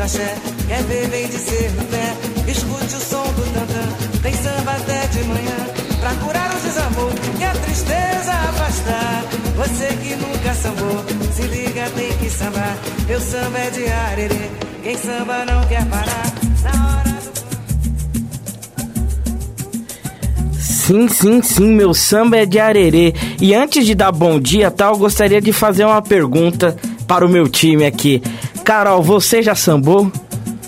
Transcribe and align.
axé. 0.00 0.34
Quer 0.66 0.82
ver, 0.84 1.08
vem 1.08 1.26
dizer 1.28 1.70
no 1.72 1.84
pé. 1.84 2.14
Escute 2.50 2.94
o 2.94 3.00
som 3.00 3.22
do 3.22 3.42
tantã. 3.52 4.20
Tem 4.22 4.34
samba 4.34 4.72
até 4.72 5.06
de 5.08 5.24
manhã. 5.24 5.56
Pra 6.00 6.14
curar 6.14 6.50
o 6.54 6.60
desamor 6.60 7.12
e 7.38 7.44
a 7.44 7.52
tristeza 7.52 8.32
afastar. 8.32 9.24
Você 9.56 9.86
que 10.02 10.16
nunca 10.16 10.54
sambou, 10.54 11.04
se 11.32 11.42
liga, 11.42 11.90
tem 11.94 12.12
que 12.18 12.30
sambar. 12.30 12.76
Eu 13.08 13.20
samba 13.20 13.58
é 13.58 13.70
de 13.70 13.86
arerê. 13.86 14.50
Quem 14.82 14.96
samba 14.96 15.44
não 15.44 15.66
quer 15.66 15.84
parar. 15.86 16.32
Na 16.62 16.96
hora 16.96 17.10
Sim, 20.90 21.06
sim, 21.06 21.40
sim, 21.40 21.72
meu 21.72 21.94
samba 21.94 22.38
é 22.38 22.44
de 22.44 22.58
arerê. 22.58 23.14
E 23.40 23.54
antes 23.54 23.86
de 23.86 23.94
dar 23.94 24.10
bom 24.10 24.40
dia, 24.40 24.72
tal, 24.72 24.96
gostaria 24.98 25.40
de 25.40 25.52
fazer 25.52 25.84
uma 25.84 26.02
pergunta 26.02 26.76
para 27.06 27.24
o 27.24 27.28
meu 27.28 27.48
time 27.48 27.86
aqui. 27.86 28.20
Carol, 28.64 29.02
você 29.02 29.42
já 29.42 29.54
sambou? 29.54 30.10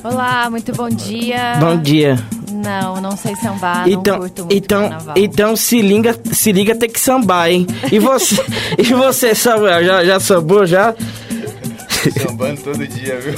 Olá, 0.02 0.50
muito 0.50 0.72
bom 0.72 0.88
dia. 0.88 1.56
Bom 1.60 1.76
dia. 1.76 2.18
Não, 2.52 3.00
não 3.00 3.16
sei 3.16 3.34
sambar, 3.36 3.88
então, 3.88 4.14
não 4.14 4.20
curto 4.20 4.42
muito 4.44 4.54
então, 4.54 4.88
carnaval. 4.88 5.14
então 5.16 5.56
se 5.56 5.82
liga, 5.82 6.16
se 6.32 6.52
liga 6.52 6.76
tem 6.76 6.88
que 6.88 7.00
sambar, 7.00 7.50
hein? 7.50 7.66
E 7.90 7.98
você, 7.98 8.36
e 8.78 8.84
você 8.92 9.34
Samuel, 9.34 9.84
já, 9.84 10.04
já 10.04 10.20
sambou 10.20 10.64
já? 10.64 10.94
Sambando 12.20 12.60
todo 12.62 12.86
dia, 12.86 13.18
viu? 13.20 13.34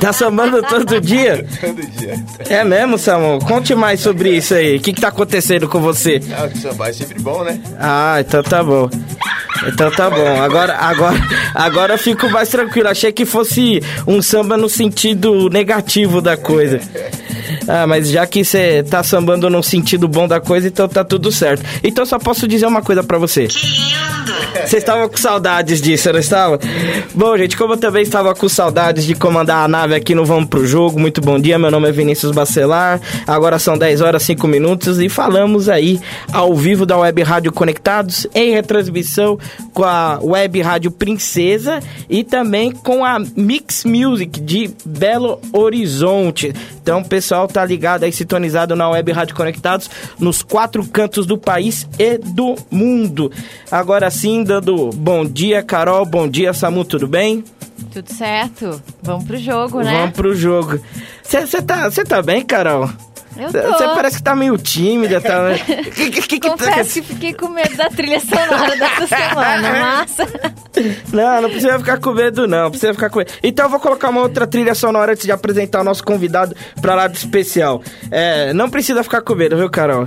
Tá 0.00 0.12
sambando 0.12 0.62
todo 0.62 1.00
dia? 1.00 1.46
todo 1.60 1.86
dia. 1.86 2.14
É 2.48 2.64
mesmo, 2.64 2.98
Samuel? 2.98 3.38
Conte 3.40 3.74
mais 3.74 4.00
sobre 4.00 4.36
isso 4.36 4.54
aí. 4.54 4.76
O 4.76 4.80
que, 4.80 4.92
que 4.92 5.00
tá 5.00 5.08
acontecendo 5.08 5.68
com 5.68 5.80
você? 5.80 6.20
Ah, 6.32 6.48
sambar 6.56 6.90
é 6.90 6.92
sempre 6.92 7.20
bom, 7.20 7.44
né? 7.44 7.60
Ah, 7.78 8.16
então 8.20 8.42
tá 8.42 8.62
bom. 8.62 8.90
Então 9.66 9.90
tá 9.90 10.08
bom. 10.08 10.42
Agora, 10.42 10.76
agora, 10.76 11.20
agora 11.54 11.94
eu 11.94 11.98
fico 11.98 12.28
mais 12.30 12.48
tranquilo. 12.48 12.88
Achei 12.88 13.12
que 13.12 13.24
fosse 13.24 13.82
um 14.06 14.22
samba 14.22 14.56
no 14.56 14.68
sentido 14.68 15.48
negativo 15.48 16.20
da 16.20 16.36
coisa. 16.36 16.80
Ah, 17.68 17.86
mas 17.86 18.08
já 18.08 18.26
que 18.26 18.44
você 18.44 18.82
tá 18.82 19.02
sambando 19.02 19.48
no 19.48 19.62
sentido 19.62 20.08
bom 20.08 20.26
da 20.26 20.40
coisa, 20.40 20.68
então 20.68 20.88
tá 20.88 21.04
tudo 21.04 21.30
certo. 21.30 21.64
Então 21.82 22.04
só 22.04 22.18
posso 22.18 22.46
dizer 22.46 22.66
uma 22.66 22.82
coisa 22.82 23.02
pra 23.02 23.18
você. 23.18 23.46
Que 23.46 23.66
lindo! 23.66 24.40
Você 24.66 24.78
estava 24.78 25.08
com 25.08 25.16
saudades 25.16 25.80
disso, 25.80 26.12
não 26.12 26.18
estava? 26.18 26.58
Bom, 27.14 27.36
gente, 27.36 27.56
como 27.56 27.74
eu 27.74 27.76
também 27.76 28.02
estava 28.02 28.34
com 28.34 28.48
saudades 28.48 29.04
de 29.04 29.14
comandar 29.14 29.64
a 29.64 29.68
nave 29.68 29.94
aqui 29.94 30.14
no 30.14 30.24
Vamos 30.24 30.48
Pro 30.48 30.66
Jogo, 30.66 30.98
muito 30.98 31.20
bom 31.20 31.38
dia, 31.38 31.58
meu 31.58 31.70
nome 31.70 31.88
é 31.88 31.92
Vinícius 31.92 32.32
Bacelar. 32.32 33.00
Agora 33.26 33.58
são 33.58 33.78
10 33.78 34.00
horas 34.00 34.22
5 34.22 34.46
minutos 34.48 35.00
e 35.00 35.08
falamos 35.08 35.68
aí 35.68 36.00
ao 36.32 36.54
vivo 36.54 36.84
da 36.84 36.98
Web 36.98 37.22
Rádio 37.22 37.52
Conectados, 37.52 38.26
em 38.34 38.52
retransmissão 38.52 39.38
com 39.72 39.84
a 39.84 40.18
Web 40.22 40.60
Rádio 40.60 40.90
Princesa 40.90 41.80
e 42.08 42.24
também 42.24 42.72
com 42.72 43.04
a 43.04 43.18
Mix 43.36 43.84
Music 43.84 44.40
de 44.40 44.70
Belo 44.84 45.40
Horizonte. 45.52 46.52
Então, 46.82 47.00
o 47.00 47.04
pessoal 47.40 47.48
tá 47.48 47.64
ligado 47.64 48.04
aí, 48.04 48.12
sintonizado 48.12 48.74
na 48.74 48.88
Web 48.88 49.12
Rádio 49.12 49.34
Conectados, 49.34 49.88
nos 50.18 50.42
quatro 50.42 50.86
cantos 50.86 51.26
do 51.26 51.38
país 51.38 51.88
e 51.98 52.18
do 52.18 52.56
mundo. 52.70 53.30
Agora 53.70 54.10
sim, 54.10 54.42
dando 54.42 54.90
bom 54.90 55.24
dia, 55.24 55.62
Carol, 55.62 56.04
bom 56.04 56.28
dia, 56.28 56.52
Samu, 56.52 56.84
tudo 56.84 57.06
bem? 57.06 57.44
Tudo 57.92 58.12
certo. 58.12 58.82
Vamos 59.02 59.24
pro 59.24 59.38
jogo, 59.38 59.80
né? 59.80 59.92
Vamos 59.92 60.14
pro 60.14 60.34
jogo. 60.34 60.78
Você 61.22 61.62
tá, 61.62 61.90
cê 61.90 62.04
tá 62.04 62.20
bem, 62.20 62.44
Carol? 62.44 62.90
Você 63.36 63.84
parece 63.94 64.16
que 64.16 64.22
tá 64.22 64.34
meio 64.34 64.58
tímida, 64.58 65.20
tá? 65.20 65.54
que, 65.94 66.10
que, 66.10 66.22
que, 66.22 66.40
Confesso 66.40 66.94
que 66.94 67.02
fiquei 67.02 67.32
com 67.32 67.48
medo 67.48 67.76
da 67.76 67.88
trilha 67.88 68.20
sonora 68.20 68.76
dessa 68.76 69.06
semana, 69.16 69.70
mas... 69.72 70.16
Não, 71.12 71.42
não 71.42 71.50
precisa 71.50 71.78
ficar 71.78 71.98
com 71.98 72.12
medo, 72.12 72.46
não. 72.46 72.64
não 72.64 72.70
Precisa 72.70 72.92
ficar 72.92 73.10
com 73.10 73.18
medo. 73.18 73.32
Então 73.42 73.66
eu 73.66 73.70
vou 73.70 73.80
colocar 73.80 74.08
uma 74.08 74.20
outra 74.20 74.46
trilha 74.46 74.74
sonora 74.74 75.12
antes 75.12 75.24
de 75.24 75.32
apresentar 75.32 75.80
o 75.80 75.84
nosso 75.84 76.02
convidado 76.02 76.56
pra 76.80 76.94
lá 76.94 77.06
do 77.06 77.14
especial. 77.14 77.82
É, 78.10 78.52
não 78.52 78.68
precisa 78.68 79.02
ficar 79.02 79.20
com 79.20 79.34
medo, 79.34 79.56
viu, 79.56 79.70
Carol? 79.70 80.06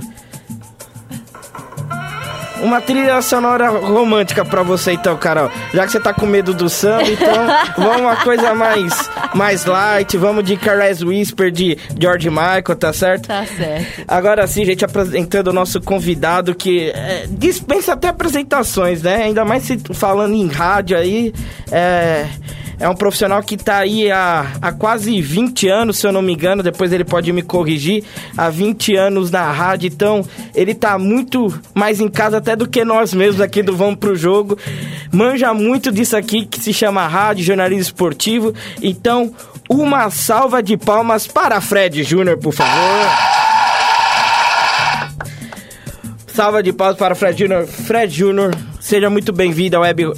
Uma 2.64 2.80
trilha 2.80 3.20
sonora 3.20 3.68
romântica 3.68 4.42
pra 4.42 4.62
você, 4.62 4.92
então, 4.92 5.14
Carol. 5.18 5.50
Já 5.74 5.84
que 5.84 5.92
você 5.92 6.00
tá 6.00 6.14
com 6.14 6.24
medo 6.24 6.54
do 6.54 6.66
samba, 6.70 7.02
então 7.10 7.46
vamos 7.76 8.00
uma 8.00 8.16
coisa 8.16 8.54
mais, 8.54 9.10
mais 9.34 9.66
light. 9.66 10.16
Vamos 10.16 10.44
de 10.44 10.56
Caress 10.56 11.04
Whisper 11.04 11.50
de 11.50 11.76
George 12.00 12.30
Michael, 12.30 12.76
tá 12.76 12.90
certo? 12.90 13.28
Tá 13.28 13.44
certo. 13.44 14.04
Agora 14.08 14.46
sim, 14.46 14.64
gente, 14.64 14.82
apresentando 14.82 15.48
o 15.48 15.52
nosso 15.52 15.78
convidado 15.78 16.54
que 16.54 16.88
é, 16.88 17.26
dispensa 17.28 17.92
até 17.92 18.08
apresentações, 18.08 19.02
né? 19.02 19.24
Ainda 19.24 19.44
mais 19.44 19.64
se 19.64 19.78
falando 19.92 20.34
em 20.34 20.48
rádio 20.48 20.96
aí. 20.96 21.34
É, 21.70 22.26
é 22.78 22.88
um 22.88 22.94
profissional 22.94 23.42
que 23.42 23.56
tá 23.56 23.78
aí 23.78 24.10
há, 24.10 24.46
há 24.60 24.72
quase 24.72 25.20
20 25.20 25.68
anos, 25.68 25.98
se 25.98 26.06
eu 26.06 26.12
não 26.12 26.22
me 26.22 26.32
engano, 26.32 26.62
depois 26.62 26.92
ele 26.92 27.04
pode 27.04 27.32
me 27.32 27.42
corrigir, 27.42 28.04
há 28.36 28.50
20 28.50 28.96
anos 28.96 29.30
na 29.30 29.50
rádio, 29.50 29.88
então 29.88 30.24
ele 30.54 30.74
tá 30.74 30.98
muito 30.98 31.52
mais 31.74 32.00
em 32.00 32.08
casa 32.08 32.38
até 32.38 32.56
do 32.56 32.68
que 32.68 32.84
nós 32.84 33.14
mesmos 33.14 33.40
aqui 33.40 33.62
do 33.62 33.76
Vamos 33.76 33.96
Pro 33.96 34.16
Jogo. 34.16 34.58
Manja 35.12 35.54
muito 35.54 35.92
disso 35.92 36.16
aqui 36.16 36.46
que 36.46 36.60
se 36.60 36.72
chama 36.72 37.06
rádio, 37.06 37.44
jornalismo 37.44 37.82
esportivo. 37.82 38.54
Então, 38.82 39.32
uma 39.68 40.10
salva 40.10 40.62
de 40.62 40.76
palmas 40.76 41.26
para 41.26 41.60
Fred 41.60 42.02
Júnior, 42.02 42.38
por 42.38 42.52
favor. 42.52 43.08
Salva 46.26 46.62
de 46.62 46.72
palmas 46.72 46.96
para 46.96 47.14
Fred 47.14 47.38
Júnior. 47.38 47.66
Fred 47.66 48.12
Júnior, 48.12 48.50
seja 48.84 49.08
muito 49.08 49.32
bem-vindo 49.32 49.76
ao 49.76 49.82
Web 49.82 50.12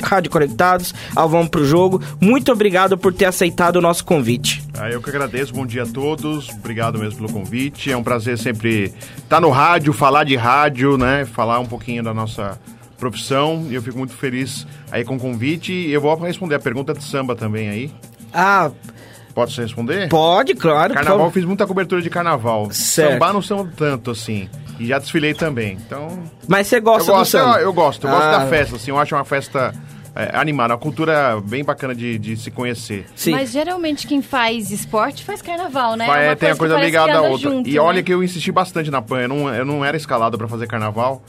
Rádio 0.00 0.30
Conectados, 0.30 0.94
ao 1.14 1.28
Vamos 1.28 1.48
Pro 1.48 1.64
Jogo. 1.64 2.00
Muito 2.20 2.52
obrigado 2.52 2.96
por 2.96 3.12
ter 3.12 3.24
aceitado 3.24 3.76
o 3.76 3.80
nosso 3.80 4.04
convite. 4.04 4.62
Ah, 4.78 4.88
eu 4.88 5.02
que 5.02 5.10
agradeço, 5.10 5.52
bom 5.52 5.66
dia 5.66 5.82
a 5.82 5.86
todos, 5.86 6.48
obrigado 6.50 7.00
mesmo 7.00 7.16
pelo 7.16 7.32
convite. 7.32 7.90
É 7.90 7.96
um 7.96 8.02
prazer 8.02 8.38
sempre 8.38 8.94
estar 9.18 9.40
no 9.40 9.50
rádio, 9.50 9.92
falar 9.92 10.22
de 10.22 10.36
rádio, 10.36 10.96
né? 10.96 11.24
Falar 11.24 11.58
um 11.58 11.66
pouquinho 11.66 12.04
da 12.04 12.14
nossa 12.14 12.60
profissão 12.96 13.66
e 13.68 13.74
eu 13.74 13.82
fico 13.82 13.98
muito 13.98 14.14
feliz 14.14 14.68
aí 14.92 15.04
com 15.04 15.16
o 15.16 15.18
convite. 15.18 15.72
E 15.72 15.92
eu 15.92 16.00
vou 16.00 16.14
responder 16.14 16.54
a 16.54 16.60
pergunta 16.60 16.94
de 16.94 17.02
samba 17.02 17.34
também 17.34 17.68
aí. 17.68 17.90
Ah, 18.32 18.70
Posso 19.34 19.60
responder? 19.60 20.08
pode, 20.08 20.54
claro. 20.54 20.94
Carnaval, 20.94 21.26
eu 21.26 21.32
fiz 21.32 21.44
muita 21.44 21.66
cobertura 21.66 22.02
de 22.02 22.10
carnaval. 22.10 22.68
Certo. 22.70 23.12
Sambar 23.12 23.32
não 23.32 23.42
são 23.42 23.66
tanto 23.66 24.10
assim. 24.10 24.48
E 24.78 24.86
já 24.86 24.98
desfilei 24.98 25.32
também. 25.34 25.78
Então. 25.86 26.08
Mas 26.48 26.66
você 26.66 26.78
eu 26.78 26.82
gosta 26.82 27.10
do 27.12 27.18
gosto, 27.18 27.30
samba? 27.30 27.56
eu, 27.58 27.62
eu 27.64 27.72
gosto, 27.72 28.06
eu 28.06 28.10
gosto 28.10 28.24
Ah. 28.26 28.38
da 28.38 28.46
festa, 28.46 28.76
assim, 28.76 28.90
eu 28.90 28.98
acho 28.98 29.14
uma 29.14 29.24
festa 29.24 29.72
é, 30.14 30.30
animada, 30.36 30.74
uma 30.74 30.78
cultura 30.80 31.40
bem 31.42 31.64
bacana 31.64 31.94
de, 31.94 32.18
de 32.18 32.36
se 32.36 32.50
conhecer. 32.50 33.06
Sim. 33.14 33.30
Mas 33.30 33.50
geralmente 33.52 34.06
quem 34.06 34.20
faz 34.20 34.70
esporte 34.70 35.24
faz 35.24 35.40
carnaval, 35.40 35.96
né? 35.96 36.06
Vai- 36.06 36.26
É 36.26 36.28
uma 36.30 36.36
tem 36.36 36.50
a 36.50 36.56
coisa 36.56 36.74
parece 36.74 36.90
que 36.92 36.98
ligada 36.98 37.18
à 37.18 37.22
outra. 37.22 37.50
junto, 37.50 37.68
e 37.68 37.78
olha 37.78 37.96
né? 37.96 38.02
que 38.02 38.12
eu 38.12 38.22
insisti 38.22 38.50
bastante 38.52 38.90
na 38.90 39.00
PAN, 39.00 39.20
eu 39.22 39.28
não, 39.28 39.54
eu 39.54 39.64
não 39.64 39.82
era 39.84 39.96
escalado 39.96 40.36
pra 40.36 40.46
fazer 40.48 40.66
carnaval. 40.66 41.22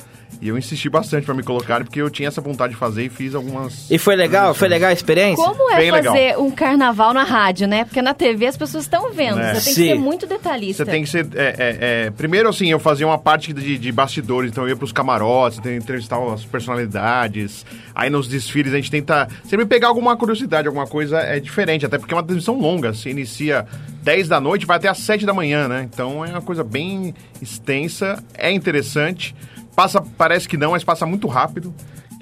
E 0.43 0.49
eu 0.49 0.57
insisti 0.57 0.89
bastante 0.89 1.23
pra 1.23 1.33
me 1.33 1.41
colocar, 1.41 1.81
porque 1.85 2.01
eu 2.01 2.09
tinha 2.09 2.27
essa 2.27 2.41
vontade 2.41 2.73
de 2.73 2.77
fazer 2.77 3.05
e 3.05 3.09
fiz 3.09 3.33
algumas. 3.33 3.89
E 3.89 3.97
foi 3.97 4.13
legal? 4.13 4.53
Foi 4.53 4.67
legal 4.67 4.89
a 4.89 4.93
experiência? 4.93 5.41
Como 5.41 5.71
é 5.71 5.77
Bem 5.77 5.89
legal. 5.89 6.13
fazer 6.13 6.37
um 6.37 6.51
carnaval 6.51 7.13
na 7.13 7.23
rádio, 7.23 7.65
né? 7.65 7.85
Porque 7.85 8.01
na 8.01 8.13
TV 8.13 8.47
as 8.47 8.57
pessoas 8.57 8.83
estão 8.83 9.09
vendo. 9.13 9.39
É. 9.39 9.53
Você 9.53 9.63
tem 9.63 9.73
Sim. 9.73 9.81
que 9.83 9.87
ser 9.87 9.95
muito 9.95 10.27
detalhista. 10.27 10.83
Você 10.83 10.91
tem 10.91 11.01
que 11.01 11.09
ser. 11.09 11.29
é, 11.33 11.55
é, 11.57 11.77
é, 11.79 12.11
primeiro, 12.11 12.49
assim, 12.49 12.69
eu 12.69 12.77
fazia 12.77 13.07
uma 13.07 13.17
parte 13.17 13.53
de, 13.53 13.77
de 13.77 13.91
bastidores, 13.93 14.51
então 14.51 14.65
eu 14.65 14.71
ia 14.71 14.75
pros 14.75 14.91
camarotes, 14.91 15.59
então 15.59 15.73
entrevistava 15.73 16.33
as 16.33 16.43
personalidades. 16.43 17.65
Aí 17.95 18.09
nos 18.09 18.27
desfiles 18.27 18.73
a 18.73 18.75
gente 18.75 18.91
tenta 18.91 19.29
sempre 19.45 19.65
pegar 19.65 19.87
alguma 19.87 20.17
curiosidade, 20.17 20.67
alguma 20.67 20.87
coisa 20.87 21.19
é 21.19 21.39
diferente, 21.39 21.85
até 21.85 21.97
porque 21.97 22.13
é 22.13 22.17
uma 22.17 22.23
transmissão 22.23 22.59
longa. 22.59 22.93
Você 22.93 23.09
inicia 23.09 23.65
10 24.01 24.27
da 24.27 24.41
noite, 24.41 24.65
vai 24.65 24.75
até 24.75 24.89
às 24.89 24.97
7 24.97 25.25
da 25.25 25.33
manhã, 25.33 25.69
né? 25.69 25.87
Então 25.89 26.25
é 26.25 26.31
uma 26.31 26.41
coisa 26.41 26.65
bem 26.65 27.15
extensa, 27.41 28.21
é 28.33 28.51
interessante. 28.51 29.33
Passa, 29.75 30.01
parece 30.01 30.47
que 30.47 30.57
não, 30.57 30.71
mas 30.71 30.83
passa 30.83 31.05
muito 31.05 31.27
rápido. 31.27 31.73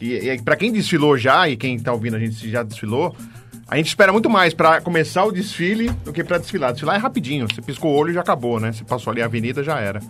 E, 0.02 0.14
e 0.14 0.42
para 0.42 0.56
quem 0.56 0.72
desfilou 0.72 1.18
já, 1.18 1.48
e 1.48 1.56
quem 1.56 1.78
tá 1.78 1.94
ouvindo 1.94 2.16
a 2.16 2.20
gente 2.20 2.50
já 2.50 2.64
desfilou, 2.64 3.16
a 3.72 3.78
gente 3.78 3.88
espera 3.88 4.12
muito 4.12 4.30
mais 4.30 4.54
pra 4.54 4.82
começar 4.82 5.24
o 5.24 5.32
desfile 5.32 5.90
do 6.04 6.12
que 6.12 6.26
pra 6.26 6.38
desfilar. 6.38 6.74
Desfilar 6.74 6.98
é 6.98 7.00
rapidinho, 7.00 7.48
você 7.48 7.62
piscou 7.62 7.94
o 7.94 7.96
olho 7.96 8.12
e 8.12 8.14
já 8.14 8.20
acabou, 8.20 8.60
né? 8.60 8.74
Você 8.74 8.84
passou 8.84 9.12
ali 9.12 9.22
a 9.22 9.26
avenida, 9.26 9.64
já 9.64 9.80
era. 9.80 10.02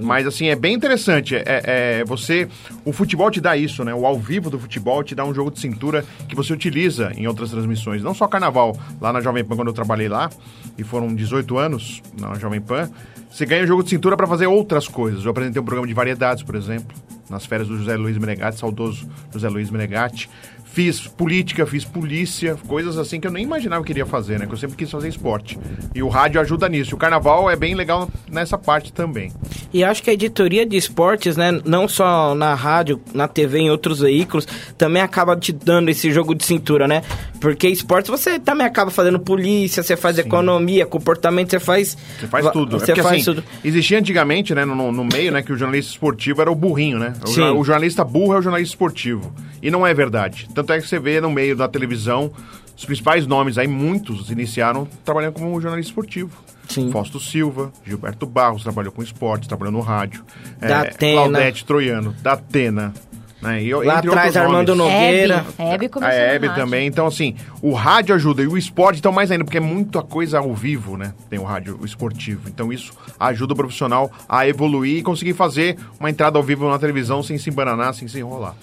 Mas 0.00 0.28
assim, 0.28 0.46
é 0.46 0.54
bem 0.54 0.74
interessante. 0.74 1.34
É, 1.34 1.42
é- 1.44 2.04
você. 2.04 2.46
O 2.84 2.92
futebol 2.92 3.28
te 3.28 3.40
dá 3.40 3.56
isso, 3.56 3.82
né? 3.82 3.92
O 3.92 4.06
ao 4.06 4.16
vivo 4.16 4.48
do 4.48 4.60
futebol 4.60 5.02
te 5.02 5.16
dá 5.16 5.24
um 5.24 5.34
jogo 5.34 5.50
de 5.50 5.58
cintura 5.58 6.04
que 6.28 6.36
você 6.36 6.52
utiliza 6.52 7.12
em 7.16 7.26
outras 7.26 7.50
transmissões. 7.50 8.00
Não 8.00 8.14
só 8.14 8.28
carnaval, 8.28 8.78
lá 9.00 9.12
na 9.12 9.20
Jovem 9.20 9.44
Pan, 9.44 9.56
quando 9.56 9.68
eu 9.68 9.74
trabalhei 9.74 10.08
lá, 10.08 10.30
e 10.78 10.84
foram 10.84 11.12
18 11.12 11.58
anos 11.58 12.00
na 12.16 12.34
Jovem 12.34 12.60
Pan, 12.60 12.88
você 13.30 13.46
ganha 13.46 13.64
um 13.64 13.66
jogo 13.66 13.82
de 13.82 13.90
cintura 13.90 14.16
pra 14.16 14.26
fazer 14.26 14.46
outras 14.46 14.88
coisas. 14.88 15.24
Eu 15.24 15.30
apresentei 15.30 15.62
um 15.62 15.64
programa 15.64 15.86
de 15.86 15.94
variedades, 15.94 16.42
por 16.42 16.56
exemplo, 16.56 16.96
nas 17.28 17.46
férias 17.46 17.68
do 17.68 17.78
José 17.78 17.96
Luiz 17.96 18.18
Menegatti, 18.18 18.58
saudoso 18.58 19.08
José 19.32 19.48
Luiz 19.48 19.70
Menegatti. 19.70 20.28
Fiz 20.72 21.00
política, 21.00 21.66
fiz 21.66 21.84
polícia, 21.84 22.56
coisas 22.68 22.96
assim 22.96 23.18
que 23.18 23.26
eu 23.26 23.32
nem 23.32 23.42
imaginava 23.42 23.84
que 23.84 23.90
iria 23.90 24.06
fazer, 24.06 24.38
né? 24.38 24.46
Que 24.46 24.52
eu 24.52 24.56
sempre 24.56 24.76
quis 24.76 24.90
fazer 24.90 25.08
esporte. 25.08 25.58
E 25.94 26.02
o 26.02 26.08
rádio 26.08 26.40
ajuda 26.40 26.68
nisso. 26.68 26.94
O 26.94 26.98
carnaval 26.98 27.50
é 27.50 27.56
bem 27.56 27.74
legal 27.74 28.08
nessa 28.30 28.56
parte 28.56 28.92
também. 28.92 29.32
E 29.72 29.82
acho 29.82 30.02
que 30.02 30.10
a 30.10 30.12
editoria 30.12 30.64
de 30.64 30.76
esportes, 30.76 31.36
né, 31.36 31.60
não 31.64 31.88
só 31.88 32.34
na 32.34 32.54
rádio, 32.54 33.00
na 33.12 33.26
TV, 33.26 33.58
em 33.58 33.70
outros 33.70 34.00
veículos, 34.00 34.46
também 34.78 35.02
acaba 35.02 35.36
te 35.36 35.52
dando 35.52 35.88
esse 35.88 36.10
jogo 36.12 36.34
de 36.34 36.44
cintura, 36.44 36.86
né? 36.86 37.02
Porque 37.40 37.68
esportes 37.68 38.10
você 38.10 38.38
também 38.38 38.66
acaba 38.66 38.90
fazendo 38.90 39.18
polícia, 39.18 39.82
você 39.82 39.96
faz 39.96 40.18
economia, 40.18 40.86
comportamento, 40.86 41.50
você 41.50 41.58
faz. 41.58 41.96
Você 42.18 42.26
faz 42.26 42.50
tudo. 42.50 42.76
É 42.76 42.78
Você 42.78 42.86
porque, 42.86 43.02
faz 43.02 43.14
assim, 43.16 43.24
tudo. 43.24 43.44
Existia 43.64 43.98
antigamente, 43.98 44.54
né, 44.54 44.64
no, 44.64 44.92
no 44.92 45.04
meio, 45.04 45.32
né, 45.32 45.42
que 45.42 45.52
o 45.52 45.56
jornalista 45.56 45.92
esportivo 45.92 46.40
era 46.40 46.50
o 46.50 46.54
burrinho, 46.54 46.98
né? 46.98 47.14
O, 47.24 47.28
Sim. 47.28 47.42
o 47.42 47.64
jornalista 47.64 48.04
burro 48.04 48.34
é 48.34 48.38
o 48.38 48.42
jornalista 48.42 48.74
esportivo. 48.74 49.32
E 49.62 49.70
não 49.70 49.86
é 49.86 49.92
verdade. 49.94 50.48
Tanto 50.54 50.72
é 50.72 50.80
que 50.80 50.86
você 50.88 50.98
vê 50.98 51.20
no 51.20 51.30
meio 51.30 51.54
da 51.56 51.68
televisão, 51.68 52.30
os 52.76 52.84
principais 52.84 53.26
nomes 53.26 53.58
aí, 53.58 53.68
muitos 53.68 54.30
iniciaram 54.30 54.86
trabalhando 55.04 55.34
como 55.34 55.60
jornalista 55.60 55.90
esportivo. 55.90 56.30
Sim. 56.68 56.90
Fausto 56.92 57.18
Silva, 57.18 57.72
Gilberto 57.84 58.26
Barros, 58.26 58.62
trabalhou 58.62 58.92
com 58.92 59.02
esportes, 59.02 59.48
trabalhou 59.48 59.72
no 59.72 59.80
rádio. 59.80 60.24
Da 60.60 60.68
É, 60.68 60.88
Atena. 60.88 61.20
Claudete 61.22 61.64
Troiano, 61.64 62.14
da 62.22 62.32
Atena. 62.34 62.94
Né? 63.42 63.62
E, 63.64 63.74
Lá 63.74 63.98
atrás, 63.98 64.36
Armando 64.36 64.74
nomes. 64.76 64.92
Nogueira. 64.94 65.44
Hebe. 65.58 65.70
Hebe 65.72 65.86
A 65.86 65.88
começou 65.88 66.14
no 66.18 66.24
Hebe 66.24 66.46
rádio. 66.46 66.62
também. 66.62 66.86
Então, 66.86 67.06
assim, 67.06 67.34
o 67.62 67.72
rádio 67.72 68.14
ajuda 68.14 68.42
e 68.42 68.46
o 68.46 68.56
esporte, 68.56 68.98
então, 68.98 69.10
mais 69.10 69.30
ainda, 69.30 69.44
porque 69.44 69.56
é 69.56 69.60
muita 69.60 70.02
coisa 70.02 70.38
ao 70.38 70.54
vivo, 70.54 70.96
né? 70.98 71.14
Tem 71.30 71.38
o 71.38 71.42
rádio 71.44 71.80
esportivo. 71.82 72.48
Então, 72.48 72.70
isso 72.72 72.92
ajuda 73.18 73.54
o 73.54 73.56
profissional 73.56 74.12
a 74.28 74.46
evoluir 74.46 74.98
e 74.98 75.02
conseguir 75.02 75.32
fazer 75.32 75.76
uma 75.98 76.10
entrada 76.10 76.38
ao 76.38 76.44
vivo 76.44 76.68
na 76.68 76.78
televisão 76.78 77.22
sem 77.22 77.38
se 77.38 77.48
embananar, 77.50 77.94
sem 77.94 78.06
se 78.06 78.18
enrolar. 78.18 78.54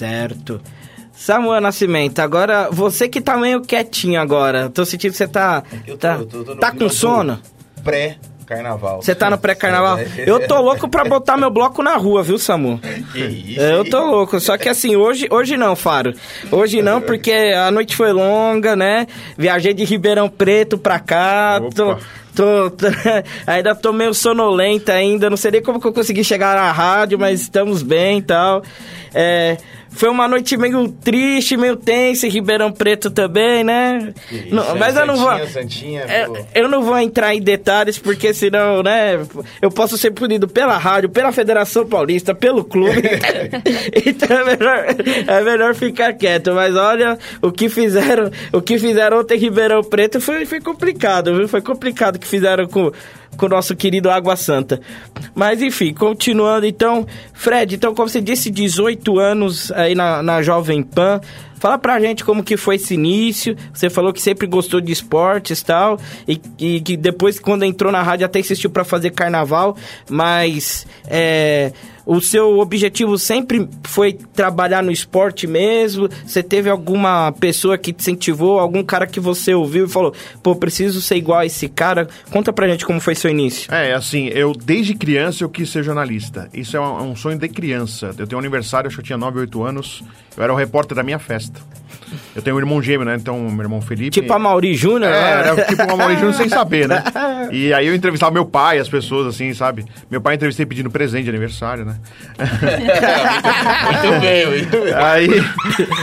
Certo. 0.00 0.60
Samuel 1.12 1.60
Nascimento, 1.60 2.20
agora 2.20 2.70
você 2.72 3.06
que 3.06 3.20
tá 3.20 3.36
meio 3.36 3.60
quietinho 3.60 4.18
agora. 4.18 4.70
Tô 4.70 4.82
sentindo 4.86 5.10
que 5.12 5.18
você 5.18 5.28
tá. 5.28 5.62
Eu 5.86 5.98
tô- 5.98 5.98
tá 5.98 6.14
eu 6.18 6.26
tô- 6.44 6.56
tá 6.56 6.72
com 6.72 6.88
sono? 6.88 7.34
do 7.76 7.82
Pré-carnaval. 7.82 9.02
Você 9.02 9.14
tá 9.14 9.28
no 9.28 9.36
pré-carnaval? 9.36 9.98
É. 10.16 10.24
Eu 10.26 10.46
tô 10.48 10.58
louco 10.62 10.88
pra 10.88 11.04
botar 11.04 11.36
meu 11.36 11.50
bloco 11.50 11.82
na 11.82 11.96
rua, 11.96 12.22
viu, 12.22 12.38
Samu? 12.38 12.80
Que 13.12 13.18
isso? 13.20 13.60
Eu 13.60 13.84
hein? 13.84 13.90
tô 13.90 14.02
louco, 14.10 14.40
só 14.40 14.56
que 14.56 14.70
assim, 14.70 14.96
hoje, 14.96 15.28
hoje 15.30 15.58
não, 15.58 15.76
Faro. 15.76 16.14
Hoje 16.50 16.80
não, 16.80 17.00
porque 17.02 17.30
a 17.32 17.70
noite 17.70 17.94
foi 17.94 18.12
longa, 18.12 18.74
né? 18.74 19.06
Viajei 19.36 19.74
de 19.74 19.84
Ribeirão 19.84 20.26
Preto 20.30 20.78
pra 20.78 20.98
cá. 20.98 21.60
Tô, 21.74 21.96
tô, 22.34 22.70
tô- 22.70 22.86
ainda 23.46 23.74
tô 23.74 23.92
meio 23.92 24.14
sonolenta 24.14 24.94
ainda. 24.94 25.28
Não 25.28 25.36
sei 25.36 25.50
nem 25.50 25.62
como 25.62 25.78
que 25.78 25.86
eu 25.86 25.92
consegui 25.92 26.24
chegar 26.24 26.56
na 26.56 26.72
rádio, 26.72 27.18
mas 27.18 27.42
estamos 27.42 27.82
bem 27.82 28.18
e 28.18 28.22
tal. 28.22 28.62
É, 29.14 29.56
foi 29.90 30.08
uma 30.08 30.28
noite 30.28 30.56
meio 30.56 30.88
triste, 30.88 31.56
meio 31.56 31.76
tensa 31.76 32.26
em 32.26 32.30
Ribeirão 32.30 32.72
Preto 32.72 33.10
também, 33.10 33.64
né? 33.64 34.12
Isso, 34.30 34.54
Não, 34.54 34.76
mas 34.76 34.96
eu 34.96 35.04
não 35.04 35.16
vou. 35.16 35.30
Santinha, 35.30 35.46
Santinha, 35.48 36.00
É, 36.02 36.26
eu 36.54 36.68
não 36.68 36.82
vou 36.82 36.98
entrar 36.98 37.34
em 37.34 37.40
detalhes, 37.40 37.98
porque 37.98 38.32
senão, 38.32 38.82
né, 38.82 39.20
eu 39.60 39.70
posso 39.70 39.98
ser 39.98 40.12
punido 40.12 40.46
pela 40.48 40.78
rádio, 40.78 41.08
pela 41.08 41.32
Federação 41.32 41.86
Paulista, 41.86 42.34
pelo 42.34 42.64
clube. 42.64 43.02
então 44.06 44.38
é 44.38 44.56
melhor, 44.56 44.86
é 45.26 45.40
melhor 45.42 45.74
ficar 45.74 46.12
quieto. 46.14 46.52
Mas 46.54 46.74
olha, 46.76 47.18
o 47.42 47.50
que 47.50 47.68
fizeram, 47.68 48.30
o 48.52 48.60
que 48.62 48.78
fizeram 48.78 49.20
ontem 49.20 49.34
em 49.34 49.40
Ribeirão 49.40 49.82
Preto 49.82 50.20
foi, 50.20 50.46
foi 50.46 50.60
complicado, 50.60 51.36
viu? 51.36 51.48
Foi 51.48 51.60
complicado 51.60 52.16
o 52.16 52.18
que 52.18 52.28
fizeram 52.28 52.66
com, 52.66 52.92
com 53.40 53.46
o 53.46 53.48
nosso 53.48 53.74
querido 53.74 54.10
Água 54.10 54.36
Santa. 54.36 54.78
Mas 55.34 55.62
enfim, 55.62 55.94
continuando 55.94 56.66
então, 56.66 57.06
Fred, 57.32 57.74
então 57.74 57.94
como 57.94 58.06
você 58.06 58.20
disse, 58.20 58.50
18 58.50 59.18
anos 59.18 59.72
aí 59.72 59.94
na, 59.94 60.22
na 60.22 60.42
Jovem 60.42 60.82
Pan. 60.82 61.22
Fala 61.58 61.78
pra 61.78 62.00
gente 62.00 62.22
como 62.24 62.42
que 62.42 62.56
foi 62.56 62.76
esse 62.76 62.94
início. 62.94 63.56
Você 63.72 63.88
falou 63.88 64.12
que 64.12 64.20
sempre 64.20 64.46
gostou 64.46 64.80
de 64.80 64.92
esportes 64.92 65.60
e 65.60 65.64
tal. 65.64 65.98
E, 66.26 66.80
que 66.80 66.96
depois, 66.96 67.38
quando 67.38 67.64
entrou 67.64 67.92
na 67.92 68.02
rádio, 68.02 68.24
até 68.24 68.40
insistiu 68.40 68.70
pra 68.70 68.82
fazer 68.82 69.10
carnaval. 69.10 69.76
Mas 70.08 70.86
é, 71.06 71.70
o 72.10 72.20
seu 72.20 72.58
objetivo 72.58 73.16
sempre 73.16 73.68
foi 73.84 74.12
trabalhar 74.12 74.82
no 74.82 74.90
esporte 74.90 75.46
mesmo? 75.46 76.08
Você 76.26 76.42
teve 76.42 76.68
alguma 76.68 77.30
pessoa 77.30 77.78
que 77.78 77.92
te 77.92 78.00
incentivou? 78.00 78.58
Algum 78.58 78.82
cara 78.82 79.06
que 79.06 79.20
você 79.20 79.54
ouviu 79.54 79.86
e 79.86 79.88
falou: 79.88 80.12
pô, 80.42 80.56
preciso 80.56 81.00
ser 81.00 81.14
igual 81.14 81.38
a 81.38 81.46
esse 81.46 81.68
cara? 81.68 82.08
Conta 82.32 82.52
pra 82.52 82.66
gente 82.66 82.84
como 82.84 82.98
foi 82.98 83.14
seu 83.14 83.30
início. 83.30 83.72
É, 83.72 83.94
assim, 83.94 84.26
eu 84.26 84.52
desde 84.52 84.92
criança 84.94 85.44
eu 85.44 85.48
quis 85.48 85.70
ser 85.70 85.84
jornalista. 85.84 86.50
Isso 86.52 86.76
é 86.76 86.80
um, 86.80 87.10
um 87.10 87.16
sonho 87.16 87.38
de 87.38 87.48
criança. 87.48 88.12
Eu 88.18 88.26
tenho 88.26 88.38
um 88.38 88.40
aniversário, 88.40 88.88
acho 88.88 88.96
que 88.96 89.02
eu 89.02 89.06
tinha 89.06 89.18
9, 89.18 89.38
8 89.38 89.62
anos. 89.62 90.02
Eu 90.36 90.42
era 90.42 90.52
o 90.52 90.56
repórter 90.56 90.96
da 90.96 91.04
minha 91.04 91.20
festa. 91.20 91.60
Eu 92.34 92.42
tenho 92.42 92.56
um 92.56 92.58
irmão 92.58 92.80
gêmeo, 92.80 93.04
né? 93.04 93.16
Então, 93.16 93.38
meu 93.50 93.62
irmão 93.62 93.80
Felipe. 93.80 94.10
Tipo 94.10 94.32
a 94.32 94.38
Mauri 94.38 94.74
Júnior? 94.74 95.10
É, 95.10 95.20
né? 95.20 95.30
era 95.30 95.64
tipo 95.64 95.82
uma 95.82 95.96
Mauri 95.96 96.14
Júnior 96.14 96.34
sem 96.34 96.48
saber, 96.48 96.88
né? 96.88 97.02
E 97.52 97.74
aí 97.74 97.88
eu 97.88 97.94
entrevistava 97.94 98.32
meu 98.32 98.44
pai, 98.44 98.78
as 98.78 98.88
pessoas, 98.88 99.26
assim, 99.26 99.52
sabe? 99.52 99.84
Meu 100.08 100.20
pai 100.20 100.36
entrevistei 100.36 100.64
pedindo 100.64 100.88
presente 100.88 101.24
de 101.24 101.30
aniversário, 101.30 101.84
né? 101.84 101.96
Muito 103.90 104.20
bem, 104.20 104.46
muito 104.46 104.70
bem. 104.70 104.94
Aí, 104.94 105.28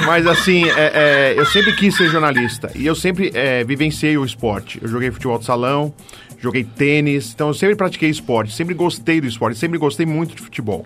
mas 0.06 0.28
assim, 0.28 0.66
é, 0.70 0.92
é, 0.94 1.34
eu 1.38 1.46
sempre 1.46 1.74
quis 1.74 1.96
ser 1.96 2.10
jornalista 2.10 2.70
e 2.76 2.86
eu 2.86 2.96
sempre 2.96 3.32
é, 3.34 3.64
vivenciei 3.64 4.18
o 4.18 4.26
esporte. 4.26 4.80
Eu 4.82 4.90
joguei 4.90 5.10
futebol 5.10 5.40
de 5.40 5.46
salão, 5.46 5.94
joguei 6.40 6.64
tênis, 6.64 7.32
então 7.34 7.48
eu 7.48 7.54
sempre 7.54 7.76
pratiquei 7.76 8.10
esporte, 8.10 8.54
sempre 8.54 8.74
gostei 8.74 9.22
do 9.22 9.28
esporte, 9.28 9.58
sempre 9.58 9.78
gostei 9.78 10.06
muito 10.06 10.36
de 10.36 10.42
futebol. 10.42 10.86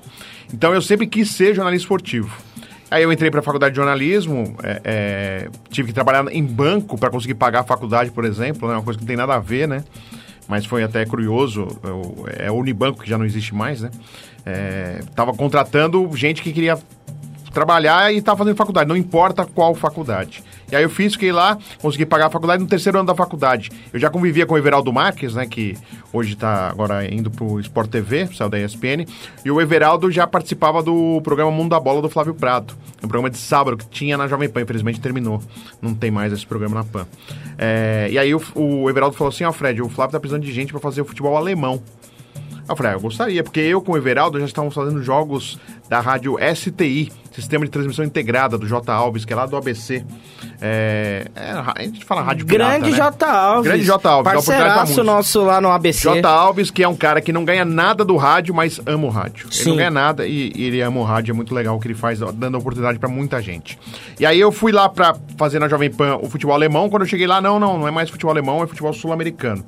Então 0.53 0.73
eu 0.73 0.81
sempre 0.81 1.07
quis 1.07 1.31
ser 1.31 1.55
jornalista 1.55 1.85
esportivo. 1.85 2.31
Aí 2.91 3.03
eu 3.03 3.11
entrei 3.11 3.31
para 3.31 3.39
a 3.39 3.43
faculdade 3.43 3.71
de 3.71 3.77
jornalismo, 3.77 4.53
é, 4.61 4.81
é, 4.83 5.49
tive 5.69 5.88
que 5.88 5.93
trabalhar 5.93 6.25
em 6.29 6.43
banco 6.43 6.97
para 6.97 7.09
conseguir 7.09 7.35
pagar 7.35 7.61
a 7.61 7.63
faculdade, 7.63 8.11
por 8.11 8.25
exemplo, 8.25 8.67
né? 8.67 8.75
Uma 8.75 8.83
coisa 8.83 8.99
que 8.99 9.05
não 9.05 9.07
tem 9.07 9.15
nada 9.15 9.33
a 9.33 9.39
ver, 9.39 9.65
né? 9.65 9.81
Mas 10.45 10.65
foi 10.65 10.83
até 10.83 11.05
curioso, 11.05 11.65
é 12.38 12.51
o 12.51 12.55
Unibanco 12.55 13.01
que 13.01 13.09
já 13.09 13.17
não 13.17 13.23
existe 13.23 13.55
mais, 13.55 13.79
né? 13.79 13.89
É, 14.45 14.99
tava 15.15 15.33
contratando 15.33 16.09
gente 16.17 16.41
que 16.41 16.51
queria 16.51 16.77
trabalhar 17.51 18.13
e 18.13 18.18
estava 18.18 18.38
fazendo 18.38 18.56
faculdade, 18.56 18.88
não 18.88 18.95
importa 18.95 19.45
qual 19.45 19.75
faculdade. 19.75 20.44
E 20.71 20.75
aí 20.75 20.83
eu 20.83 20.89
fiz, 20.89 21.13
fiquei 21.13 21.31
lá, 21.31 21.57
consegui 21.81 22.06
pagar 22.06 22.27
a 22.27 22.30
faculdade 22.30 22.63
no 22.63 22.69
terceiro 22.69 22.98
ano 22.98 23.07
da 23.07 23.15
faculdade. 23.15 23.69
Eu 23.92 24.00
já 24.00 24.09
convivia 24.09 24.45
com 24.45 24.53
o 24.53 24.57
Everaldo 24.57 24.92
Marques, 24.94 25.33
né, 25.36 25.45
que 25.45 25.77
hoje 26.13 26.33
está 26.33 26.69
agora 26.69 27.06
indo 27.13 27.30
pro 27.30 27.59
Sport 27.59 27.89
TV, 27.89 28.27
saiu 28.33 28.50
da 28.50 28.57
ESPN, 28.57 29.06
e 29.44 29.51
o 29.51 29.59
Everaldo 29.59 30.09
já 30.09 30.25
participava 30.25 30.81
do 30.81 31.19
programa 31.24 31.51
Mundo 31.51 31.71
da 31.71 31.80
Bola 31.80 32.01
do 32.01 32.09
Flávio 32.09 32.33
Prado, 32.33 32.74
um 32.98 33.07
programa 33.07 33.30
de 33.30 33.38
sábado 33.38 33.75
que 33.75 33.86
tinha 33.88 34.18
na 34.18 34.27
Jovem 34.27 34.48
Pan, 34.48 34.62
infelizmente 34.62 35.01
terminou, 35.01 35.42
não 35.81 35.94
tem 35.94 36.09
mais 36.09 36.31
esse 36.31 36.45
programa 36.45 36.75
na 36.75 36.83
Pan. 36.86 37.06
É, 37.57 38.07
e 38.09 38.18
aí 38.18 38.33
o, 38.33 38.42
o 38.56 38.89
Everaldo 38.89 39.15
falou 39.15 39.30
assim, 39.30 39.44
ó 39.44 39.51
Fred, 39.51 39.81
o 39.81 39.89
Flávio 39.89 40.13
tá 40.13 40.19
precisando 40.19 40.44
de 40.44 40.51
gente 40.53 40.71
para 40.71 40.80
fazer 40.80 41.01
o 41.01 41.06
futebol 41.06 41.36
alemão. 41.36 41.81
Eu 42.67 42.75
falei, 42.75 42.93
ah, 42.93 42.95
eu 42.95 43.01
gostaria, 43.01 43.43
porque 43.43 43.59
eu 43.59 43.81
com 43.81 43.93
o 43.93 43.97
Everaldo 43.97 44.39
já 44.39 44.45
estávamos 44.45 44.73
fazendo 44.73 45.01
jogos 45.03 45.59
da 45.89 45.99
rádio 45.99 46.37
STI, 46.55 47.11
Sistema 47.31 47.63
de 47.65 47.71
Transmissão 47.71 48.03
Integrada, 48.03 48.57
do 48.57 48.67
J. 48.67 48.91
Alves, 48.91 49.24
que 49.24 49.31
é 49.31 49.36
lá 49.36 49.45
do 49.45 49.55
ABC. 49.55 50.05
É, 50.62 51.25
é, 51.33 51.51
a 51.51 51.81
gente 51.81 52.03
fala 52.03 52.21
rádio 52.21 52.45
pirata, 52.45 52.79
Grande 52.79 52.91
né? 52.91 52.97
J. 52.97 53.25
Alves. 53.25 53.63
Grande 53.63 53.86
J. 53.86 54.09
Alves, 54.09 54.33
Parceiraço 54.33 55.03
nosso 55.03 55.41
lá 55.41 55.62
no 55.62 55.69
ABC. 55.69 56.01
J. 56.01 56.27
Alves, 56.27 56.69
que 56.69 56.83
é 56.83 56.88
um 56.88 56.95
cara 56.95 57.21
que 57.21 57.31
não 57.31 57.45
ganha 57.45 57.63
nada 57.63 58.03
do 58.03 58.17
rádio, 58.17 58.53
mas 58.53 58.81
ama 58.86 59.07
o 59.07 59.09
rádio. 59.09 59.47
Ele 59.47 59.63
Sim. 59.63 59.69
não 59.69 59.77
ganha 59.77 59.91
nada 59.91 60.27
e, 60.27 60.51
e 60.55 60.63
ele 60.65 60.81
ama 60.81 61.00
o 61.00 61.03
rádio, 61.03 61.31
é 61.31 61.36
muito 61.36 61.55
legal 61.55 61.77
o 61.77 61.79
que 61.79 61.88
ele 61.88 61.95
faz, 61.95 62.19
dando 62.19 62.57
oportunidade 62.57 63.00
pra 63.00 63.07
muita 63.07 63.41
gente. 63.41 63.79
E 64.19 64.25
aí 64.25 64.39
eu 64.39 64.51
fui 64.51 64.74
lá 64.74 64.89
pra 64.89 65.15
fazer 65.38 65.59
na 65.59 65.69
Jovem 65.69 65.89
Pan 65.89 66.17
o 66.17 66.29
futebol 66.29 66.53
alemão, 66.53 66.89
quando 66.89 67.03
eu 67.03 67.07
cheguei 67.07 67.27
lá, 67.27 67.39
não, 67.39 67.59
não, 67.59 67.79
não 67.79 67.88
é 67.88 67.91
mais 67.91 68.09
futebol 68.09 68.31
alemão, 68.31 68.62
é 68.62 68.67
futebol 68.67 68.93
sul-americano. 68.93 69.63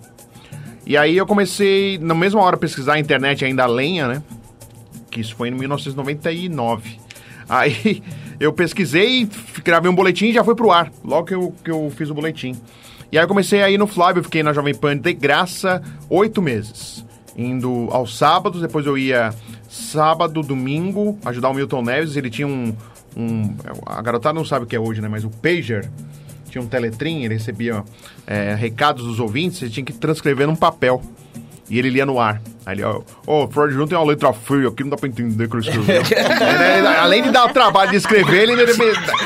E 0.85 0.97
aí 0.97 1.15
eu 1.15 1.25
comecei, 1.25 1.97
na 1.97 2.13
mesma 2.13 2.41
hora, 2.41 2.55
a 2.55 2.59
pesquisar 2.59 2.93
a 2.93 2.99
internet 2.99 3.45
ainda 3.45 3.63
a 3.63 3.67
lenha, 3.67 4.07
né? 4.07 4.23
Que 5.09 5.21
isso 5.21 5.35
foi 5.35 5.47
em 5.47 5.51
1999. 5.51 6.99
Aí 7.47 8.03
eu 8.39 8.51
pesquisei, 8.51 9.27
gravei 9.63 9.89
um 9.89 9.95
boletim 9.95 10.27
e 10.27 10.33
já 10.33 10.43
foi 10.43 10.55
pro 10.55 10.71
ar, 10.71 10.91
logo 11.03 11.27
que 11.27 11.35
eu, 11.35 11.53
que 11.63 11.71
eu 11.71 11.91
fiz 11.95 12.09
o 12.09 12.13
boletim. 12.13 12.55
E 13.11 13.17
aí 13.17 13.23
eu 13.23 13.27
comecei 13.27 13.61
a 13.61 13.69
ir 13.69 13.77
no 13.77 13.85
Flávio, 13.85 14.23
fiquei 14.23 14.41
na 14.41 14.53
Jovem 14.53 14.73
Pan 14.73 14.97
de 14.97 15.13
graça 15.13 15.81
oito 16.09 16.41
meses. 16.41 17.05
Indo 17.37 17.87
aos 17.91 18.17
sábados, 18.17 18.61
depois 18.61 18.85
eu 18.85 18.97
ia 18.97 19.33
sábado, 19.69 20.41
domingo, 20.41 21.17
ajudar 21.25 21.49
o 21.49 21.53
Milton 21.53 21.81
Neves, 21.81 22.15
ele 22.15 22.29
tinha 22.29 22.47
um... 22.47 22.75
um 23.15 23.55
a 23.85 24.01
garotada 24.01 24.33
não 24.33 24.45
sabe 24.45 24.65
o 24.65 24.67
que 24.67 24.75
é 24.75 24.79
hoje, 24.79 25.01
né? 25.01 25.07
Mas 25.07 25.23
o 25.23 25.29
pager, 25.29 25.89
tinha 26.53 26.63
um 26.63 26.67
teletrim, 26.67 27.23
ele 27.23 27.33
recebia 27.33 27.83
é, 28.27 28.53
recados 28.53 29.03
dos 29.03 29.19
ouvintes, 29.19 29.61
ele 29.61 29.71
tinha 29.71 29.83
que 29.83 29.93
transcrever 29.93 30.47
num 30.47 30.55
papel. 30.55 31.01
E 31.69 31.79
ele 31.79 31.89
lia 31.89 32.05
no 32.05 32.19
ar. 32.19 32.41
Aí 32.65 32.75
ele, 32.75 32.83
ó, 32.83 33.01
ô, 33.27 33.47
Freud 33.47 33.71
Júnior 33.71 33.89
tem 33.89 33.97
uma 33.97 34.05
letra 34.07 34.31
feia 34.31 34.67
aqui, 34.69 34.83
não 34.83 34.91
dá 34.91 34.97
pra 34.97 35.07
entender 35.09 35.45
o 35.45 35.49
que 35.49 35.55
ele 35.57 35.67
escreveu. 35.67 36.01
Ele- 36.03 36.77
ele- 36.79 36.87
além 36.87 37.23
de 37.23 37.29
dar 37.31 37.45
o 37.45 37.49
trabalho 37.49 37.91
de 37.91 37.97
escrever, 37.97 38.43
ele, 38.49 38.53
ele, 38.53 38.71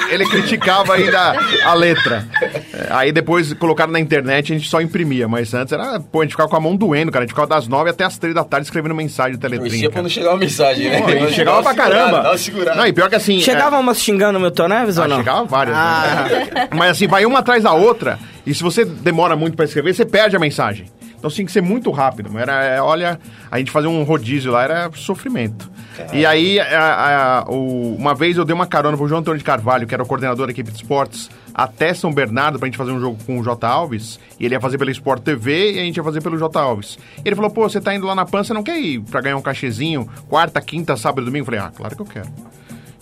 ele 0.10 0.26
criticava 0.26 0.94
ainda 0.96 1.36
a 1.66 1.74
letra. 1.74 2.28
É, 2.74 2.88
Aí 2.90 3.12
depois 3.12 3.54
colocaram 3.54 3.92
na 3.92 4.00
internet, 4.00 4.54
a 4.54 4.58
gente 4.58 4.68
só 4.70 4.82
imprimia. 4.82 5.28
Mas 5.28 5.54
antes 5.54 5.72
era, 5.74 6.00
pô, 6.00 6.22
a 6.22 6.24
gente 6.24 6.32
ficava 6.32 6.50
com 6.50 6.56
a 6.56 6.60
mão 6.60 6.76
doendo, 6.76 7.12
cara. 7.12 7.24
A 7.24 7.26
gente 7.26 7.34
ficava 7.34 7.48
das 7.48 7.68
nove 7.68 7.90
até 7.90 8.04
as 8.04 8.18
três 8.18 8.34
da 8.34 8.44
tarde 8.44 8.66
escrevendo 8.66 8.96
mensagem 8.96 9.34
de 9.34 9.40
teletrim. 9.40 9.70
pra 9.82 9.88
não 9.88 9.92
cara. 9.92 10.10
chegar 10.10 10.30
uma 10.32 10.38
mensagem, 10.38 10.90
né? 10.90 11.02
Pô, 11.02 11.28
chegava 11.32 11.62
pra 11.64 11.72
segurada, 11.74 11.76
caramba. 11.76 12.38
Segurada. 12.38 12.78
Não, 12.78 12.88
e 12.88 12.94
pior 12.94 13.10
que 13.10 13.16
assim. 13.16 13.40
Chegava 13.40 13.78
umas 13.78 14.02
xingando 14.02 14.38
o 14.40 14.42
Milton 14.42 14.68
Neves 14.68 14.98
ou 14.98 15.04
Ah, 15.04 15.08
não? 15.08 15.18
chegava 15.18 15.44
várias. 15.46 15.76
né? 15.76 15.82
Ah. 15.84 16.68
Mas 16.76 16.92
assim, 16.92 17.08
vai 17.08 17.26
uma 17.26 17.40
atrás 17.40 17.64
da 17.64 17.74
outra. 17.74 18.18
E 18.46 18.54
se 18.54 18.64
você 18.64 18.84
demora 18.86 19.36
muito 19.36 19.56
pra 19.56 19.66
escrever, 19.66 19.94
você 19.94 20.06
perde 20.06 20.36
a 20.36 20.40
mensagem. 20.40 20.86
Então 21.18 21.30
tinha 21.32 21.46
que 21.46 21.52
ser 21.52 21.62
muito 21.62 21.90
rápido. 21.90 22.38
Era, 22.38 22.64
é, 22.64 22.82
olha, 22.82 23.20
a 23.50 23.58
gente 23.58 23.72
fazia 23.72 23.90
um 23.90 24.04
rodízio 24.04 24.52
lá, 24.52 24.64
era 24.64 24.92
sofrimento. 24.94 25.70
E 26.14 26.24
aí, 26.28 26.60
a- 26.60 27.44
a- 27.48 27.52
o- 27.52 27.96
uma 27.96 28.14
vez 28.14 28.38
eu 28.38 28.46
dei 28.46 28.54
uma 28.54 28.68
carona 28.68 28.96
pro 28.96 29.08
João 29.08 29.22
Antônio 29.22 29.40
de 29.40 29.44
Carvalho, 29.44 29.88
que 29.88 29.96
era 29.96 30.04
o 30.04 30.06
coordenador 30.06 30.46
da 30.46 30.52
equipe 30.52 30.70
de 30.70 30.78
esportes, 30.78 31.28
até 31.52 31.92
São 31.92 32.14
Bernardo, 32.14 32.60
pra 32.60 32.68
gente 32.68 32.78
fazer 32.78 32.92
um 32.92 33.00
jogo 33.00 33.18
com 33.26 33.40
o 33.40 33.44
J. 33.44 33.68
Alves. 33.68 34.20
E 34.40 34.46
ele 34.46 34.54
ia 34.54 34.62
fazer 34.62 34.78
pelo 34.78 34.92
Sport 34.92 35.24
TV 35.24 35.72
e 35.74 35.80
a 35.80 35.84
gente 35.84 35.98
ia 35.98 36.04
fazer 36.04 36.22
pelo 36.22 36.38
J. 36.38 36.60
Alves. 36.60 37.00
E 37.18 37.28
ele 37.28 37.36
falou, 37.36 37.50
pô, 37.50 37.68
você 37.68 37.82
tá 37.82 37.96
indo 37.96 38.06
lá 38.06 38.14
na 38.14 38.24
PAN, 38.26 38.44
você 38.44 38.54
não 38.54 38.62
quer 38.62 38.80
ir 38.80 39.00
pra 39.02 39.20
ganhar 39.20 39.38
um 39.38 39.42
cachezinho? 39.42 40.08
Quarta, 40.30 40.62
quinta, 40.62 40.96
sábado 40.96 41.24
e 41.24 41.26
domingo? 41.26 41.42
Eu 41.42 41.46
falei, 41.46 41.60
ah, 41.62 41.72
claro 41.76 41.96
que 41.96 42.02
eu 42.04 42.06
quero. 42.06 42.28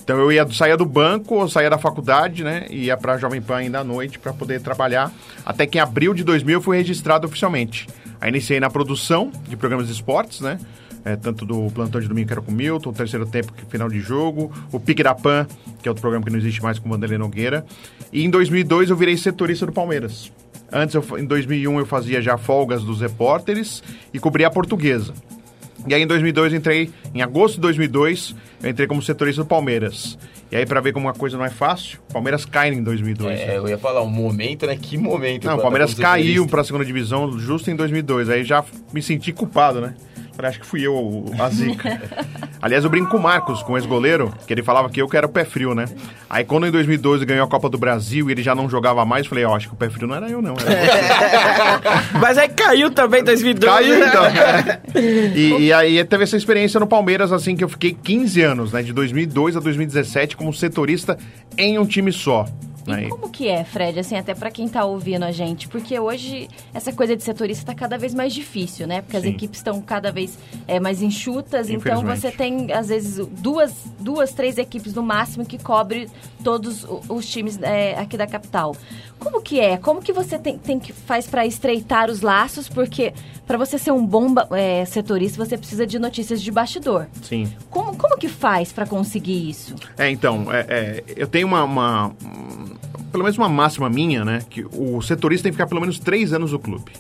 Então 0.02 0.18
eu 0.20 0.32
ia 0.32 0.48
saía 0.52 0.78
do 0.78 0.86
banco, 0.86 1.34
ou 1.36 1.50
saía 1.50 1.70
da 1.70 1.80
faculdade, 1.80 2.44
né? 2.44 2.68
E 2.70 2.86
ia 2.86 2.96
pra 2.96 3.18
Jovem 3.18 3.42
Pan 3.42 3.58
ainda 3.58 3.80
à 3.80 3.84
noite 3.84 4.20
para 4.20 4.32
poder 4.32 4.62
trabalhar. 4.62 5.12
Até 5.44 5.66
que 5.66 5.80
em 5.80 5.82
abril 5.82 6.14
de 6.14 6.24
2000 6.24 6.60
eu 6.60 6.62
fui 6.62 6.78
registrado 6.78 7.26
oficialmente. 7.28 7.88
Aí 8.20 8.30
iniciei 8.30 8.60
na 8.60 8.70
produção 8.70 9.32
de 9.48 9.56
programas 9.56 9.88
de 9.88 9.94
esportes, 9.94 10.42
né? 10.42 10.60
É, 11.04 11.16
tanto 11.16 11.46
do 11.46 11.70
Plantão 11.70 12.02
de 12.02 12.08
Domingo, 12.08 12.28
que 12.28 12.34
era 12.34 12.42
com 12.42 12.52
o 12.52 12.56
Milton, 12.56 12.90
o 12.90 12.94
Terceiro 12.94 13.28
Tempo, 13.28 13.54
que 13.54 13.64
final 13.68 13.88
de 13.88 14.00
jogo, 14.00 14.52
o 14.72 14.80
Pique 14.80 15.04
da 15.04 15.14
Pan, 15.14 15.46
que 15.80 15.88
é 15.88 15.92
outro 15.92 16.02
programa 16.02 16.26
que 16.26 16.32
não 16.32 16.40
existe 16.40 16.64
mais 16.64 16.80
com 16.80 16.90
o 16.90 16.92
Vanderlei 16.92 17.20
Nogueira. 17.20 17.64
E 18.12 18.26
em 18.26 18.30
2002 18.30 18.90
eu 18.90 18.96
virei 18.96 19.16
setorista 19.16 19.68
do 19.68 19.72
Palmeiras. 19.72 20.32
Antes, 20.72 20.96
eu 20.96 21.06
em 21.20 21.26
2001, 21.26 21.78
eu 21.80 21.86
fazia 21.86 22.22
já 22.22 22.38
folgas 22.38 22.84
dos 22.84 23.02
repórteres 23.02 23.84
e 24.12 24.20
cobria 24.20 24.48
a 24.48 24.50
portuguesa. 24.50 25.14
E 25.88 25.94
aí 25.94 26.02
em 26.02 26.08
2002 26.08 26.54
eu 26.54 26.58
entrei, 26.58 26.92
em 27.14 27.22
agosto 27.22 27.56
de 27.56 27.62
2002, 27.62 28.36
eu 28.64 28.70
entrei 28.72 28.88
como 28.88 29.02
setorista 29.02 29.44
do 29.44 29.48
Palmeiras. 29.48 30.18
E 30.52 30.56
aí 30.56 30.66
pra 30.66 30.80
ver 30.80 30.94
como 30.94 31.08
uma 31.08 31.14
coisa 31.14 31.38
não 31.38 31.46
é 31.46 31.50
fácil, 31.50 32.00
o 32.10 32.14
Palmeiras 32.14 32.46
cai 32.46 32.70
em 32.70 32.84
2002. 32.84 33.40
É, 33.40 33.48
né? 33.48 33.58
eu 33.58 33.68
ia 33.68 33.78
falar, 33.78 34.04
um 34.04 34.10
momento, 34.10 34.66
né? 34.66 34.78
Que 34.80 34.98
momento. 34.98 35.46
Não, 35.46 35.58
o 35.58 35.62
Palmeiras 35.62 35.94
caiu 35.94 36.25
setorista. 36.25 36.52
pra 36.52 36.64
segunda 36.64 36.86
divisão 36.86 37.38
justo 37.40 37.72
em 37.72 37.75
2002. 37.75 38.30
Aí 38.30 38.44
já 38.44 38.64
me 38.94 39.02
senti 39.02 39.34
culpado, 39.34 39.82
né? 39.82 39.96
Acho 40.38 40.60
que 40.60 40.65
fui 40.65 40.82
eu 40.86 40.94
o- 40.94 41.32
a 41.39 41.50
zica. 41.50 42.01
Aliás, 42.62 42.84
eu 42.84 42.89
brinco 42.89 43.10
com 43.12 43.18
o 43.18 43.22
Marcos, 43.22 43.62
com 43.63 43.74
o 43.74 43.77
ex-goleiro, 43.77 44.34
que 44.48 44.54
ele 44.54 44.63
falava 44.63 44.89
que 44.89 45.01
eu 45.01 45.08
que 45.08 45.15
era 45.15 45.25
o 45.25 45.30
pé 45.30 45.46
frio, 45.46 45.74
né? 45.75 45.86
Aí 46.30 46.44
quando 46.44 46.68
em 46.68 46.72
2012 46.72 47.25
ganhou 47.25 47.46
a 47.46 47.48
Copa 47.48 47.70
do 47.70 47.77
Brasil 47.77 48.27
e 48.30 48.32
ele 48.32 48.42
já 48.44 48.54
não 48.56 48.70
jogava 48.70 49.06
mais, 49.06 49.24
eu 49.25 49.30
falei, 49.30 49.46
ó, 49.46 49.56
acho 49.56 49.68
que 49.70 49.74
o 49.74 49.77
pé 49.77 49.89
frio 49.89 50.08
não 50.08 50.15
era 50.15 50.27
eu, 50.30 50.42
não. 50.42 50.54
Era. 50.54 51.82
Mas 52.20 52.38
aí 52.38 52.50
caiu 52.50 52.92
também 52.92 53.22
em 53.22 53.24
2012. 53.24 53.75
Caiu 53.75 54.08
então. 54.08 54.24
e, 55.36 55.65
e 55.65 55.74
aí 55.74 56.04
teve 56.06 56.24
essa 56.24 56.38
experiência 56.38 56.80
no 56.80 56.88
Palmeiras, 56.88 57.32
assim, 57.32 57.56
que 57.56 57.63
eu 57.63 57.70
fiquei 57.70 57.94
15 57.94 58.42
anos, 58.42 58.72
né? 58.72 58.82
De 58.82 58.94
2002 58.94 59.58
a 59.58 59.60
2017 59.60 60.36
como 60.36 60.54
setorista 60.54 61.18
em 61.58 61.77
um 61.80 61.86
time 61.86 62.12
só. 62.12 62.46
E 62.88 63.10
como 63.10 63.30
que 63.30 63.48
é, 63.48 63.63
Fred, 63.63 64.00
assim, 64.00 64.15
até 64.15 64.34
pra 64.36 64.51
quem 64.51 64.68
tá 64.68 64.86
ouvindo 64.86 65.24
a 65.24 65.32
gente? 65.32 65.68
Porque 65.68 66.00
hoje 66.00 66.48
essa 66.74 66.94
coisa 66.94 67.15
de 67.15 67.24
setorista 67.24 67.65
tá 67.65 67.75
cada 67.75 67.98
vez 67.98 68.13
mais 68.13 68.34
difícil, 68.34 68.86
né? 68.88 69.01
Porque 69.01 69.18
as 69.18 69.24
Sim. 69.24 69.30
equipes 69.30 69.60
estão 69.60 69.82
cada 69.82 70.12
vez 70.12 70.38
é, 70.68 70.80
mais 70.80 71.01
enxutas, 71.01 71.70
então 71.70 72.04
você 72.04 72.32
tem, 72.32 72.72
às 72.72 72.89
vezes, 72.89 73.25
duas, 73.27 73.74
duas, 74.00 74.32
três 74.34 74.58
equipes 74.58 74.94
no 74.94 75.01
máximo 75.04 75.46
que 75.46 75.58
cobre 75.58 76.08
todos 76.44 76.86
os 77.10 77.25
times 77.27 77.60
é, 77.62 77.98
aqui 77.98 78.15
da 78.18 78.27
capital. 78.27 78.75
Como 79.18 79.42
que 79.42 79.60
é? 79.60 79.77
Como 79.77 80.01
que 80.01 80.13
você 80.13 80.38
tem, 80.38 80.58
tem 80.58 80.77
que 80.80 80.94
faz 80.94 81.25
pra 81.25 81.46
estreitar 81.46 82.10
os 82.12 82.22
laços? 82.22 82.68
Porque 82.70 83.13
pra 83.48 83.58
você 83.58 83.77
ser 83.77 83.92
um 83.92 84.06
bom 84.06 84.27
é, 84.51 84.86
setorista, 84.86 85.44
você 85.44 85.58
precisa 85.58 85.88
de 85.88 85.98
notícias 85.98 86.42
de 86.42 86.51
bastidor. 86.51 87.08
Sim. 87.24 87.51
Como, 87.70 87.96
como 87.96 88.18
que 88.18 88.27
faz 88.27 88.72
pra 88.72 88.86
conseguir 88.86 89.50
isso? 89.50 89.74
É, 89.98 90.10
então, 90.10 90.51
é, 90.54 90.65
é, 90.70 91.04
eu 91.15 91.27
tenho 91.27 91.48
uma, 91.48 91.63
uma- 91.63 92.15
Pelo 93.16 93.24
menos 93.24 93.38
uma 93.38 93.48
máxima 93.48 93.90
minha, 93.90 94.26
né? 94.26 94.42
Que 94.50 94.66
o 94.74 95.02
setorista 95.02 95.44
tem 95.44 95.52
que 95.54 95.56
ficar 95.56 95.68
pelo 95.68 95.80
menos 95.80 95.98
três 95.98 96.34
anos 96.34 96.52
no 96.52 96.60
clube. 96.60 96.92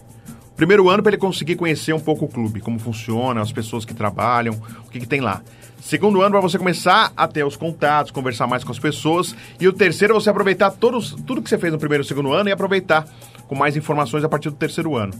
Primeiro 0.55 0.89
ano 0.89 1.03
para 1.03 1.09
ele 1.09 1.17
conseguir 1.17 1.57
conhecer 1.57 1.91
um 1.91 1.99
pouco 1.99 2.23
o 2.23 2.27
clube, 2.29 2.61
como 2.61 2.79
funciona, 2.79 3.41
as 3.41 3.51
pessoas 3.51 3.83
que 3.83 3.93
trabalham, 3.93 4.53
o 4.87 4.89
que, 4.89 5.01
que 5.01 5.05
tem 5.05 5.19
lá. 5.19 5.41
Segundo 5.81 6.21
ano 6.21 6.31
para 6.31 6.39
você 6.39 6.57
começar 6.57 7.11
a 7.17 7.27
ter 7.27 7.43
os 7.43 7.57
contatos, 7.57 8.13
conversar 8.13 8.47
mais 8.47 8.63
com 8.63 8.71
as 8.71 8.79
pessoas. 8.79 9.35
E 9.59 9.67
o 9.67 9.73
terceiro 9.73 10.13
você 10.13 10.29
aproveitar 10.29 10.71
todos, 10.71 11.11
tudo 11.27 11.41
que 11.41 11.49
você 11.49 11.57
fez 11.57 11.73
no 11.73 11.77
primeiro 11.77 12.01
e 12.01 12.07
segundo 12.07 12.31
ano 12.31 12.47
e 12.47 12.51
aproveitar 12.53 13.05
com 13.45 13.53
mais 13.53 13.75
informações 13.75 14.23
a 14.23 14.29
partir 14.29 14.49
do 14.49 14.55
terceiro 14.55 14.95
ano. 14.95 15.13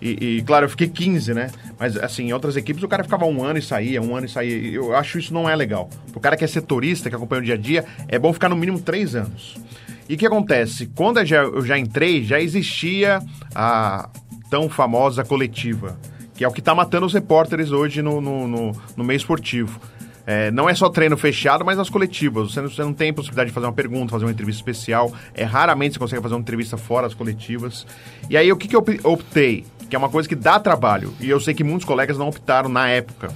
E, 0.00 0.36
e, 0.38 0.42
claro, 0.42 0.66
eu 0.66 0.70
fiquei 0.70 0.88
15, 0.88 1.34
né? 1.34 1.50
Mas 1.76 1.96
assim, 1.96 2.28
em 2.28 2.32
outras 2.32 2.56
equipes 2.56 2.84
o 2.84 2.88
cara 2.88 3.02
ficava 3.02 3.24
um 3.24 3.42
ano 3.42 3.58
e 3.58 3.62
saía, 3.62 4.00
um 4.00 4.14
ano 4.14 4.26
e 4.26 4.28
saía. 4.28 4.72
Eu 4.72 4.94
acho 4.94 5.18
isso 5.18 5.34
não 5.34 5.50
é 5.50 5.56
legal. 5.56 5.90
O 6.14 6.20
cara 6.20 6.36
que 6.36 6.44
é 6.44 6.46
setorista, 6.46 7.10
que 7.10 7.16
acompanha 7.16 7.42
o 7.42 7.44
dia 7.44 7.54
a 7.54 7.58
dia, 7.58 7.84
é 8.06 8.16
bom 8.16 8.32
ficar 8.32 8.48
no 8.48 8.54
mínimo 8.54 8.78
três 8.78 9.16
anos. 9.16 9.56
E 10.08 10.14
o 10.14 10.18
que 10.18 10.26
acontece? 10.26 10.86
Quando 10.94 11.18
eu 11.18 11.64
já, 11.64 11.78
entrei, 11.78 12.22
já 12.22 12.40
existia 12.40 13.20
a 13.54 14.08
tão 14.48 14.68
famosa 14.68 15.24
coletiva, 15.24 15.98
que 16.34 16.44
é 16.44 16.48
o 16.48 16.52
que 16.52 16.60
está 16.60 16.74
matando 16.74 17.06
os 17.06 17.12
repórteres 17.12 17.72
hoje 17.72 18.02
no, 18.02 18.20
no, 18.20 18.46
no, 18.46 18.72
no 18.96 19.04
meio 19.04 19.16
esportivo. 19.16 19.80
É, 20.28 20.50
não 20.50 20.68
é 20.68 20.74
só 20.74 20.88
treino 20.88 21.16
fechado, 21.16 21.64
mas 21.64 21.78
as 21.78 21.88
coletivas. 21.88 22.52
Você 22.52 22.60
não, 22.60 22.68
você 22.68 22.82
não 22.82 22.92
tem 22.92 23.12
possibilidade 23.12 23.50
de 23.50 23.54
fazer 23.54 23.66
uma 23.66 23.72
pergunta, 23.72 24.10
fazer 24.10 24.24
uma 24.24 24.32
entrevista 24.32 24.60
especial. 24.60 25.12
É 25.34 25.44
raramente 25.44 25.94
você 25.94 25.98
consegue 26.00 26.22
fazer 26.22 26.34
uma 26.34 26.40
entrevista 26.40 26.76
fora 26.76 27.06
das 27.06 27.14
coletivas. 27.14 27.86
E 28.28 28.36
aí, 28.36 28.50
o 28.50 28.56
que, 28.56 28.66
que 28.66 28.74
eu 28.74 28.80
op- 28.80 29.00
optei? 29.04 29.64
Que 29.88 29.94
é 29.94 29.98
uma 29.98 30.08
coisa 30.08 30.28
que 30.28 30.34
dá 30.34 30.58
trabalho. 30.58 31.14
E 31.20 31.28
eu 31.28 31.38
sei 31.38 31.54
que 31.54 31.62
muitos 31.62 31.84
colegas 31.84 32.18
não 32.18 32.28
optaram 32.28 32.68
na 32.68 32.88
época. 32.88 33.32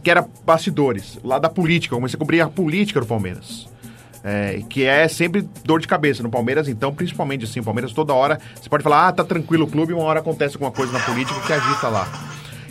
Que 0.00 0.10
era 0.12 0.24
bastidores, 0.44 1.18
lá 1.24 1.40
da 1.40 1.48
política. 1.48 1.94
Eu 1.94 1.98
comecei 1.98 2.16
a 2.16 2.18
cobrir 2.20 2.40
a 2.40 2.48
política 2.48 3.00
do 3.00 3.06
Palmeiras. 3.06 3.68
É, 4.24 4.62
que 4.68 4.84
é 4.84 5.06
sempre 5.06 5.48
dor 5.64 5.80
de 5.80 5.86
cabeça 5.86 6.22
no 6.22 6.30
Palmeiras, 6.30 6.68
então, 6.68 6.92
principalmente 6.92 7.44
assim, 7.44 7.60
o 7.60 7.64
Palmeiras 7.64 7.92
toda 7.92 8.12
hora, 8.12 8.40
você 8.60 8.68
pode 8.68 8.82
falar, 8.82 9.08
ah, 9.08 9.12
tá 9.12 9.22
tranquilo 9.22 9.64
o 9.64 9.68
clube, 9.68 9.92
uma 9.92 10.02
hora 10.02 10.18
acontece 10.18 10.56
alguma 10.56 10.72
coisa 10.72 10.92
na 10.92 11.00
política 11.00 11.40
que 11.40 11.52
agita 11.52 11.88
lá. 11.88 12.08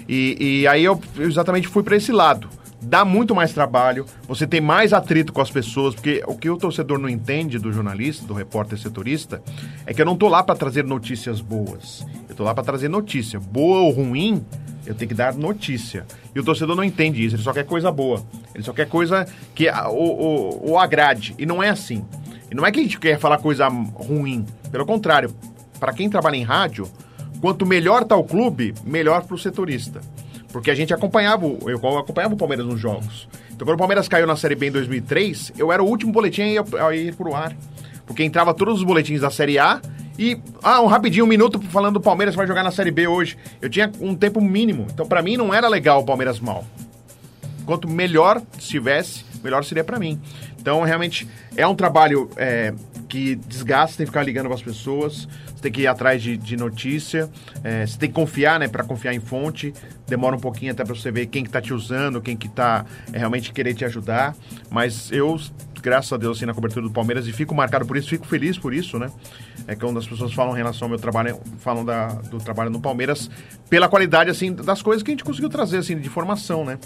E, 0.10 0.62
e 0.62 0.68
aí 0.68 0.84
eu 0.84 1.00
exatamente 1.20 1.68
fui 1.68 1.84
para 1.84 1.96
esse 1.96 2.12
lado. 2.12 2.50
Dá 2.88 3.04
muito 3.04 3.36
mais 3.36 3.52
trabalho, 3.52 4.06
você 4.26 4.48
tem 4.48 4.62
mais 4.62 4.94
atrito 4.94 5.34
com 5.34 5.42
as 5.42 5.52
pessoas, 5.52 5.94
porque 5.94 6.24
o 6.26 6.38
que 6.38 6.50
o 6.50 6.56
torcedor 6.56 6.98
não 6.98 7.10
entende 7.10 7.60
do 7.60 7.70
jornalista, 7.70 8.26
do 8.26 8.34
repórter 8.34 8.80
setorista, 8.80 9.44
é 9.86 9.94
que 9.94 10.02
eu 10.02 10.06
não 10.06 10.16
tô 10.16 10.30
lá 10.30 10.42
para 10.42 10.56
trazer 10.56 10.86
notícias 10.86 11.42
boas. 11.42 12.06
Eu 12.30 12.34
tô 12.34 12.46
lá 12.46 12.54
para 12.54 12.64
trazer 12.64 12.88
notícia. 12.88 13.42
Boa 13.42 13.82
ou 13.82 13.92
ruim, 13.92 14.42
eu 14.86 14.96
tenho 14.96 15.10
que 15.10 15.14
dar 15.14 15.34
notícia. 15.34 16.06
E 16.34 16.40
o 16.40 16.44
torcedor 16.46 16.78
não 16.78 16.84
entende 16.84 17.26
isso, 17.26 17.36
ele 17.36 17.44
só 17.44 17.52
quer 17.52 17.66
coisa 17.66 17.92
boa. 17.92 18.24
Ele 18.56 18.64
só 18.64 18.72
quer 18.72 18.88
coisa 18.88 19.28
que 19.54 19.70
o, 19.70 19.92
o, 19.92 20.72
o 20.72 20.80
agrade. 20.80 21.36
E 21.38 21.46
não 21.46 21.62
é 21.62 21.68
assim. 21.68 22.06
E 22.50 22.56
não 22.56 22.66
é 22.66 22.72
que 22.72 22.80
a 22.80 22.84
gente 22.84 22.98
quer 22.98 23.20
falar 23.20 23.40
coisa 23.40 23.68
ruim. 23.68 24.46
Pelo 24.72 24.86
contrário, 24.86 25.36
para 25.78 25.92
quem 25.92 26.10
trabalha 26.10 26.38
em 26.38 26.44
rádio, 26.44 26.90
quanto 27.42 27.66
melhor 27.66 28.06
tá 28.06 28.16
o 28.16 28.24
clube, 28.24 28.74
melhor 28.86 29.26
pro 29.26 29.38
setorista. 29.38 30.00
Porque 30.52 30.72
a 30.72 30.76
gente 30.76 30.94
acompanhava, 30.94 31.46
eu 31.46 31.98
acompanhava 31.98 32.34
o 32.34 32.38
Palmeiras 32.38 32.66
nos 32.66 32.80
jogos. 32.80 33.28
Então 33.52 33.66
quando 33.66 33.76
o 33.76 33.78
Palmeiras 33.78 34.08
caiu 34.08 34.26
na 34.26 34.36
Série 34.36 34.56
B 34.56 34.68
em 34.68 34.72
2003, 34.72 35.54
eu 35.58 35.72
era 35.72 35.84
o 35.84 35.88
último 35.88 36.12
boletim 36.12 36.42
a 36.42 36.48
ir, 36.48 36.64
a 36.80 36.96
ir 36.96 37.16
pro 37.16 37.36
ar. 37.36 37.56
Porque 38.06 38.24
entrava 38.24 38.54
todos 38.54 38.80
os 38.80 38.84
boletins 38.84 39.22
da 39.22 39.30
Série 39.30 39.60
A 39.60 39.82
e, 40.18 40.40
ah, 40.64 40.82
um 40.82 40.88
rapidinho, 40.88 41.26
um 41.26 41.28
minuto 41.28 41.62
falando 41.62 41.96
do 41.96 42.02
Palmeiras 42.02 42.34
vai 42.34 42.48
jogar 42.48 42.64
na 42.64 42.72
Série 42.72 42.92
B 42.92 43.08
hoje. 43.08 43.38
Eu 43.62 43.70
tinha 43.70 43.92
um 44.00 44.16
tempo 44.16 44.42
mínimo. 44.42 44.88
Então 44.92 45.06
pra 45.06 45.22
mim 45.22 45.36
não 45.36 45.54
era 45.54 45.68
legal 45.68 46.02
o 46.02 46.06
Palmeiras 46.06 46.40
mal. 46.40 46.66
Quanto 47.66 47.88
melhor 47.88 48.42
estivesse, 48.58 49.26
melhor 49.44 49.64
seria 49.66 49.84
pra 49.84 50.00
mim. 50.00 50.20
Então, 50.68 50.82
realmente, 50.82 51.26
é 51.56 51.66
um 51.66 51.74
trabalho 51.74 52.30
é, 52.36 52.74
que 53.08 53.36
desgasta, 53.36 53.98
tem 53.98 54.06
que 54.06 54.12
ficar 54.12 54.24
ligando 54.24 54.46
para 54.46 54.56
as 54.56 54.62
pessoas, 54.62 55.28
você 55.46 55.62
tem 55.62 55.72
que 55.72 55.82
ir 55.82 55.88
atrás 55.88 56.22
de, 56.22 56.38
de 56.38 56.58
notícia, 56.58 57.30
é, 57.64 57.86
você 57.86 57.98
tem 57.98 58.10
que 58.10 58.16
confiar, 58.16 58.60
né, 58.60 58.68
para 58.68 58.84
confiar 58.84 59.14
em 59.14 59.20
fonte, 59.20 59.74
demora 60.08 60.36
um 60.36 60.40
pouquinho 60.40 60.72
até 60.72 60.84
para 60.84 60.94
você 60.94 61.12
ver 61.12 61.28
quem 61.28 61.44
que 61.44 61.50
tá 61.50 61.62
te 61.62 61.74
usando, 61.74 62.22
quem 62.22 62.36
que 62.36 62.50
tá 62.50 62.86
é, 63.12 63.18
realmente 63.18 63.52
querer 63.52 63.74
te 63.74 63.86
ajudar, 63.86 64.36
mas 64.70 65.12
eu 65.12 65.40
graças 65.82 66.12
a 66.12 66.18
Deus, 66.18 66.38
assim, 66.38 66.46
na 66.46 66.54
cobertura 66.54 66.86
do 66.86 66.92
Palmeiras 66.92 67.28
e 67.28 67.34
fico 67.34 67.54
marcado 67.54 67.86
por 67.86 67.98
isso, 67.98 68.10
fico 68.10 68.26
feliz 68.26 68.58
por 68.58 68.74
isso, 68.74 68.98
né? 68.98 69.12
É 69.68 69.76
que 69.76 69.82
quando 69.82 69.98
as 70.00 70.08
pessoas 70.08 70.34
falam 70.34 70.54
em 70.54 70.58
relação 70.58 70.86
ao 70.86 70.90
meu 70.90 71.00
trabalho, 71.00 71.40
falam 71.60 71.84
da, 71.84 72.08
do 72.08 72.38
trabalho 72.40 72.70
no 72.70 72.80
Palmeiras, 72.80 73.30
pela 73.70 73.88
qualidade, 73.88 74.30
assim, 74.30 74.54
das 74.54 74.82
coisas 74.82 75.04
que 75.04 75.12
a 75.12 75.14
gente 75.14 75.24
conseguiu 75.24 75.50
trazer, 75.50 75.78
assim, 75.78 75.98
de 76.00 76.10
formação, 76.10 76.66
né? 76.66 76.80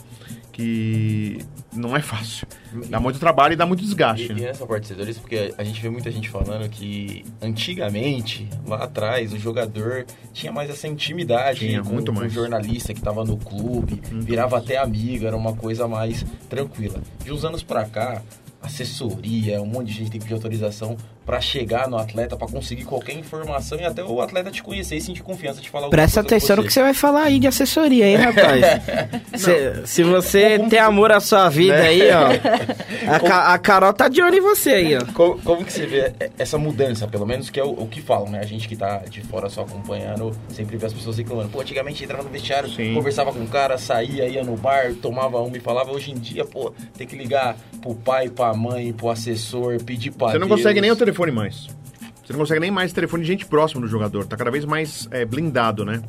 Que 0.51 1.39
não 1.73 1.95
é 1.95 2.01
fácil. 2.01 2.45
Dá 2.89 2.99
muito 2.99 3.19
trabalho 3.19 3.53
e 3.53 3.55
dá 3.55 3.65
muito 3.65 3.81
desgaste. 3.81 4.27
E, 4.27 4.31
e 4.31 4.33
né? 4.33 4.41
nessa 4.47 4.65
parte 4.65 4.81
de 4.83 4.87
setores, 4.89 5.17
porque 5.17 5.53
a 5.57 5.63
gente 5.63 5.81
vê 5.81 5.89
muita 5.89 6.11
gente 6.11 6.29
falando 6.29 6.67
que 6.69 7.23
antigamente, 7.41 8.47
lá 8.65 8.83
atrás, 8.83 9.31
o 9.33 9.39
jogador 9.39 10.05
tinha 10.33 10.51
mais 10.51 10.69
essa 10.69 10.87
intimidade 10.87 11.59
Tinha, 11.59 11.81
com, 11.81 11.93
muito 11.93 12.11
com 12.11 12.17
o 12.17 12.21
mais. 12.21 12.33
jornalista 12.33 12.93
que 12.93 12.99
estava 12.99 13.23
no 13.23 13.37
clube, 13.37 14.01
virava 14.11 14.57
até 14.57 14.77
amigo, 14.77 15.25
era 15.25 15.35
uma 15.35 15.55
coisa 15.55 15.87
mais 15.87 16.25
tranquila. 16.49 17.01
De 17.23 17.31
uns 17.31 17.45
anos 17.45 17.63
pra 17.63 17.85
cá, 17.85 18.21
assessoria, 18.61 19.61
um 19.61 19.65
monte 19.65 19.87
de 19.87 19.93
gente 19.93 20.11
tem 20.11 20.19
que 20.19 20.25
pedir 20.25 20.35
autorização 20.35 20.95
pra 21.25 21.39
chegar 21.39 21.87
no 21.87 21.97
atleta, 21.97 22.35
pra 22.35 22.47
conseguir 22.47 22.83
qualquer 22.83 23.13
informação 23.13 23.77
e 23.79 23.83
até 23.85 24.03
o 24.03 24.19
atleta 24.21 24.49
te 24.51 24.63
conhecer 24.63 24.95
e 24.97 25.01
sentir 25.01 25.21
confiança 25.21 25.61
de 25.61 25.69
falar 25.69 25.89
Presta 25.89 26.19
atenção 26.21 26.55
no 26.57 26.63
que 26.63 26.73
você 26.73 26.81
vai 26.81 26.93
falar 26.93 27.23
aí 27.25 27.39
de 27.39 27.47
assessoria, 27.47 28.07
hein, 28.07 28.15
rapaz? 28.15 28.65
Se, 29.35 29.85
se 29.87 30.03
você 30.03 30.59
tem 30.69 30.79
amor 30.79 31.11
à 31.11 31.19
sua 31.19 31.47
vida 31.49 31.75
aí, 31.75 32.01
ó. 32.11 33.11
A, 33.13 33.19
Ca- 33.19 33.53
a 33.53 33.57
Carol 33.59 33.93
tá 33.93 34.07
de 34.07 34.21
olho 34.21 34.35
em 34.35 34.41
você 34.41 34.69
aí, 34.71 34.97
ó. 34.97 35.05
Como, 35.13 35.39
como 35.41 35.63
que 35.65 35.71
você 35.71 35.85
vê 35.85 36.13
essa 36.37 36.57
mudança, 36.57 37.07
pelo 37.07 37.25
menos, 37.25 37.49
que 37.49 37.59
é 37.59 37.63
o, 37.63 37.69
o 37.71 37.87
que 37.87 38.01
falam, 38.01 38.29
né? 38.29 38.39
A 38.39 38.45
gente 38.45 38.67
que 38.67 38.75
tá 38.75 38.97
de 39.09 39.21
fora 39.21 39.49
só 39.49 39.61
acompanhando, 39.61 40.31
sempre 40.49 40.75
vê 40.77 40.85
as 40.85 40.93
pessoas 40.93 41.17
reclamando. 41.17 41.49
Pô, 41.49 41.61
antigamente 41.61 42.03
entrava 42.03 42.23
no 42.23 42.29
vestiário, 42.29 42.69
Sim. 42.69 42.93
conversava 42.93 43.31
com 43.31 43.39
o 43.43 43.47
cara, 43.47 43.77
saía, 43.77 44.27
ia 44.27 44.43
no 44.43 44.57
bar, 44.57 44.93
tomava 45.01 45.39
uma 45.39 45.55
e 45.55 45.59
falava. 45.59 45.91
Hoje 45.91 46.11
em 46.11 46.15
dia, 46.15 46.43
pô, 46.45 46.73
tem 46.97 47.07
que 47.07 47.15
ligar 47.15 47.55
pro 47.81 47.95
pai, 47.95 48.29
pra 48.29 48.53
mãe, 48.53 48.91
pro 48.93 49.09
assessor, 49.09 49.81
pedir 49.83 50.11
pra 50.11 50.31
Você 50.31 50.39
não 50.39 50.47
Deus. 50.47 50.59
consegue 50.59 50.81
nem 50.81 50.91
o 50.91 50.95
telefone 50.95 51.10
mais. 51.31 51.67
Você 52.23 52.33
não 52.33 52.39
consegue 52.39 52.59
nem 52.61 52.71
mais 52.71 52.93
telefone 52.93 53.23
de 53.23 53.27
gente 53.27 53.45
próxima 53.45 53.81
do 53.81 53.87
jogador. 53.87 54.25
Tá 54.25 54.37
cada 54.37 54.51
vez 54.51 54.63
mais 54.63 55.07
é, 55.11 55.25
blindado, 55.25 55.83
né? 55.83 56.01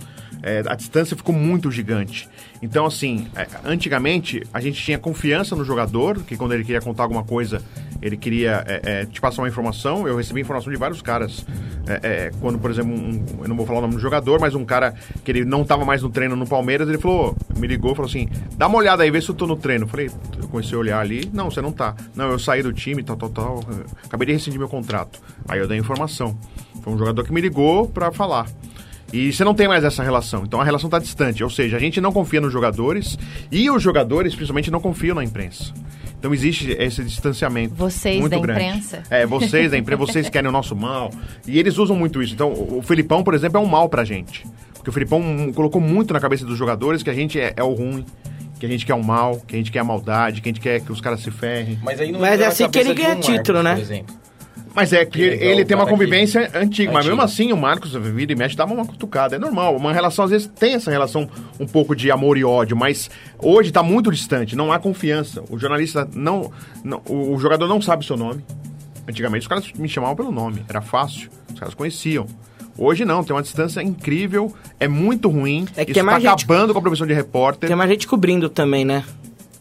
É, 0.43 0.63
a 0.67 0.75
distância 0.75 1.17
ficou 1.17 1.35
muito 1.35 1.71
gigante. 1.71 2.29
Então, 2.61 2.85
assim, 2.85 3.29
é, 3.37 3.47
antigamente 3.65 4.43
a 4.53 4.61
gente 4.61 4.83
tinha 4.83 4.99
confiança 4.99 5.55
no 5.55 5.65
jogador, 5.65 6.21
que 6.25 6.37
quando 6.37 6.53
ele 6.53 6.65
queria 6.65 6.81
contar 6.81 7.05
alguma 7.05 7.23
coisa, 7.23 7.63
ele 8.01 8.17
queria 8.17 8.65
é, 8.67 8.81
é, 9.03 9.07
te 9.07 9.21
passar 9.21 9.43
uma 9.43 9.49
informação. 9.49 10.07
Eu 10.09 10.17
recebi 10.17 10.41
informação 10.41 10.73
de 10.73 10.79
vários 10.79 11.01
caras. 11.01 11.47
É, 11.87 12.01
é, 12.27 12.31
quando, 12.41 12.59
por 12.59 12.71
exemplo, 12.71 12.93
um- 12.93 13.25
eu 13.43 13.49
não 13.49 13.57
vou 13.57 13.67
falar 13.67 13.79
o 13.79 13.83
nome 13.83 13.95
do 13.95 14.01
jogador, 14.01 14.41
mas 14.41 14.55
um 14.55 14.65
cara 14.65 14.95
que 15.25 15.31
ele 15.31 15.45
não 15.45 15.65
tava 15.65 15.85
mais 15.85 16.03
no 16.03 16.11
treino 16.11 16.35
no 16.35 16.47
Palmeiras, 16.47 16.89
ele 16.89 16.99
falou, 16.99 17.37
me 17.57 17.67
ligou, 17.67 17.95
falou 17.95 18.09
assim: 18.09 18.29
dá 18.57 18.67
uma 18.67 18.79
olhada 18.79 19.03
aí, 19.05 19.11
vê 19.11 19.21
se 19.21 19.29
eu 19.29 19.35
tô 19.35 19.47
no 19.47 19.57
treino. 19.57 19.85
Eu 19.85 19.89
falei, 19.89 20.11
eu 20.41 20.49
comecei 20.49 20.77
a 20.77 20.81
olhar 20.81 21.01
ali, 21.01 21.29
não, 21.33 21.51
você 21.51 21.61
não 21.61 21.71
tá. 21.73 21.95
Não, 22.17 22.31
eu 22.31 22.39
saí 22.39 22.63
do 22.63 22.73
time, 22.73 23.03
tal, 23.05 23.17
tal, 23.17 23.31
tal. 23.31 23.61
Acabei 24.05 24.27
de 24.27 24.33
rescindir 24.33 24.59
meu 24.59 24.69
contrato. 24.69 25.21
Aí 25.49 25.61
eu 25.61 25.69
dei 25.69 25.79
informação. 25.79 26.37
Foi 26.83 26.93
um 26.93 26.99
jogador 26.99 27.25
que 27.25 27.33
me 27.33 27.41
ligou 27.41 27.89
pra 27.89 28.11
falar. 28.11 28.47
E 29.12 29.33
você 29.33 29.45
não 29.45 29.54
tem 29.54 29.69
mais 29.69 29.85
essa 29.85 30.02
relação. 30.02 30.45
Então 30.45 30.61
a 30.61 30.64
relação 30.64 30.88
está 30.88 30.99
distante. 30.99 31.42
Ou 31.42 31.50
seja, 31.50 31.76
a 31.76 31.81
gente 31.81 32.00
não 32.00 32.12
confia 32.12 32.40
nos 32.40 32.52
jogadores 32.52 33.19
e 33.50 33.71
os 33.71 33.83
jogadores, 33.83 34.35
principalmente, 34.35 34.71
não 34.71 34.81
confiam 34.81 35.14
na 35.14 35.25
imprensa. 35.25 35.73
Então 36.19 36.33
existe 36.33 36.71
esse 36.78 37.02
distanciamento. 37.02 37.75
Vocês 37.75 38.21
muito 38.21 38.31
da 38.31 38.38
grande. 38.38 38.61
imprensa. 38.61 39.02
É, 39.11 39.26
vocês 39.26 39.73
da 39.73 39.76
imprensa, 39.76 39.99
vocês 39.99 40.28
querem 40.28 40.49
o 40.49 40.52
nosso 40.52 40.76
mal. 40.76 41.11
E 41.47 41.59
eles 41.59 41.78
usam 41.78 41.97
muito 41.97 42.23
isso. 42.23 42.33
Então 42.33 42.52
o 42.52 42.83
o 42.83 42.85
Felipão, 42.85 43.23
por 43.23 43.33
exemplo, 43.33 43.59
é 43.59 43.61
um 43.61 43.66
mal 43.66 43.88
pra 43.88 44.04
gente. 44.04 44.45
Porque 44.75 44.90
o 44.90 44.92
Felipão 44.92 45.21
hum, 45.21 45.52
colocou 45.52 45.81
muito 45.81 46.12
na 46.12 46.21
cabeça 46.21 46.45
dos 46.45 46.59
jogadores 46.59 47.02
que 47.02 47.09
a 47.09 47.14
gente 47.14 47.38
é, 47.38 47.52
é 47.57 47.62
o 47.62 47.73
ruim, 47.73 48.04
que 48.59 48.66
a 48.66 48.69
gente 48.69 48.85
quer 48.85 48.95
o 48.95 49.02
mal, 49.02 49.40
que 49.47 49.54
a 49.54 49.59
gente 49.59 49.71
quer 49.71 49.78
a 49.78 49.85
maldade, 49.85 50.40
que 50.40 50.49
a 50.49 50.52
gente 50.52 50.61
quer 50.61 50.81
que 50.81 50.90
os 50.90 51.00
caras 51.00 51.21
se 51.21 51.31
ferrem. 51.31 51.78
Mas 51.83 52.00
aí 52.00 52.11
não 52.11 52.21
Mas 52.21 52.40
é 52.40 52.47
assim 52.47 52.69
que 52.69 52.78
ele 52.78 52.92
ganha 52.92 53.14
um 53.14 53.21
título, 53.21 53.62
Marcos, 53.62 53.64
né? 53.64 53.75
Por 53.75 53.81
exemplo. 53.81 54.22
Mas 54.75 54.93
é 54.93 55.05
que 55.05 55.19
legal, 55.31 55.49
ele 55.49 55.64
tem 55.64 55.76
uma 55.76 55.85
cara, 55.85 55.97
convivência 55.97 56.50
antiga, 56.55 56.91
mas 56.93 57.05
mesmo 57.07 57.21
assim 57.21 57.52
o 57.52 57.57
Marcos, 57.57 57.93
vira 57.95 58.33
e 58.33 58.35
mexe, 58.35 58.57
dava 58.57 58.73
uma 58.73 58.87
cutucada. 58.87 59.37
É 59.37 59.38
normal. 59.38 59.76
Uma 59.76 59.93
relação, 59.93 60.25
às 60.25 60.31
vezes, 60.31 60.50
tem 60.59 60.75
essa 60.75 60.91
relação 60.91 61.29
um 61.61 61.67
pouco 61.67 61.95
de 61.95 62.11
amor 62.11 62.38
e 62.38 62.45
ódio, 62.45 62.76
mas 62.76 63.11
hoje 63.38 63.71
tá 63.71 63.83
muito 63.83 64.11
distante, 64.11 64.57
não 64.57 64.73
há 64.73 64.79
confiança. 64.79 65.43
O 65.50 65.59
jornalista 65.59 66.09
não. 66.14 66.50
não- 66.83 67.02
o, 67.09 67.35
o 67.35 67.38
jogador 67.38 67.69
não 67.69 67.81
sabe 67.81 68.05
seu 68.05 68.17
nome. 68.17 68.45
Antigamente 69.09 69.43
os 69.43 69.49
caras 69.49 69.71
me 69.73 69.88
chamavam 69.88 70.14
pelo 70.17 70.31
nome, 70.33 70.64
era 70.69 70.81
fácil, 70.81 71.29
os 71.52 71.59
caras 71.59 71.75
conheciam. 71.75 72.26
Hoje 72.79 73.05
não, 73.05 73.23
tem 73.23 73.37
uma 73.37 73.43
distância 73.43 73.83
incrível, 73.83 74.55
é 74.81 74.88
muito 74.88 75.29
ruim. 75.29 75.67
É 75.76 75.85
que 75.85 75.91
isso 75.91 75.95
tem 75.95 76.02
mais 76.02 76.23
tá 76.23 76.31
gente- 76.31 76.45
acabando 76.45 76.73
com 76.73 76.79
a 76.79 76.83
profissão 76.83 77.07
de 77.07 77.12
repórter. 77.12 77.69
Tem 77.69 77.76
mais 77.76 77.91
gente 77.91 78.07
cobrindo 78.07 78.49
também, 78.49 78.85
né? 78.85 79.05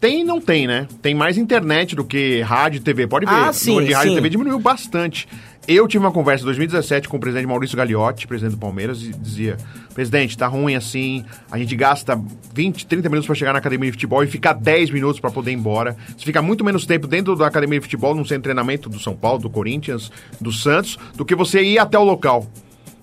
Tem 0.02 0.22
e 0.22 0.24
não 0.24 0.42
tem, 0.42 0.66
né? 0.66 0.88
Tem 1.00 1.14
mais 1.14 1.38
internet 1.38 1.96
do 1.96 2.04
que 2.04 2.42
rádio 2.42 2.80
e 2.80 2.82
TV. 2.82 3.06
Pode 3.06 3.28
ver. 3.28 3.32
Ah, 3.32 3.54
sim, 3.54 3.86
de 3.86 3.94
rádio 3.94 4.10
sim. 4.10 4.14
e 4.14 4.16
TV 4.16 4.30
diminuiu 4.30 4.58
bastante. 4.60 5.28
Eu 5.68 5.88
tive 5.88 6.04
uma 6.04 6.12
conversa 6.12 6.44
em 6.44 6.46
2017 6.46 7.08
com 7.08 7.18
o 7.18 7.20
presidente 7.20 7.46
Maurício 7.46 7.78
Gagliotti, 7.78 8.26
presidente 8.26 8.54
do 8.54 8.58
Palmeiras, 8.58 9.04
e 9.04 9.10
dizia: 9.10 9.58
presidente, 9.94 10.36
tá 10.36 10.48
ruim 10.48 10.74
assim, 10.74 11.24
a 11.52 11.58
gente 11.60 11.76
gasta 11.76 12.20
20, 12.52 12.88
30 12.88 13.10
minutos 13.10 13.28
para 13.28 13.36
chegar 13.36 13.54
na 13.54 13.60
academia 13.60 13.92
de 13.92 13.92
futebol 13.92 14.24
e 14.24 14.28
fica 14.28 14.54
10 14.54 14.90
minutos 14.90 15.20
para 15.20 15.30
poder 15.30 15.52
ir 15.52 15.54
embora. 15.54 15.96
Você 16.18 16.26
fica 16.26 16.42
muito 16.42 16.66
menos 16.66 16.88
tempo 16.88 17.06
dentro 17.06 17.36
da 17.36 17.46
academia 17.46 17.78
de 17.78 17.84
futebol, 17.84 18.16
num 18.16 18.26
centro 18.26 18.38
de 18.38 18.44
treinamento 18.46 18.90
do 18.90 18.98
São 18.98 19.16
Paulo, 19.16 19.38
do 19.38 19.52
Corinthians, 19.52 20.12
do 20.40 20.52
Santos, 20.52 20.98
do 21.16 21.24
que 21.24 21.36
você 21.36 21.62
ir 21.62 21.78
até 21.78 22.00
o 22.00 22.04
local. 22.04 22.48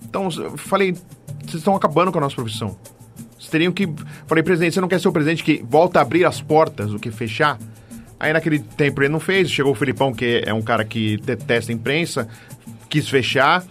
Então, 0.03 0.27
eu 0.37 0.57
falei: 0.57 0.91
vocês 1.45 1.55
estão 1.55 1.77
acabando 1.77 2.11
com 2.11 2.17
a 2.17 2.21
nossa 2.21 2.35
profissão. 2.35 2.77
Vocês 3.39 3.49
teriam 3.49 3.71
que. 3.71 3.87
Falei, 4.27 4.43
presidente, 4.43 4.73
você 4.73 4.81
não 4.81 4.87
quer 4.89 4.99
ser 4.99 5.07
o 5.07 5.11
presidente 5.13 5.43
que 5.43 5.63
volta 5.63 5.99
a 5.99 6.01
abrir 6.01 6.25
as 6.25 6.41
portas 6.41 6.91
do 6.91 6.99
que 6.99 7.09
fechar? 7.09 7.57
Aí 8.19 8.33
naquele 8.33 8.59
tempo 8.59 9.01
ele 9.01 9.07
não 9.07 9.19
fez, 9.19 9.49
chegou 9.49 9.71
o 9.71 9.75
Filipão, 9.75 10.13
que 10.13 10.43
é 10.45 10.53
um 10.53 10.61
cara 10.61 10.83
que 10.83 11.15
detesta 11.17 11.71
a 11.71 11.75
imprensa, 11.75 12.27
quis 12.89 13.07
fechar. 13.07 13.63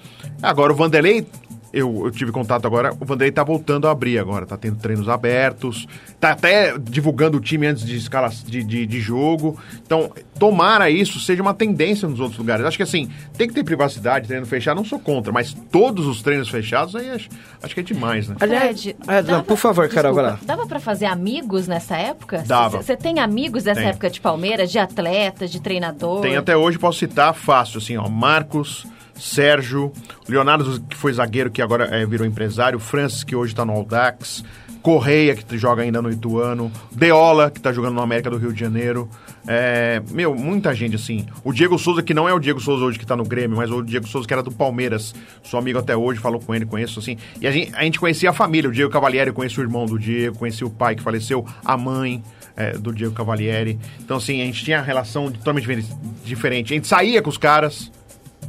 Agora 0.43 0.73
o 0.73 0.77
Vanderlei, 0.77 1.27
eu, 1.73 2.03
eu 2.07 2.11
tive 2.11 2.33
contato 2.33 2.67
agora, 2.67 2.93
o 2.99 3.05
Vanderlei 3.05 3.31
tá 3.33 3.45
voltando 3.45 3.87
a 3.87 3.91
abrir 3.91 4.19
agora, 4.19 4.47
tá 4.47 4.57
tendo 4.57 4.77
treinos 4.79 5.09
abertos, 5.09 5.87
tá 6.19 6.31
até 6.31 6.77
divulgando 6.79 7.37
o 7.37 7.41
time 7.41 7.67
antes 7.67 7.85
de 7.85 7.97
escala 7.97 8.29
de, 8.29 8.63
de, 8.65 8.87
de 8.87 9.01
jogo. 9.01 9.59
Então, 9.85 10.11
tomara 10.39 10.89
isso 10.91 11.21
seja 11.21 11.43
uma 11.43 11.55
tendência 11.55 12.09
nos 12.09 12.21
outros 12.21 12.39
lugares. 12.39 12.65
Acho 12.65 12.77
que 12.77 12.83
assim, 12.83 13.11
tem 13.37 13.47
que 13.49 13.55
ter 13.55 13.65
privacidade, 13.65 14.27
treino 14.29 14.47
fechado, 14.47 14.77
não 14.77 14.85
sou 14.85 14.99
contra, 14.99 15.33
mas 15.33 15.53
todos 15.71 16.07
os 16.07 16.23
treinos 16.23 16.49
fechados 16.49 16.95
aí 16.97 17.11
acho, 17.11 17.29
acho 17.63 17.75
que 17.75 17.81
é 17.81 17.83
demais, 17.83 18.29
né? 18.29 18.37
Fred, 18.39 18.97
não, 19.07 19.23
dava- 19.23 19.43
por 19.43 19.57
favor, 19.57 19.89
Carol, 19.89 20.15
vai 20.15 20.25
lá. 20.25 20.39
Dava 20.43 20.67
pra 20.67 20.81
fazer 20.81 21.07
amigos 21.07 21.69
nessa 21.69 21.97
época? 21.97 22.45
Dava. 22.47 22.83
Você 22.83 22.97
tem 22.97 23.19
amigos 23.21 23.65
dessa 23.65 23.81
Tenho. 23.81 23.91
época 23.91 24.11
de 24.11 24.21
Palmeiras, 24.21 24.71
de 24.71 24.79
atletas, 24.79 25.51
de 25.51 25.61
treinador? 25.61 26.23
Tem 26.23 26.37
até 26.37 26.57
hoje, 26.57 26.79
posso 26.79 26.99
citar 26.99 27.35
fácil, 27.35 27.79
assim, 27.79 27.97
ó, 27.97 28.09
Marcos, 28.09 28.87
Sérgio, 29.19 29.93
Leonardo, 30.29 30.81
que 30.83 30.97
foi 30.97 31.13
zagueiro, 31.13 31.51
que 31.51 31.61
agora 31.61 31.85
é, 31.87 32.07
virou 32.07 32.27
empresário, 32.27 32.79
Francis, 32.79 33.25
que 33.25 33.35
hoje 33.35 33.55
tá 33.55 33.65
no 33.65 33.73
Aldax, 33.73 34.45
Correia, 34.83 35.35
que 35.35 35.59
joga 35.59 35.83
ainda 35.83 36.01
no 36.01 36.11
Ituano, 36.11 36.71
Deola, 36.93 37.51
que 37.51 37.61
tá 37.61 37.73
jogando 37.73 37.95
no 37.95 38.01
América 38.01 38.31
do 38.31 38.37
Rio 38.37 38.53
de 38.53 38.61
Janeiro. 38.61 39.09
É, 39.47 40.03
meu, 40.11 40.35
muita 40.35 40.75
gente, 40.75 40.95
assim. 40.95 41.27
O 41.43 41.53
Diego 41.53 41.79
Souza, 41.79 42.03
que 42.03 42.15
não 42.15 42.29
é 42.29 42.33
o 42.33 42.39
Diego 42.39 42.61
Souza 42.61 42.85
hoje 42.85 42.99
que 42.99 43.07
tá 43.07 43.17
no 43.17 43.25
Grêmio, 43.25 43.57
mas 43.57 43.71
o 43.71 43.83
Diego 43.83 44.07
Souza 44.07 44.27
que 44.27 44.33
era 44.33 44.43
do 44.43 44.53
Palmeiras. 44.53 45.15
Sou 45.43 45.59
amigo 45.59 45.79
até 45.79 45.97
hoje, 45.97 46.21
falou 46.21 46.41
com 46.41 46.55
ele, 46.55 46.65
conheço, 46.65 47.01
assim. 47.01 47.17
E 47.41 47.47
a 47.47 47.51
gente, 47.51 47.75
a 47.75 47.83
gente 47.83 47.99
conhecia 47.99 48.31
a 48.31 48.33
família. 48.33 48.71
O 48.71 48.73
Diego 48.73 48.91
Cavalieri, 48.91 49.31
eu 49.31 49.35
conheci 49.35 49.59
o 49.59 49.63
irmão 49.63 49.87
do 49.87 49.99
Diego, 49.99 50.39
conheci 50.39 50.65
o 50.65 50.71
pai 50.71 50.95
que 50.95 51.03
faleceu, 51.03 51.45
a 51.65 51.77
mãe 51.77 52.23
é, 52.57 52.73
do 52.73 52.93
Diego 52.93 53.15
Cavalieri. 53.15 53.79
Então, 54.01 54.17
assim, 54.19 54.41
a 54.43 54.45
gente 54.45 54.65
tinha 54.65 54.79
uma 54.79 54.85
relação 54.85 55.31
totalmente 55.31 55.87
diferente. 56.25 56.73
A 56.73 56.77
gente 56.77 56.87
saía 56.87 57.23
com 57.23 57.31
os 57.31 57.39
caras, 57.39 57.91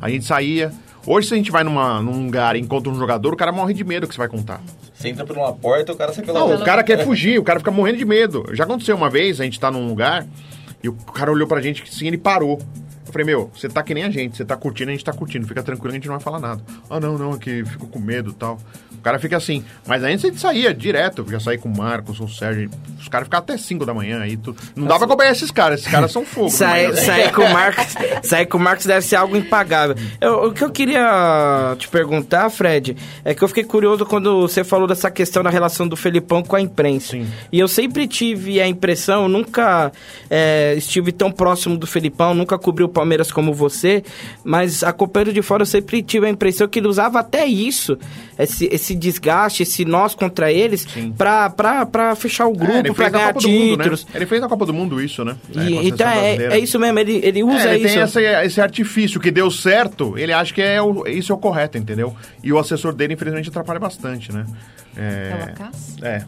a 0.01 0.09
gente 0.09 0.25
saía. 0.25 0.71
Hoje, 1.05 1.27
se 1.27 1.33
a 1.33 1.37
gente 1.37 1.49
vai 1.51 1.63
numa, 1.63 2.01
num 2.01 2.25
lugar 2.25 2.55
e 2.55 2.59
encontra 2.59 2.91
um 2.91 2.95
jogador, 2.95 3.33
o 3.33 3.37
cara 3.37 3.51
morre 3.51 3.73
de 3.73 3.83
medo 3.83 4.07
que 4.07 4.13
você 4.13 4.19
vai 4.19 4.27
contar. 4.27 4.61
Você 4.93 5.09
entra 5.09 5.25
por 5.25 5.37
uma 5.37 5.53
porta, 5.53 5.93
o 5.93 5.95
cara 5.95 6.11
sai 6.13 6.23
pela 6.25 6.39
Não, 6.39 6.47
outra. 6.47 6.61
o 6.61 6.65
cara 6.65 6.83
quer 6.83 7.03
fugir, 7.05 7.39
o 7.39 7.43
cara 7.43 7.59
fica 7.59 7.71
morrendo 7.71 7.97
de 7.97 8.05
medo. 8.05 8.45
Já 8.53 8.65
aconteceu 8.65 8.95
uma 8.95 9.09
vez, 9.09 9.39
a 9.39 9.43
gente 9.45 9.59
tá 9.59 9.71
num 9.71 9.87
lugar 9.87 10.27
e 10.83 10.89
o 10.89 10.93
cara 10.93 11.31
olhou 11.31 11.47
pra 11.47 11.61
gente 11.61 11.83
assim, 11.83 12.07
ele 12.07 12.17
parou. 12.17 12.59
Eu 13.09 13.13
falei, 13.13 13.25
meu, 13.25 13.49
você 13.55 13.67
tá 13.67 13.81
que 13.81 13.93
nem 13.95 14.03
a 14.03 14.09
gente, 14.11 14.37
você 14.37 14.45
tá 14.45 14.55
curtindo, 14.55 14.89
a 14.91 14.93
gente 14.93 15.03
tá 15.03 15.11
curtindo, 15.11 15.47
fica 15.47 15.63
tranquilo, 15.63 15.89
a 15.89 15.93
gente 15.95 16.07
não 16.07 16.13
vai 16.15 16.23
falar 16.23 16.39
nada. 16.39 16.61
Ah, 16.89 16.99
não, 16.99 17.17
não, 17.17 17.33
é 17.33 17.37
que 17.39 17.65
fico 17.65 17.87
com 17.87 17.97
medo 17.99 18.29
e 18.29 18.33
tal. 18.33 18.59
O 18.93 19.01
cara 19.01 19.17
fica 19.17 19.35
assim. 19.37 19.63
Mas 19.87 20.03
antes 20.03 20.23
a 20.23 20.27
gente 20.27 20.39
saía 20.39 20.73
direto, 20.73 21.23
eu 21.25 21.31
já 21.31 21.39
saí 21.39 21.57
com 21.57 21.69
o 21.69 21.75
Marcos, 21.77 22.19
o 22.19 22.27
Sérgio, 22.27 22.69
os 22.99 23.07
caras 23.07 23.25
ficavam 23.27 23.43
até 23.45 23.57
5 23.57 23.83
da 23.85 23.93
manhã 23.93 24.19
aí. 24.21 24.37
Tu... 24.37 24.55
Não 24.75 24.85
dá 24.85 24.97
pra 24.97 25.05
acompanhar 25.05 25.31
esses 25.31 25.49
caras, 25.49 25.79
esses 25.79 25.91
caras 25.91 26.11
são 26.11 26.23
fogo. 26.25 26.49
Sair, 26.51 26.95
sair 26.95 27.31
com 27.33 27.41
o 27.41 27.49
Marcos, 27.51 27.85
sair 28.23 28.45
com 28.45 28.57
o 28.57 28.61
Marcos 28.61 28.85
deve 28.85 29.03
ser 29.05 29.15
algo 29.15 29.35
impagável. 29.35 29.95
Eu- 30.21 30.49
o 30.49 30.53
que 30.53 30.63
eu 30.63 30.69
queria 30.69 31.75
te 31.79 31.87
perguntar, 31.87 32.49
Fred, 32.51 32.95
é 33.25 33.33
que 33.33 33.41
eu 33.43 33.47
fiquei 33.47 33.63
curioso 33.63 34.05
quando 34.05 34.41
você 34.41 34.63
falou 34.63 34.87
dessa 34.87 35.09
questão 35.09 35.41
da 35.41 35.49
relação 35.49 35.87
do 35.87 35.95
Felipão 35.95 36.43
com 36.43 36.55
a 36.55 36.61
imprensa. 36.61 37.11
Sim. 37.13 37.27
E 37.51 37.59
eu 37.59 37.67
sempre 37.67 38.07
tive 38.07 38.61
a 38.61 38.67
impressão, 38.67 39.27
nunca 39.27 39.91
é, 40.29 40.75
estive 40.77 41.11
tão 41.11 41.31
próximo 41.31 41.77
do 41.77 41.87
Felipão, 41.87 42.33
nunca 42.33 42.57
cobri 42.59 42.83
o 42.83 42.89
Palmeiras 42.99 43.31
como 43.31 43.53
você, 43.53 44.03
mas 44.43 44.83
acompanhando 44.83 45.31
de 45.31 45.41
fora 45.41 45.61
eu 45.61 45.65
sempre 45.65 46.01
tive 46.03 46.25
a 46.25 46.29
impressão 46.29 46.67
que 46.67 46.79
ele 46.79 46.87
usava 46.89 47.19
até 47.19 47.45
isso, 47.45 47.97
esse, 48.37 48.67
esse 48.71 48.93
desgaste, 48.93 49.63
esse 49.63 49.85
nós 49.85 50.13
contra 50.13 50.51
eles, 50.51 50.85
pra, 51.17 51.49
pra, 51.49 51.85
pra 51.85 52.13
fechar 52.15 52.45
o 52.47 52.51
É, 52.53 52.57
grupo, 52.57 52.77
ele 52.77 52.93
pra 52.93 53.07
ganhar 53.09 53.31
do 53.33 53.47
Mundo, 53.47 53.77
né? 53.77 53.83
títulos. 53.83 54.07
Ele 54.13 54.25
fez 54.25 54.41
na 54.41 54.49
Copa 54.49 54.65
do 54.65 54.73
Mundo 54.73 55.01
isso, 55.01 55.23
né? 55.23 55.37
É, 55.55 55.59
E, 55.59 55.63
seleção 55.67 55.83
então 55.83 56.07
é, 56.09 56.35
é 56.55 56.59
isso 56.59 56.77
mesmo, 56.77 56.99
ele, 56.99 57.21
ele 57.23 57.41
usa 57.43 57.69
É, 57.69 57.75
ele 57.75 57.85
isso. 57.85 57.93
tem 57.93 58.03
essa- 58.03 58.45
esse 58.45 58.59
artifício 58.59 59.19
que 59.19 59.31
deu 59.31 59.49
certo, 59.49 60.17
ele 60.17 60.33
acha 60.33 60.53
que 60.53 60.61
é 60.61 60.81
o, 60.81 61.07
isso 61.07 61.31
é 61.31 61.35
o 61.35 61.37
correto, 61.37 61.77
entendeu? 61.77 62.13
E 62.43 62.51
o 62.51 62.59
assessor 62.59 62.93
dele, 62.93 63.13
infelizmente, 63.13 63.47
atrapalha 63.49 63.79
bastante, 63.79 64.31
né? 64.33 64.45
É 64.97 65.53
É, 66.01 66.07
é. 66.07 66.25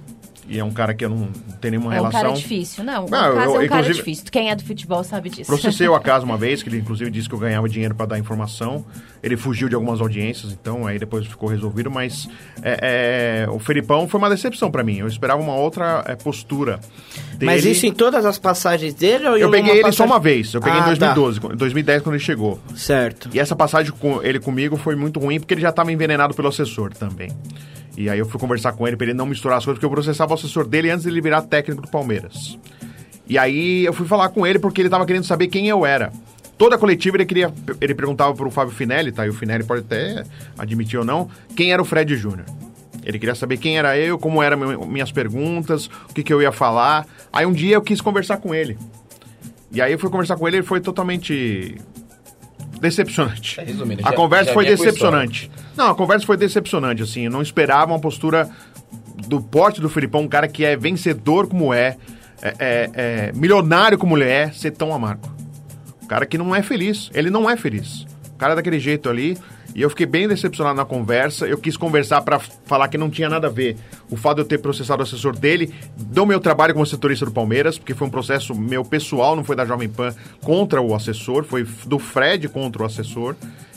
E 0.47 0.59
é 0.59 0.63
um 0.63 0.71
cara 0.71 0.93
que 0.93 1.05
eu 1.05 1.09
não 1.09 1.29
tenho 1.61 1.73
nenhuma 1.73 1.93
É 1.95 1.99
um 2.01 2.03
relação. 2.05 2.21
cara 2.21 2.33
difícil, 2.33 2.83
não. 2.83 3.05
O 3.05 3.09
Não, 3.09 3.19
Acas 3.19 3.45
eu- 3.45 3.61
é 3.61 3.65
um 3.65 3.67
cara 3.69 3.93
difícil. 3.93 4.25
Quem 4.29 4.49
é 4.49 4.55
do 4.55 4.63
futebol 4.63 5.01
sabe 5.03 5.29
disso. 5.29 5.45
Processei 5.45 5.87
o 5.87 5.95
acaso 5.95 6.25
uma 6.25 6.35
vez, 6.37 6.61
que 6.61 6.67
ele 6.67 6.77
inclusive 6.79 7.09
disse 7.09 7.29
que 7.29 7.35
eu 7.35 7.39
ganhava 7.39 7.69
dinheiro 7.69 7.95
para 7.95 8.05
dar 8.07 8.19
informação. 8.19 8.85
Ele 9.23 9.37
fugiu 9.37 9.69
de 9.69 9.75
algumas 9.75 10.01
audiências, 10.01 10.51
então 10.51 10.85
aí 10.85 10.99
depois 10.99 11.25
ficou 11.25 11.47
resolvido. 11.47 11.89
Mas 11.89 12.27
é, 12.61 13.45
é, 13.45 13.49
o 13.49 13.59
Felipão 13.59 14.07
foi 14.07 14.17
uma 14.17 14.29
decepção 14.29 14.69
para 14.69 14.83
mim. 14.83 14.97
Eu 14.97 15.07
esperava 15.07 15.41
uma 15.41 15.55
outra 15.55 16.03
é, 16.07 16.15
postura. 16.15 16.79
Mas 17.41 17.61
dele. 17.63 17.73
isso 17.75 17.85
em 17.85 17.93
todas 17.93 18.25
as 18.25 18.37
passagens 18.37 18.93
dele 18.93 19.27
ou 19.27 19.37
Eu 19.37 19.49
peguei 19.49 19.71
ele 19.71 19.79
só 19.83 19.87
passagem- 19.87 20.05
uma 20.11 20.19
vez. 20.19 20.53
Eu 20.53 20.59
peguei 20.61 20.79
Ah, 20.79 20.91
em 20.91 20.97
tá. 20.97 21.13
2012, 21.13 21.39
em 21.53 21.57
2010 21.57 22.01
quando 22.03 22.15
ele 22.15 22.23
chegou. 22.23 22.59
Certo. 22.75 23.29
E 23.33 23.39
essa 23.39 23.55
passagem 23.55 23.91
com 23.93 24.21
ele 24.21 24.39
comigo 24.39 24.75
foi 24.75 24.95
muito 24.95 25.19
ruim 25.19 25.39
porque 25.39 25.53
ele 25.53 25.61
já 25.61 25.69
estava 25.69 25.91
envenenado 25.91 26.33
pelo 26.33 26.47
assessor 26.49 26.91
também. 26.93 27.31
E 27.97 28.09
aí 28.09 28.19
eu 28.19 28.25
fui 28.25 28.39
conversar 28.39 28.73
com 28.73 28.87
ele 28.87 28.95
para 28.95 29.07
ele 29.07 29.13
não 29.13 29.25
misturar 29.25 29.57
as 29.57 29.65
coisas, 29.65 29.77
porque 29.77 29.85
eu 29.85 29.89
processava 29.89 30.31
o 30.31 30.35
assessor 30.35 30.65
dele 30.65 30.89
antes 30.89 31.03
de 31.03 31.09
ele 31.09 31.21
virar 31.21 31.41
técnico 31.41 31.81
do 31.81 31.87
Palmeiras. 31.89 32.57
E 33.27 33.37
aí 33.37 33.85
eu 33.85 33.93
fui 33.93 34.07
falar 34.07 34.29
com 34.29 34.45
ele 34.45 34.59
porque 34.59 34.81
ele 34.81 34.87
estava 34.87 35.05
querendo 35.05 35.25
saber 35.25 35.47
quem 35.47 35.67
eu 35.67 35.85
era. 35.85 36.11
Toda 36.57 36.75
a 36.75 36.77
coletiva 36.77 37.17
ele 37.17 37.25
queria, 37.25 37.51
ele 37.79 37.95
perguntava 37.95 38.33
pro 38.33 38.51
Fábio 38.51 38.73
Finelli, 38.73 39.11
tá? 39.11 39.25
E 39.25 39.29
o 39.29 39.33
Finelli 39.33 39.63
pode 39.63 39.81
até 39.81 40.23
admitir 40.57 40.99
ou 40.99 41.05
não, 41.05 41.29
quem 41.55 41.71
era 41.73 41.81
o 41.81 41.85
Fred 41.85 42.15
Júnior. 42.15 42.45
Ele 43.03 43.17
queria 43.17 43.33
saber 43.33 43.57
quem 43.57 43.77
era 43.77 43.97
eu, 43.97 44.19
como 44.19 44.43
eram 44.43 44.85
minhas 44.85 45.11
perguntas, 45.11 45.87
o 46.09 46.13
que, 46.13 46.23
que 46.23 46.31
eu 46.31 46.41
ia 46.41 46.51
falar. 46.51 47.07
Aí 47.33 47.45
um 47.45 47.53
dia 47.53 47.75
eu 47.75 47.81
quis 47.81 47.99
conversar 47.99 48.37
com 48.37 48.53
ele. 48.53 48.77
E 49.71 49.81
aí 49.81 49.91
eu 49.91 49.97
fui 49.97 50.09
conversar 50.09 50.35
com 50.35 50.47
ele, 50.47 50.57
ele 50.57 50.65
foi 50.65 50.79
totalmente 50.79 51.79
decepcionante. 52.81 53.59
É, 53.59 53.63
resumindo, 53.63 54.01
a 54.05 54.09
já- 54.09 54.15
conversa 54.15 54.45
já 54.45 54.53
foi 54.53 54.65
decepcionante. 54.65 55.51
Não, 55.77 55.91
a 55.91 55.95
conversa 55.95 56.25
foi 56.25 56.35
decepcionante, 56.35 57.01
assim. 57.03 57.25
Eu 57.25 57.31
não 57.31 57.41
esperava 57.41 57.91
uma 57.93 57.99
postura 57.99 58.49
do 59.27 59.39
porte 59.41 59.79
do 59.79 59.87
Filipão, 59.89 60.21
um 60.21 60.27
cara 60.27 60.47
que 60.47 60.65
é 60.65 60.75
vencedor 60.75 61.47
como 61.47 61.73
é, 61.73 61.95
é, 62.41 62.53
é- 62.59 62.89
é 62.95 63.31
milionário 63.33 63.97
como 63.97 64.17
ele 64.17 64.25
é, 64.29 64.51
ser 64.51 64.71
tão 64.71 64.93
amargo. 64.93 65.29
Um 66.03 66.07
cara 66.07 66.25
que 66.25 66.37
não 66.37 66.53
é 66.55 66.61
feliz. 66.61 67.09
Ele 67.13 67.29
não 67.29 67.49
é 67.49 67.55
feliz. 67.55 68.05
O 68.33 68.37
cara 68.37 68.53
é 68.53 68.55
daquele 68.55 68.79
jeito 68.79 69.07
ali. 69.09 69.37
E 69.73 69.81
eu 69.81 69.89
fiquei 69.89 70.05
bem 70.05 70.27
decepcionado 70.27 70.75
na 70.75 70.85
conversa. 70.85 71.47
Eu 71.47 71.57
quis 71.57 71.77
conversar 71.77 72.21
pra 72.21 72.39
falar 72.39 72.87
que 72.87 72.97
não 72.97 73.09
tinha 73.09 73.29
nada 73.29 73.47
a 73.47 73.49
ver 73.49 73.77
o 74.09 74.15
fato 74.15 74.35
de 74.35 74.41
eu 74.41 74.45
ter 74.45 74.57
processado 74.59 75.01
o 75.01 75.03
assessor 75.03 75.35
dele, 75.37 75.73
do 75.97 76.25
meu 76.25 76.39
trabalho 76.39 76.73
como 76.73 76.85
setorista 76.85 77.25
do 77.25 77.31
Palmeiras, 77.31 77.77
porque 77.77 77.93
foi 77.93 78.07
um 78.07 78.11
processo 78.11 78.53
meu 78.53 78.83
pessoal, 78.83 79.35
não 79.35 79.43
foi 79.43 79.55
da 79.55 79.65
Jovem 79.65 79.87
Pan 79.87 80.13
contra 80.41 80.81
o 80.81 80.93
assessor, 80.93 81.43
foi 81.43 81.65
do 81.85 81.97
Fred 81.97 82.49
contra 82.49 82.83
o 82.83 82.85
assessor. 82.85 83.35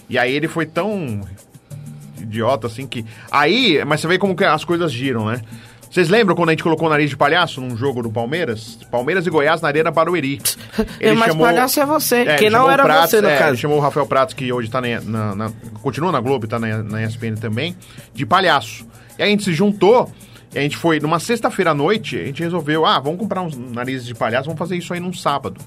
E 0.09 0.19
aí 0.19 0.33
ele 0.35 0.49
foi 0.49 0.67
tão 0.67 1.21
idiota 2.21 2.67
assim 2.67 2.87
que. 2.87 3.05
Aí, 3.31 3.83
mas 3.85 4.01
você 4.01 4.09
vê 4.09 4.19
como 4.19 4.35
que 4.35 4.45
as 4.45 4.65
coisas 4.65 4.93
giram, 4.93 5.27
né? 5.27 5.41
Vocês 5.95 6.09
lembram 6.09 6.35
quando 6.35 6.49
a 6.49 6.53
gente 6.53 6.65
colocou 6.65 6.89
o 6.89 6.91
nariz 6.91 7.09
de 7.09 7.17
palhaço 7.17 7.61
num 7.61 7.77
jogo 7.77 8.03
do 8.03 8.11
Palmeiras? 8.11 8.77
Palmeiras 8.91 9.29
e 9.29 9.31
Goiás 9.31 9.61
na 9.61 9.69
Arena 9.69 9.93
Barueri. 9.93 10.41
É, 10.99 11.13
mas 11.13 11.33
palhaço 11.37 11.79
é 11.79 11.87
você, 11.87 12.17
É, 12.23 12.35
que 12.35 12.47
ele 12.47 12.51
não 12.51 12.63
chamou 12.63 12.73
era 12.73 12.83
Prats, 12.83 13.11
você, 13.11 13.21
no 13.21 13.29
é, 13.29 13.39
caso. 13.39 13.51
Ele 13.51 13.57
chamou 13.59 13.79
o 13.79 13.81
Rafael 13.81 14.05
Pratos, 14.05 14.35
que 14.35 14.53
hoje 14.53 14.69
tá 14.69 14.81
na, 14.81 15.01
na- 15.03 15.35
na- 15.37 15.53
continua 15.83 16.11
na 16.11 16.19
Globo, 16.21 16.47
e 16.47 16.49
tá 16.49 16.59
na, 16.59 16.83
na 16.83 17.05
ESPN 17.05 17.37
também, 17.37 17.77
de 18.13 18.27
palhaço. 18.27 18.85
E 19.17 19.23
a 19.23 19.27
gente 19.27 19.45
se 19.45 19.53
juntou, 19.53 20.11
e 20.53 20.59
a 20.59 20.63
gente 20.63 20.77
foi, 20.77 20.99
numa 20.99 21.21
sexta-feira 21.21 21.71
à 21.71 21.75
noite, 21.75 22.19
a 22.19 22.25
gente 22.25 22.43
resolveu, 22.43 22.85
ah, 22.85 22.99
vamos 22.99 23.21
comprar 23.21 23.43
uns 23.43 23.57
narizes 23.57 24.05
de 24.05 24.17
palhaço, 24.17 24.47
vamos 24.47 24.59
fazer 24.59 24.77
isso 24.77 24.93
aí 24.93 24.99
num 24.99 25.13
sábado. 25.13 25.61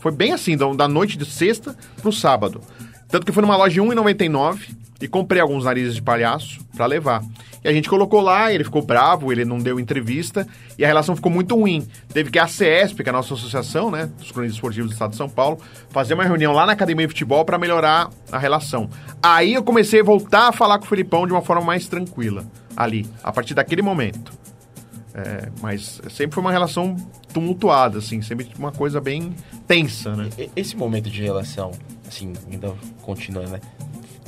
Foi 0.00 0.12
bem 0.12 0.32
assim, 0.32 0.56
da, 0.56 0.72
da 0.74 0.86
noite 0.86 1.18
de 1.18 1.24
sexta 1.24 1.74
pro 2.00 2.12
sábado. 2.12 2.60
Tanto 3.08 3.26
que 3.26 3.32
foi 3.32 3.40
numa 3.42 3.56
loja 3.56 3.74
de 3.74 3.80
R$1,99 3.80 4.60
e 5.02 5.08
comprei 5.08 5.42
alguns 5.42 5.64
narizes 5.64 5.96
de 5.96 6.00
palhaço 6.00 6.60
pra 6.76 6.86
levar. 6.86 7.24
E 7.64 7.68
a 7.68 7.72
gente 7.72 7.88
colocou 7.88 8.20
lá, 8.20 8.52
ele 8.52 8.62
ficou 8.62 8.82
bravo, 8.82 9.32
ele 9.32 9.44
não 9.44 9.58
deu 9.58 9.80
entrevista 9.80 10.46
e 10.78 10.84
a 10.84 10.86
relação 10.86 11.16
ficou 11.16 11.30
muito 11.30 11.56
ruim. 11.56 11.86
Teve 12.12 12.30
que 12.30 12.38
a 12.38 12.46
CESP, 12.46 13.02
que 13.02 13.08
é 13.08 13.12
a 13.12 13.12
nossa 13.12 13.34
associação, 13.34 13.90
né, 13.90 14.08
dos 14.18 14.30
cronistas 14.30 14.56
esportivos 14.56 14.90
do 14.90 14.92
Estado 14.92 15.10
de 15.10 15.16
São 15.16 15.28
Paulo, 15.28 15.58
fazer 15.90 16.14
uma 16.14 16.22
reunião 16.22 16.52
lá 16.52 16.64
na 16.64 16.72
Academia 16.72 17.06
de 17.06 17.12
Futebol 17.12 17.44
pra 17.44 17.58
melhorar 17.58 18.10
a 18.30 18.38
relação. 18.38 18.88
Aí 19.20 19.54
eu 19.54 19.62
comecei 19.64 20.00
a 20.00 20.04
voltar 20.04 20.48
a 20.48 20.52
falar 20.52 20.78
com 20.78 20.84
o 20.84 20.88
Felipão 20.88 21.26
de 21.26 21.32
uma 21.32 21.42
forma 21.42 21.64
mais 21.64 21.88
tranquila, 21.88 22.44
ali, 22.76 23.04
a 23.24 23.32
partir 23.32 23.54
daquele 23.54 23.82
momento. 23.82 24.32
É, 25.14 25.48
mas 25.60 26.00
sempre 26.10 26.34
foi 26.34 26.42
uma 26.42 26.52
relação 26.52 26.96
tumultuada, 27.34 27.98
assim, 27.98 28.22
sempre 28.22 28.48
uma 28.56 28.72
coisa 28.72 29.00
bem 29.00 29.34
tensa, 29.66 30.14
né? 30.16 30.30
Esse 30.56 30.76
momento 30.76 31.10
de 31.10 31.22
relação, 31.22 31.72
assim, 32.06 32.32
ainda 32.50 32.72
continuando, 33.02 33.50
né? 33.50 33.60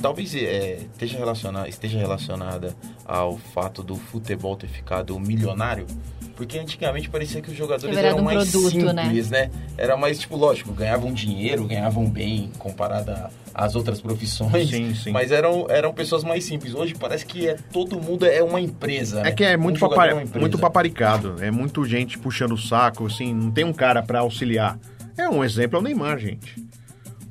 Talvez 0.05 0.35
é, 0.35 0.77
esteja, 0.91 1.17
relacionada, 1.17 1.67
esteja 1.67 1.97
relacionada 1.97 2.75
ao 3.03 3.37
fato 3.39 3.81
do 3.81 3.95
futebol 3.95 4.55
ter 4.55 4.67
ficado 4.67 5.19
milionário. 5.19 5.87
Porque 6.35 6.59
antigamente 6.59 7.09
parecia 7.09 7.41
que 7.41 7.49
os 7.49 7.57
jogadores 7.57 7.97
eram 7.97 8.19
um 8.19 8.21
mais 8.21 8.51
produto, 8.51 8.69
simples, 8.71 9.31
né? 9.31 9.49
Era 9.75 9.97
mais, 9.97 10.19
tipo, 10.19 10.35
lógico, 10.35 10.71
ganhavam 10.73 11.11
dinheiro, 11.11 11.63
ganhavam 11.65 12.07
bem 12.07 12.51
comparado 12.59 13.09
a- 13.09 13.31
às 13.53 13.73
outras 13.75 13.99
profissões. 13.99 14.69
Sim, 14.69 14.93
sim. 14.93 15.11
Mas 15.11 15.31
eram, 15.31 15.65
eram 15.69 15.91
pessoas 15.91 16.23
mais 16.23 16.43
simples. 16.43 16.75
Hoje 16.75 16.93
parece 16.93 17.25
que 17.25 17.47
é, 17.47 17.55
todo 17.73 17.99
mundo 17.99 18.27
é 18.27 18.43
uma 18.43 18.61
empresa. 18.61 19.21
É 19.21 19.23
né? 19.23 19.31
que 19.31 19.43
é 19.43 19.57
Um 19.57 19.61
muito, 19.61 19.79
jogador 19.79 19.95
papa- 20.09 20.21
é 20.35 20.39
muito 20.39 20.59
paparicado, 20.59 21.37
é 21.41 21.49
muito 21.49 21.83
gente 21.83 22.19
puxando 22.19 22.51
o 22.51 22.57
saco, 22.59 23.07
assim, 23.07 23.33
não 23.33 23.49
tem 23.49 23.63
um 23.63 23.73
cara 23.73 24.03
pra 24.03 24.19
auxiliar. 24.19 24.77
É 25.17 25.29
um 25.29 25.41
exemplo, 25.41 25.77
é 25.77 25.79
o 25.79 25.83
Neymar, 25.83 26.19
gente. 26.19 26.64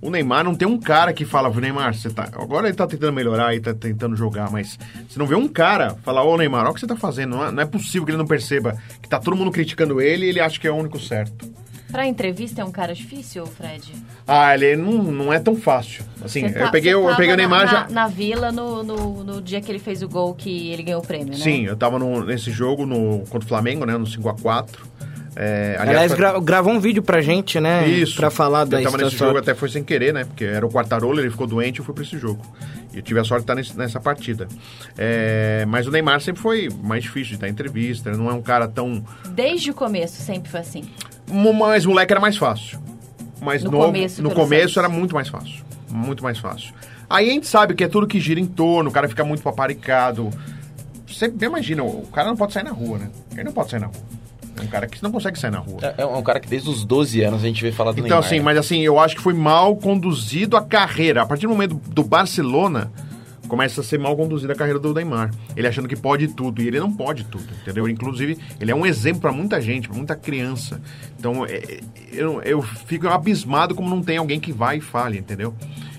O 0.04 0.10
Neymar 0.10 0.44
não 0.44 0.54
tem 0.54 0.68
um 0.68 0.78
cara 0.78 1.14
que 1.14 1.24
fala, 1.24 1.48
Neymar, 1.48 1.94
você 1.94 2.10
tá. 2.10 2.28
Agora 2.34 2.66
ele 2.68 2.76
tá 2.76 2.86
tentando 2.86 3.10
melhorar 3.14 3.54
e 3.54 3.60
tá 3.60 3.72
tentando 3.72 4.14
jogar, 4.14 4.50
mas 4.50 4.78
você 5.08 5.18
não 5.18 5.26
vê 5.26 5.34
um 5.34 5.48
cara 5.48 5.96
falar, 6.04 6.22
ô 6.24 6.36
Neymar, 6.36 6.60
olha 6.60 6.72
o 6.72 6.74
que 6.74 6.80
você 6.80 6.86
tá 6.86 6.94
fazendo. 6.94 7.30
Não 7.36 7.46
é, 7.46 7.50
não 7.50 7.62
é 7.62 7.64
possível 7.64 8.04
que 8.04 8.10
ele 8.10 8.18
não 8.18 8.26
perceba 8.26 8.76
que 9.00 9.08
tá 9.08 9.18
todo 9.18 9.34
mundo 9.34 9.50
criticando 9.50 10.02
ele 10.02 10.26
e 10.26 10.28
ele 10.28 10.40
acha 10.40 10.60
que 10.60 10.68
é 10.68 10.70
o 10.70 10.74
único 10.76 10.98
certo. 11.00 11.50
Pra 11.90 12.06
entrevista 12.06 12.60
é 12.60 12.64
um 12.66 12.70
cara 12.70 12.92
difícil, 12.94 13.46
Fred? 13.46 13.94
Ah, 14.26 14.52
ele 14.54 14.76
não, 14.76 14.92
não 15.04 15.32
é 15.32 15.38
tão 15.38 15.56
fácil. 15.56 16.04
Assim, 16.22 16.50
tá- 16.52 16.58
eu 16.60 16.70
peguei, 16.70 16.92
eu 16.92 17.06
peguei 17.16 17.28
o 17.28 17.30
na- 17.30 17.36
Neymar 17.36 17.64
na, 17.64 17.70
já. 17.70 17.88
Na 17.88 18.06
vila, 18.06 18.52
no, 18.52 18.82
no, 18.82 19.24
no 19.24 19.40
dia 19.40 19.60
que 19.62 19.70
ele 19.72 19.78
fez 19.78 20.02
o 20.02 20.08
gol, 20.08 20.34
que 20.34 20.70
ele 20.70 20.82
ganhou 20.82 21.00
o 21.00 21.06
prêmio, 21.06 21.28
né? 21.28 21.36
Sim, 21.36 21.64
eu 21.64 21.76
tava 21.76 21.98
no- 21.98 22.24
nesse 22.26 22.50
jogo 22.50 22.84
no, 22.84 23.20
contra 23.30 23.46
o 23.46 23.48
Flamengo, 23.48 23.86
né? 23.86 23.96
No 23.96 24.04
5x4. 24.06 24.66
É, 25.36 25.76
Aliás, 25.80 26.12
foi- 26.12 26.18
gra- 26.18 26.38
gravou 26.40 26.72
um 26.72 26.78
vídeo 26.78 27.02
pra 27.02 27.20
gente, 27.20 27.58
né? 27.58 27.88
Isso. 27.88 28.16
Pra 28.16 28.30
falar 28.30 28.64
da 28.64 28.78
Eu 28.80 28.84
tava 28.84 28.98
nesse 28.98 29.16
jogo, 29.16 29.36
até 29.38 29.52
foi 29.54 29.68
sem 29.68 29.82
querer, 29.82 30.14
né? 30.14 30.24
Porque 30.24 30.44
era 30.44 30.64
o 30.64 30.70
Quartarolo, 30.70 31.18
ele 31.18 31.30
ficou 31.30 31.46
doente 31.46 31.78
e 31.78 31.80
eu 31.80 31.84
fui 31.84 31.92
pra 31.94 32.04
esse 32.04 32.16
jogo. 32.18 32.40
E 32.92 32.98
eu 32.98 33.02
tive 33.02 33.18
a 33.18 33.24
sorte 33.24 33.40
de 33.40 33.44
estar 33.44 33.54
nesse- 33.56 33.76
nessa 33.76 33.98
partida. 33.98 34.46
É, 34.96 35.64
mas 35.66 35.86
o 35.86 35.90
Neymar 35.90 36.20
sempre 36.20 36.40
foi 36.40 36.68
mais 36.82 37.02
difícil 37.02 37.32
de 37.34 37.40
dar 37.40 37.48
entrevista, 37.48 38.10
ele 38.10 38.18
não 38.18 38.30
é 38.30 38.32
um 38.32 38.42
cara 38.42 38.68
tão... 38.68 39.04
Desde 39.30 39.70
o 39.70 39.74
começo 39.74 40.22
sempre 40.22 40.50
foi 40.50 40.60
assim. 40.60 40.84
Mas 41.28 41.84
moleque 41.84 42.12
era 42.12 42.20
mais 42.20 42.36
fácil. 42.36 42.78
Mas 43.40 43.64
No 43.64 43.70
novo, 43.72 43.86
começo, 43.86 44.22
no 44.22 44.30
começo 44.30 44.78
era 44.78 44.88
muito 44.88 45.14
mais 45.14 45.28
fácil. 45.28 45.64
Muito 45.90 46.22
mais 46.22 46.38
fácil. 46.38 46.72
Aí 47.10 47.28
a 47.28 47.32
gente 47.32 47.46
sabe 47.46 47.74
que 47.74 47.82
é 47.84 47.88
tudo 47.88 48.06
que 48.06 48.18
gira 48.20 48.38
em 48.40 48.46
torno, 48.46 48.88
o 48.88 48.92
cara 48.92 49.08
fica 49.08 49.24
muito 49.24 49.42
paparicado. 49.42 50.30
Você 51.06 51.32
imagina, 51.42 51.82
o 51.82 52.06
cara 52.06 52.28
não 52.28 52.36
pode 52.36 52.52
sair 52.52 52.64
na 52.64 52.70
rua, 52.72 52.98
né? 52.98 53.10
Ele 53.32 53.44
não 53.44 53.52
pode 53.52 53.70
sair 53.70 53.80
na 53.80 53.86
rua. 53.86 54.13
É 54.58 54.62
um 54.62 54.66
cara 54.66 54.86
que 54.86 55.02
não 55.02 55.10
consegue 55.10 55.38
sair 55.38 55.50
na 55.50 55.58
rua. 55.58 55.78
É, 55.82 56.02
é 56.02 56.06
um 56.06 56.22
cara 56.22 56.38
que 56.40 56.48
desde 56.48 56.68
os 56.70 56.84
12 56.84 57.22
anos 57.22 57.42
a 57.42 57.46
gente 57.46 57.62
vê 57.62 57.72
falar 57.72 57.92
do 57.92 57.98
Então, 57.98 58.08
Neymar. 58.08 58.24
assim, 58.26 58.36
né? 58.36 58.42
mas 58.42 58.58
assim, 58.58 58.80
eu 58.82 58.98
acho 58.98 59.16
que 59.16 59.22
foi 59.22 59.34
mal 59.34 59.76
conduzido 59.76 60.56
a 60.56 60.62
carreira. 60.62 61.22
A 61.22 61.26
partir 61.26 61.46
do 61.46 61.50
momento 61.50 61.74
do 61.74 62.04
Barcelona, 62.04 62.90
começa 63.48 63.80
a 63.80 63.84
ser 63.84 63.98
mal 63.98 64.16
conduzida 64.16 64.52
a 64.52 64.56
carreira 64.56 64.78
do 64.78 64.94
Neymar. 64.94 65.30
Ele 65.56 65.66
achando 65.66 65.88
que 65.88 65.96
pode 65.96 66.28
tudo, 66.28 66.62
e 66.62 66.68
ele 66.68 66.80
não 66.80 66.92
pode 66.92 67.24
tudo, 67.24 67.46
entendeu? 67.62 67.88
Inclusive, 67.88 68.38
ele 68.60 68.70
é 68.70 68.74
um 68.74 68.86
exemplo 68.86 69.20
pra 69.22 69.32
muita 69.32 69.60
gente, 69.60 69.88
pra 69.88 69.96
muita 69.96 70.14
criança. 70.16 70.80
Então, 71.18 71.44
é, 71.44 71.56
é, 71.56 71.80
eu, 72.12 72.40
eu 72.42 72.62
fico 72.62 73.08
abismado 73.08 73.74
como 73.74 73.88
não 73.90 74.02
tem 74.02 74.16
alguém 74.16 74.38
que 74.40 74.52
vai 74.52 74.78
e 74.78 74.80
fale, 74.80 75.18
entendeu? 75.18 75.54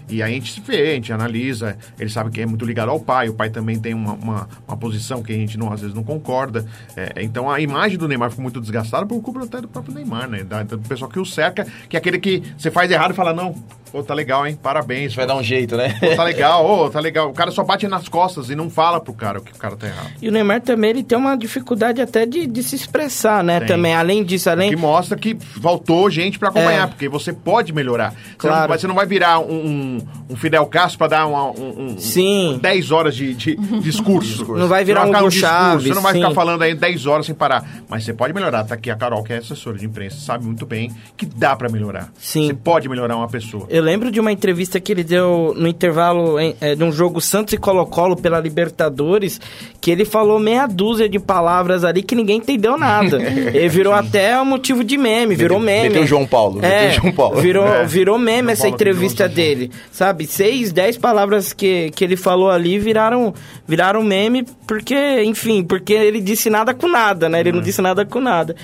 E 0.10 0.22
aí 0.22 0.32
a 0.32 0.34
gente 0.36 0.52
se 0.54 0.62
vê, 0.62 0.92
a 0.92 0.96
gente 0.96 1.12
analisa, 1.14 1.78
ele 2.00 2.10
sabe 2.10 2.30
que 2.30 2.42
é 2.42 2.46
muito 2.46 2.66
ligado 2.66 2.90
ao 2.90 3.00
pai, 3.00 3.30
o 3.30 3.34
pai 3.34 3.50
também 3.50 3.80
tem 3.80 3.94
uma, 3.94 4.14
uma, 4.14 4.48
uma 4.68 4.78
posição 4.78 5.24
que 5.24 5.32
a 5.32 5.36
gente 5.36 5.58
não, 5.58 5.72
às 5.72 5.82
vezes 5.82 5.96
não 5.96 6.04
concorda. 6.04 6.66
É, 6.96 7.24
então 7.24 7.50
a 7.50 7.60
imagem 7.60 7.98
do 7.98 8.08
Neymar 8.08 8.30
ficou 8.30 8.44
muito 8.44 8.62
desgastada 8.62 9.06
por 9.06 9.22
culpa 9.22 9.44
até 9.44 9.62
do 9.62 9.68
próprio 9.68 9.94
Neymar, 9.94 10.30
né? 10.30 10.44
Da- 10.44 10.64
do 10.64 10.80
pessoal 10.80 11.10
que 11.10 11.20
o 11.20 11.26
cerca, 11.26 11.66
que 11.90 11.96
é 11.96 12.00
aquele 12.00 12.20
que 12.20 12.44
você 12.58 12.70
faz 12.72 12.90
errado 12.92 13.12
e 13.12 13.14
fala, 13.16 13.34
não, 13.34 13.56
Pô, 13.92 14.04
tá 14.04 14.14
legal, 14.14 14.46
hein? 14.46 14.60
Parabéns. 14.62 15.16
vai 15.16 15.26
dar 15.26 15.38
um 15.38 15.44
jeito, 15.44 15.78
né? 15.78 15.96
Pô, 16.02 16.16
tá 16.18 16.24
legal, 16.26 16.66
ô, 16.70 16.90
tá 16.90 17.00
legal. 17.00 17.30
O 17.30 17.34
cara 17.34 17.50
só 17.50 17.64
bate 17.64 17.88
nas 17.88 18.10
costas 18.10 18.50
e 18.50 18.56
não 18.56 18.70
fala 18.70 19.00
pro 19.00 19.14
cara 19.14 19.40
o 19.40 19.42
que 19.42 19.54
o 19.54 19.56
cara 19.56 19.78
tá 19.78 19.88
errado. 19.88 20.12
E 20.22 20.28
o 20.28 20.32
Neymar 20.34 20.60
também, 20.62 20.90
ele 20.90 21.04
tem 21.04 21.18
uma 21.18 21.38
dificuldade 21.38 22.02
até 22.02 22.26
de, 22.26 22.46
de 22.46 22.62
se 22.62 22.76
expressar, 22.76 23.42
né? 23.42 23.60
Tem. 23.60 23.70
Também, 23.70 23.96
além 23.96 24.22
disso, 24.26 24.50
além... 24.50 24.70
Que 24.72 24.76
mostra 24.76 25.18
que 25.18 25.38
faltou 25.62 26.10
gente 26.10 26.38
pra 26.38 26.50
acompanhar, 26.50 26.84
É. 26.84 26.88
porque 26.88 27.08
você 27.08 27.32
pode 27.32 27.72
melhorar. 27.72 28.12
Você, 28.12 28.36
Claro. 28.40 28.62
não, 28.64 28.68
vai- 28.68 28.78
você 28.80 28.88
não 28.88 28.96
vai 28.96 29.06
virar 29.06 29.40
um, 29.40 29.54
um, 29.66 29.95
um 30.30 30.36
Fidel 30.36 30.66
Castro 30.68 30.98
pra 31.00 31.08
dar 31.08 31.28
uma, 31.28 31.52
um, 31.52 31.94
um- 31.94 31.98
Sim. 31.98 32.60
10 32.62 32.92
horas 32.92 33.16
de, 33.16 33.34
de 33.34 33.56
discurso. 33.82 34.46
Não 34.56 34.68
vai 34.68 34.84
virar 34.84 35.06
Você 35.08 35.24
um 35.24 35.32
Chaves, 35.32 35.88
Você 35.88 35.94
não 35.94 36.02
vai 36.02 36.14
sim. 36.14 36.20
ficar 36.22 36.34
falando 36.34 36.62
aí 36.62 36.74
10 36.76 37.06
horas 37.06 37.26
sem 37.26 37.36
parar. 37.36 37.64
Mas 37.90 38.04
você 38.04 38.14
pode 38.14 38.34
melhorar. 38.34 38.64
Tá 38.64 38.76
aqui 38.76 38.90
a 38.90 38.96
Carol, 38.96 39.24
que 39.24 39.34
é 39.34 39.38
assessora 39.38 39.78
de 39.78 39.86
imprensa, 39.86 40.18
sabe 40.18 40.46
muito 40.46 40.66
bem 40.66 40.92
que 41.18 41.26
dá 41.26 41.56
pra 41.56 41.70
melhorar. 41.70 42.12
Sim. 42.18 42.48
Você 42.48 42.54
pode 42.54 42.88
melhorar 42.90 43.16
uma 43.18 43.28
pessoa. 43.28 43.66
Eu 43.70 43.84
lembro 43.84 44.12
de 44.12 44.20
uma 44.20 44.32
entrevista 44.32 44.80
que 44.80 44.92
ele 44.92 45.04
deu 45.04 45.54
no 45.58 45.68
intervalo 45.68 46.40
em- 46.40 46.56
eh, 46.62 46.76
de 46.76 46.84
um 46.84 46.92
jogo 46.92 47.20
Santos 47.22 47.54
e 47.54 47.58
Colo-Colo 47.58 48.16
pela 48.16 48.40
Libertadores, 48.40 49.40
que 49.80 49.92
ele 49.92 50.06
falou 50.06 50.40
meia 50.40 50.68
dúzia 50.68 51.08
de 51.08 51.20
palavras 51.20 51.84
ali 51.84 52.02
que 52.04 52.16
ninguém 52.16 52.38
entendeu 52.38 52.78
nada. 52.78 53.22
ele 53.22 53.70
virou 53.70 53.94
até 53.94 54.40
um 54.42 54.46
motivo 54.46 54.84
de 54.84 54.98
meme, 54.98 55.36
virou 55.36 55.60
meme. 55.60 55.90
meteu 55.90 56.04
o 56.04 56.08
João 56.08 56.26
Paulo, 56.26 56.64
É, 56.64 56.90
o 56.90 56.92
João 56.94 57.12
Paulo. 57.14 57.42
Virou, 57.42 57.66
É. 57.66 57.86
virou 57.86 58.18
meme 58.18 58.38
João 58.42 58.50
essa 58.52 58.62
Paulo 58.64 58.76
entrevista 58.76 59.28
dele, 59.30 59.72
sabe? 59.92 60.26
Seis, 60.28 60.72
dez 60.72 60.98
palavras 60.98 61.54
que, 61.54 61.92
que 61.92 62.04
ele 62.04 62.16
falou 62.16 62.50
ali 62.50 62.78
viraram, 62.80 63.34
viraram 63.68 64.04
meme 64.04 64.46
porque, 64.68 65.24
enfim, 65.24 65.64
porque 65.64 65.94
ele 65.94 66.20
disse 66.22 66.50
nada 66.50 66.74
com 66.74 66.88
nada, 66.88 67.30
né? 67.30 67.40
Ele 67.40 67.50
Uhum. 67.50 67.56
não 67.58 67.64
disse 67.64 67.82
nada 67.82 68.06
com 68.06 68.20
nada. 68.20 68.56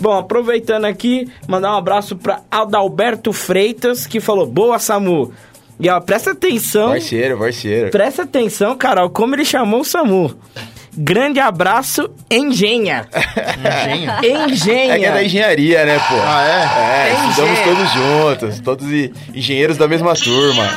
Bom, 0.00 0.16
aproveitando 0.18 0.84
aqui, 0.84 1.28
mandar 1.48 1.72
um 1.74 1.78
abraço 1.78 2.16
pra 2.16 2.40
Adalberto 2.50 3.32
Freitas, 3.32 4.06
que 4.06 4.20
falou, 4.20 4.46
boa, 4.46 4.78
Samu. 4.78 5.32
E 5.78 5.88
ó, 5.88 5.98
presta 6.00 6.32
atenção, 6.32 6.90
Parceiro, 6.90 7.38
parceiro. 7.38 7.90
presta 7.90 8.22
atenção, 8.24 8.76
Carol, 8.76 9.08
como 9.08 9.34
ele 9.34 9.44
chamou 9.46 9.80
o 9.80 9.84
Samu. 9.84 10.34
Grande 10.92 11.38
abraço, 11.38 12.10
Engenha. 12.30 13.06
Engenha. 13.58 14.20
Engenha. 14.48 14.94
É 14.94 14.98
que 14.98 15.04
é 15.04 15.12
da 15.12 15.22
engenharia, 15.22 15.84
né, 15.84 15.98
pô? 16.08 16.14
Ah, 16.16 16.42
é? 16.44 17.08
É, 17.08 17.10
É 17.12 17.28
estudamos 17.28 17.60
todos 17.60 17.92
juntos, 17.92 18.60
todos 18.60 18.86
engenheiros 19.34 19.76
da 19.76 19.86
mesma 19.86 20.14
turma. 20.14 20.68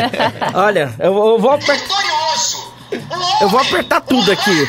Olha, 0.54 0.94
eu, 0.98 1.12
eu 1.14 1.38
vou 1.38 1.50
apertar... 1.50 1.74
Vitorioso! 1.76 2.68
Eu 3.40 3.48
vou 3.50 3.60
apertar 3.60 4.00
tudo 4.00 4.32
aqui. 4.32 4.66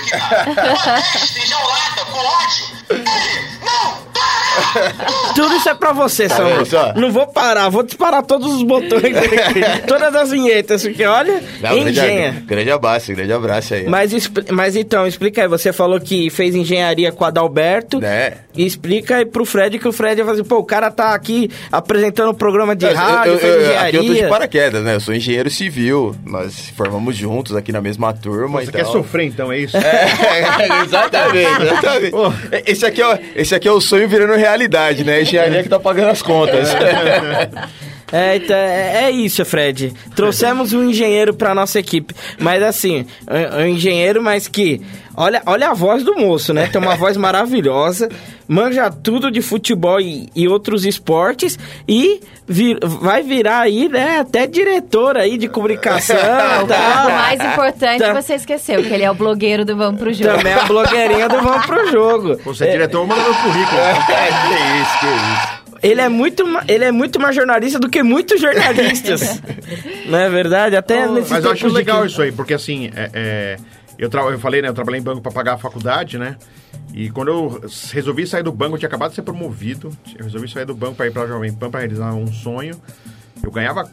Tudo 5.36 5.56
isso 5.56 5.70
é 5.70 5.74
pra 5.74 5.92
você, 5.94 6.28
Tá 6.28 6.36
Samu. 6.36 6.50
vendo 6.50 6.66
só? 6.66 6.94
Não 6.96 7.12
vou 7.12 7.28
parar, 7.28 7.70
vou 7.70 7.84
disparar 7.84 8.24
todos 8.24 8.54
os 8.54 8.64
botões 8.64 9.04
aqui. 9.16 9.62
todas 9.88 10.14
as 10.16 10.32
vinhetas, 10.32 10.84
porque 10.84 11.06
olha, 11.06 11.42
Não, 11.62 11.70
grande, 11.76 11.90
engenha. 11.92 12.44
grande 12.46 12.72
abraço, 12.72 13.14
grande 13.14 13.34
abraço 13.34 13.74
aí. 13.74 13.88
Mas, 13.88 14.30
mas 14.52 14.76
então, 14.76 15.06
explica 15.08 15.42
aí. 15.42 15.48
Você 15.48 15.72
falou 15.74 16.00
que 16.00 16.30
fez 16.30 16.56
engenharia 16.56 17.12
com 17.12 17.24
o 17.24 17.28
Adalberto. 17.28 18.00
Né? 18.00 18.34
E 18.56 18.66
explica 18.66 19.18
aí 19.18 19.26
pro 19.26 19.46
Fred 19.46 19.80
que 19.80 19.88
o 19.88 19.92
Fred 19.92 20.22
vai 20.22 20.32
fazer, 20.34 20.44
pô, 20.44 20.58
o 20.58 20.64
cara 20.64 20.92
tá 20.92 21.14
aqui 21.14 21.50
apresentando 21.72 22.32
um 22.32 22.34
programa 22.34 22.76
de 22.76 22.86
Eu- 22.86 22.94
rádio, 22.96 23.34
eu, 23.34 23.40
fez 23.40 23.54
eu, 23.54 23.62
engenharia. 23.62 24.00
aqui 24.00 24.08
eu 24.10 24.16
tô 24.16 24.22
de 24.24 24.28
paraquedas, 24.30 24.84
né? 24.84 24.96
Eu 24.96 25.00
sou 25.00 25.14
engenheiro 25.14 25.50
civil. 25.50 26.16
Nós 26.26 26.70
formamos 26.76 27.16
juntos 27.16 27.56
aqui 27.56 27.72
na 27.72 27.82
mesma 27.82 28.14
turma. 28.14 28.60
Você 28.62 28.70
então... 28.70 28.82
quer 28.84 28.92
sofrer 28.92 29.26
então, 29.28 29.52
é 29.52 29.60
isso? 29.60 29.78
É, 29.90 30.84
exatamente, 30.84 31.62
exatamente. 31.64 32.12
Pô. 32.12 32.34
Esse 32.66 32.86
aqui, 32.86 33.02
é, 33.02 33.08
o- 33.08 33.20
esse 33.36 33.56
aqui 33.56 33.68
é 33.68 33.72
o 33.72 33.80
sonho 33.82 34.08
virando 34.08 34.34
realidade, 34.34 34.49
né? 35.04 35.16
A 35.16 35.22
engenharia 35.22 35.64
que 35.64 35.70
tá 35.70 35.80
pagando 35.80 36.10
as 36.10 36.22
contas. 36.22 36.70
É, 38.12 38.36
então, 38.38 38.56
é, 38.56 39.04
é 39.06 39.12
isso, 39.12 39.44
Fred. 39.46 39.94
Trouxemos 40.16 40.74
um 40.74 40.84
engenheiro 40.90 41.34
pra 41.34 41.54
nossa 41.54 41.80
equipe. 41.80 42.14
Mas 42.40 42.62
assim, 42.64 43.06
um, 43.56 43.62
um 43.62 43.66
engenheiro, 43.68 44.22
mas 44.22 44.48
que. 44.48 44.82
Olha, 45.16 45.42
olha 45.46 45.70
a 45.70 45.74
voz 45.74 46.02
do 46.02 46.16
moço, 46.16 46.54
né? 46.54 46.68
Tem 46.68 46.80
uma 46.82 46.96
voz 46.96 47.18
maravilhosa, 47.18 48.08
manja 48.48 48.90
tudo 48.90 49.30
de 49.30 49.42
futebol 49.42 50.00
e, 50.00 50.30
e 50.34 50.48
outros 50.48 50.86
esportes 50.86 51.60
e 51.86 52.22
vir- 52.48 52.80
vai 52.82 53.22
virar 53.22 53.60
aí, 53.60 53.90
né? 53.90 54.20
Até 54.20 54.48
diretor 54.48 55.18
aí 55.18 55.38
de 55.38 55.50
comunicação. 55.50 56.16
O 56.64 56.68
tá? 56.68 57.06
mais 57.10 57.40
importante 57.42 58.00
Tá. 58.00 58.14
você 58.14 58.36
esqueceu, 58.36 58.82
que 58.82 58.94
ele 58.94 59.04
é 59.04 59.12
o 59.12 59.14
blogueiro 59.14 59.66
do 59.66 59.76
Vamos 59.76 60.00
Pro 60.00 60.14
Jogo. 60.14 60.38
Também 60.38 60.54
a 60.54 60.64
blogueirinha 60.64 61.28
do 61.28 61.42
Vamos 61.42 61.66
Pro 61.66 61.92
Jogo. 61.92 62.38
Você 62.46 62.66
é 62.66 62.72
diretor, 62.72 63.06
manda 63.06 63.22
meu 63.22 63.34
currículo. 63.36 63.82
É, 63.82 63.94
que 64.08 64.82
isso, 64.82 65.00
que 65.02 65.06
isso. 65.06 65.59
Ele 65.82 66.02
é 66.02 66.10
muito, 66.10 66.44
ele 66.68 66.84
é 66.86 66.92
muito 66.92 67.20
mais 67.20 67.36
jornalista 67.36 67.80
do 67.80 67.90
que 67.90 68.04
muitos 68.04 68.40
jornalistas. 68.42 69.42
Não 70.08 70.18
é 70.20 70.30
verdade? 70.30 70.76
Até 70.76 71.08
nesse 71.08 71.30
Mas 71.32 71.46
eu 71.46 71.52
acho 71.52 71.68
legal 71.68 72.00
aqui. 72.00 72.12
isso 72.12 72.22
aí, 72.22 72.32
porque 72.32 72.54
assim, 72.54 72.88
é, 72.96 73.10
é, 73.14 73.58
eu, 73.98 74.10
tra- 74.10 74.24
eu 74.24 74.40
falei, 74.40 74.62
né? 74.62 74.68
Eu 74.70 74.74
trabalhei 74.74 75.00
em 75.00 75.04
banco 75.04 75.22
pra 75.22 75.32
pagar 75.32 75.54
a 75.54 75.58
faculdade, 75.58 76.18
né? 76.18 76.36
E 76.94 77.10
quando 77.10 77.28
eu 77.30 77.62
resolvi 77.92 78.26
sair 78.28 78.44
do 78.44 78.52
banco, 78.52 78.76
eu 78.76 78.80
tinha 78.80 78.88
acabado 78.88 79.10
de 79.12 79.16
ser 79.16 79.22
promovido. 79.22 79.92
Eu 80.18 80.26
resolvi 80.26 80.50
sair 80.50 80.66
do 80.66 80.74
banco 80.74 80.96
pra 80.96 81.08
ir 81.08 81.12
pra 81.12 81.28
Jovem 81.28 81.54
Pan 81.54 81.70
pra 81.70 81.80
realizar 81.82 82.14
um 82.14 82.28
sonho. 82.28 82.76
Eu 83.44 83.52
ganhava 83.52 83.90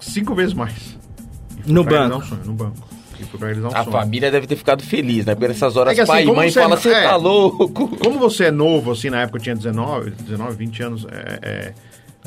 cinco 0.00 0.34
vezes 0.34 0.54
mais. 0.54 0.96
No 1.66 1.84
banco. 1.84 2.16
Um 2.16 2.22
sonho, 2.22 2.42
no 2.46 2.52
banco. 2.54 2.88
Fui 3.24 3.38
pra 3.38 3.48
realizar 3.48 3.68
um 3.68 3.72
A 3.76 3.84
sonho. 3.84 3.92
família 3.92 4.30
deve 4.30 4.46
ter 4.46 4.56
ficado 4.56 4.82
feliz, 4.82 5.24
né? 5.26 5.34
Porque 5.34 5.48
nessas 5.48 5.76
horas 5.76 5.96
É 5.96 6.02
assim, 6.02 6.10
pai 6.12 6.24
e 6.24 6.32
mãe 6.32 6.50
falam, 6.50 6.76
você 6.76 6.90
é. 6.92 7.02
tá 7.02 7.16
louco. 7.16 7.68
Como 7.96 8.18
você 8.18 8.44
é 8.46 8.50
novo, 8.50 8.92
assim, 8.92 9.10
na 9.10 9.22
época 9.22 9.38
eu 9.38 9.42
tinha 9.42 9.54
19, 9.56 10.10
19 10.10 10.56
20 10.56 10.82
anos, 10.82 11.06
é, 11.10 11.38
é, 11.42 11.72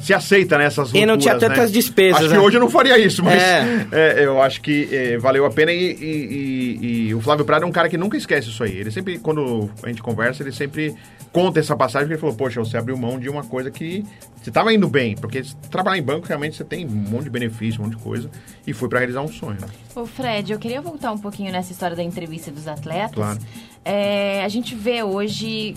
se 0.02 0.14
aceita 0.14 0.58
nessas 0.58 0.94
E 0.94 1.06
não 1.06 1.18
tinha 1.18 1.38
tantas 1.38 1.66
né? 1.70 1.72
despesas, 1.72 2.22
Acho 2.22 2.30
né? 2.30 2.36
que 2.36 2.42
hoje 2.42 2.58
eu 2.58 2.62
não 2.62 2.70
faria 2.70 2.98
isso, 2.98 3.24
mas 3.24 3.42
É. 3.42 3.88
é, 3.92 4.26
eu 4.26 4.42
acho 4.42 4.62
que 4.62 4.88
é, 4.92 5.18
valeu 5.18 5.46
a 5.46 5.50
pena 5.52 5.72
e, 5.72 5.92
e- 5.94 6.78
e- 6.82 7.08
e 7.10 7.14
o 7.16 7.22
Flávio 7.22 7.46
Prado 7.46 7.64
é 7.64 7.68
um 7.68 7.72
cara 7.72 7.90
que 7.90 7.98
nunca 7.98 8.18
esquece 8.18 8.50
isso 8.50 8.64
aí. 8.64 8.78
Ele 8.78 8.92
sempre, 8.92 9.18
quando 9.20 9.70
a 9.84 9.88
gente 9.88 10.02
conversa, 10.02 10.44
ele 10.44 10.52
sempre 10.52 10.96
conta 11.32 11.60
essa 11.60 11.76
passagem 11.76 12.08
que 12.08 12.14
ele 12.14 12.20
falou, 12.22 12.36
poxa, 12.36 12.60
você 12.60 12.76
abriu 12.78 12.98
mão 12.98 13.20
de 13.20 13.30
uma 13.30 13.44
coisa 13.44 13.70
que 13.70 14.04
você 14.42 14.50
estava 14.50 14.74
indo 14.74 14.88
bem, 14.88 15.16
porque 15.16 15.44
trabalhar 15.70 15.98
em 15.98 16.02
banco 16.04 16.26
realmente 16.28 16.56
você 16.56 16.64
tem 16.64 16.86
um 16.86 16.90
monte 16.90 17.26
de 17.26 17.30
benefício, 17.30 17.82
um 17.82 17.86
monte 17.86 17.98
de 17.98 18.02
coisa, 18.04 18.30
e 18.66 18.74
foi 18.74 18.90
para 18.90 19.00
realizar 19.00 19.22
um 19.22 19.28
sonho. 19.28 19.58
né? 19.62 19.68
Ô 19.96 20.06
Fred, 20.06 20.52
eu 20.52 20.58
queria 20.58 20.82
voltar 20.82 21.12
um 21.12 21.18
pouquinho 21.18 21.52
nessa 21.52 21.72
história 21.72 21.96
da 21.96 22.02
entrevista 22.04 22.50
dos 22.50 22.68
atletas. 22.68 23.14
Claro. 23.14 23.40
É, 23.86 24.44
a 24.44 24.48
gente 24.50 24.74
vê 24.76 25.04
hoje 25.04 25.76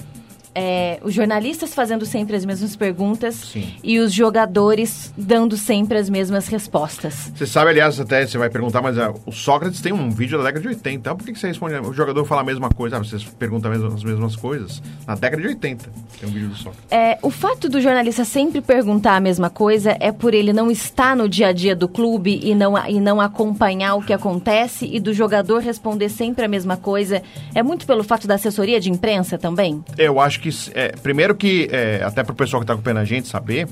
é, 0.55 0.99
os 1.03 1.15
jornalistas 1.15 1.75
fazendo 1.75 2.05
sempre 2.05 2.37
as 2.37 2.45
mesmas 2.45 2.77
perguntas 2.77 3.35
Sim. 3.35 3.75
e 3.83 3.99
os 3.99 4.13
jogadores 4.13 5.13
dando 5.17 5.57
sempre 5.57 5.99
as 5.99 6.11
mesmas 6.11 6.49
respostas. 6.49 7.33
Você 7.35 7.47
sabe, 7.47 7.71
aliás, 7.71 7.99
até 7.99 8.27
você 8.27 8.37
vai 8.37 8.51
perguntar, 8.51 8.83
mas 8.83 8.99
ah, 8.99 9.15
o 9.25 9.33
Sócrates 9.33 9.81
tem 9.81 9.93
um 9.93 10.11
vídeo 10.11 10.39
da 10.39 10.45
década 10.45 10.61
de 10.61 10.69
80. 10.69 11.15
Por 11.15 11.25
que, 11.25 11.33
que 11.33 11.39
você 11.39 11.49
responde? 11.49 11.75
O 11.77 11.93
jogador 11.93 12.25
fala 12.25 12.43
a 12.43 12.45
mesma 12.45 12.69
coisa, 12.69 12.97
ah, 12.97 12.99
vocês 12.99 13.25
perguntam 13.25 13.71
as 13.71 13.79
mesmas, 13.79 13.95
as 13.95 14.05
mesmas 14.05 14.37
coisas. 14.37 14.83
Na 15.07 15.15
década 15.15 15.43
de 15.43 15.49
80 15.49 15.91
tem 16.21 16.29
um 16.29 16.33
vídeo 16.33 16.49
do 16.49 16.57
Sócrates. 16.57 16.85
É, 16.91 17.19
o 17.23 17.31
fato 17.31 17.69
do 17.69 17.81
jornalista 17.81 18.25
sempre 18.25 18.61
perguntar 18.61 19.17
a 19.17 19.21
mesma 19.21 19.49
coisa 19.49 19.97
é 20.01 20.13
por 20.13 20.35
ele 20.35 20.53
não 20.53 20.71
estar 20.71 21.17
no 21.17 21.29
dia 21.29 21.49
a 21.49 21.53
dia 21.53 21.75
do 21.75 21.89
clube 21.89 22.41
e 22.43 22.55
não, 22.55 22.77
e 22.87 23.01
não 23.01 23.21
acompanhar 23.21 23.95
o 23.95 24.03
que 24.03 24.13
acontece 24.13 24.89
e 24.93 25.01
do 25.01 25.15
jogador 25.15 25.61
responder 25.61 26.09
sempre 26.09 26.45
a 26.45 26.49
mesma 26.49 26.77
coisa. 26.77 27.23
É 27.55 27.63
muito 27.63 27.87
pelo 27.87 28.05
fato 28.05 28.27
da 28.27 28.35
assessoria 28.35 28.79
de 28.79 28.91
imprensa 28.91 29.39
também? 29.39 29.83
Eu 29.97 30.21
acho 30.21 30.42
que, 30.43 30.51
é, 30.75 30.89
primeiro 31.03 31.35
que, 31.35 31.69
é, 31.71 32.03
até 32.05 32.23
pro 32.23 32.35
pessoal 32.35 32.61
que 32.61 32.67
tá 32.67 32.75
acompanhando 32.75 32.99
a 32.99 33.05
gente 33.05 33.29
saber, 33.29 33.67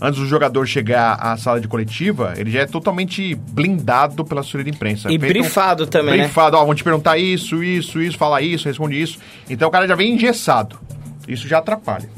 antes 0.00 0.20
do 0.20 0.26
jogador 0.26 0.66
chegar 0.66 1.14
à 1.14 1.36
sala 1.36 1.60
de 1.60 1.68
coletiva, 1.68 2.34
ele 2.36 2.50
já 2.50 2.60
é 2.60 2.66
totalmente 2.66 3.34
blindado 3.34 4.24
pela 4.24 4.40
assessoria 4.42 4.64
de 4.64 4.70
imprensa. 4.70 5.08
E 5.10 5.18
Feito 5.18 5.24
um- 5.24 5.40
brifado 5.42 5.86
também, 5.86 6.16
né? 6.18 6.24
Brifado, 6.24 6.56
ó, 6.56 6.64
vão 6.64 6.74
te 6.74 6.84
perguntar 6.84 7.16
isso, 7.16 7.62
isso, 7.62 8.00
isso, 8.02 8.18
fala 8.18 8.42
isso, 8.42 8.66
responde 8.68 9.00
isso. 9.00 9.18
Então 9.48 9.68
o 9.68 9.70
cara 9.70 9.86
já 9.86 9.94
vem 9.94 10.12
engessado. 10.14 10.78
Isso 11.26 11.48
já 11.48 11.58
atrapalha. 11.58 12.08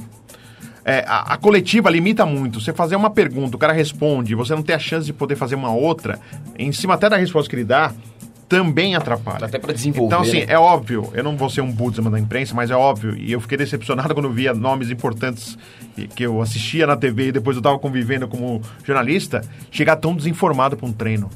É, 0.85 1.05
a, 1.07 1.35
a 1.35 1.37
coletiva 1.37 1.91
limita 1.91 2.25
muito. 2.25 2.61
Você 2.61 2.73
fazer 2.73 2.97
uma 2.97 3.11
pergunta, 3.11 3.57
o 3.57 3.59
cara 3.59 3.73
responde, 3.75 4.35
você 4.35 4.55
não 4.55 4.63
tem 4.63 4.75
a 4.75 4.79
chance 4.79 5.05
de 5.05 5.13
poder 5.13 5.37
fazer 5.37 5.55
uma 5.55 5.71
outra, 5.71 6.19
em 6.59 6.73
cima 6.73 6.95
até 6.95 7.11
da 7.11 7.17
resposta 7.17 7.49
que 7.51 7.57
ele 7.57 7.65
dá, 7.65 7.93
também 8.49 8.95
atrapalha. 8.95 9.45
Até 9.47 9.59
pra 9.59 9.73
desenvolver, 9.73 10.07
Então, 10.15 10.23
assim, 10.23 10.41
né? 10.41 10.47
é 10.49 10.59
óbvio, 10.59 11.11
eu 11.13 11.23
não 11.23 11.37
vou 11.37 11.51
ser 11.51 11.61
um 11.61 11.71
Budzman 11.71 12.11
da 12.11 12.19
imprensa, 12.19 12.55
mas 12.55 12.71
é 12.71 12.75
óbvio, 12.75 13.15
e 13.17 13.31
eu 13.31 13.41
fiquei 13.41 13.59
decepcionado 13.59 14.15
quando 14.15 14.31
via 14.31 14.55
nomes 14.55 14.91
importantes 14.91 15.59
que- 16.15 16.23
eu 16.23 16.41
assistia 16.41 16.87
na 16.87 16.97
TV 16.97 17.29
e 17.29 17.33
depois 17.33 17.57
eu 17.57 17.63
tava 17.63 17.79
convivendo 17.79 18.27
como 18.29 18.63
jornalista, 18.85 19.43
chegar 19.71 19.97
tão 19.97 20.15
desinformado 20.17 20.77
pra 20.77 20.87
um 20.87 20.93
treino. 20.93 21.29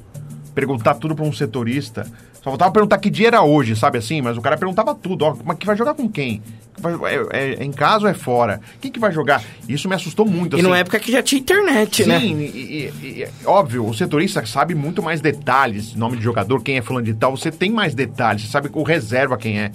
Perguntar 0.54 0.94
tudo 0.94 1.14
pra 1.14 1.24
um 1.24 1.32
setorista. 1.32 2.04
Só 2.34 2.50
faltava 2.50 2.70
perguntar 2.72 2.98
que 2.98 3.08
dia 3.08 3.28
era 3.28 3.42
hoje, 3.42 3.74
sabe 3.76 3.98
assim? 3.98 4.20
Mas 4.20 4.36
o 4.36 4.40
cara 4.42 4.56
perguntava 4.56 4.94
tudo, 4.94 5.24
ó, 5.24 5.36
mas 5.44 5.56
que 5.58 5.64
vai 5.66 5.76
jogar 5.76 5.94
com 5.94 6.08
quem? 6.08 6.42
Vai- 6.78 6.94
é, 7.14 7.26
é- 7.30 7.54
é 7.60 7.64
em 7.64 7.70
casa 7.70 8.04
ou 8.04 8.10
é 8.10 8.14
fora? 8.14 8.60
Quem 8.80 8.90
que 8.90 8.98
vai 8.98 9.12
jogar? 9.12 9.42
Isso 9.68 9.88
me 9.88 9.94
assustou 9.94 10.26
muito, 10.26 10.54
E 10.54 10.56
assim. 10.56 10.62
numa 10.64 10.76
época 10.78 10.98
que 10.98 11.12
já 11.12 11.22
tinha 11.22 11.40
internet, 11.40 12.02
Sim, 12.02 12.08
né? 12.08 12.20
e, 12.24 12.90
e- 13.02 13.22
e- 13.22 13.28
óbvio, 13.46 13.86
o 13.86 13.94
setorista 13.94 14.44
sabe 14.44 14.74
muito 14.74 15.02
mais 15.02 15.20
detalhes, 15.20 15.94
nome 15.94 16.16
de 16.16 16.24
jogador, 16.24 16.60
quem 16.62 16.78
é 16.78 16.82
fulano 16.82 17.06
de 17.06 17.14
tal, 17.14 17.36
você 17.36 17.50
tem 17.52 17.70
mais 17.70 17.94
detalhes, 17.94 18.42
você 18.42 18.48
sabe 18.48 18.68
o 18.72 18.82
reserva 18.82 19.36
quem 19.36 19.60
é. 19.60 19.70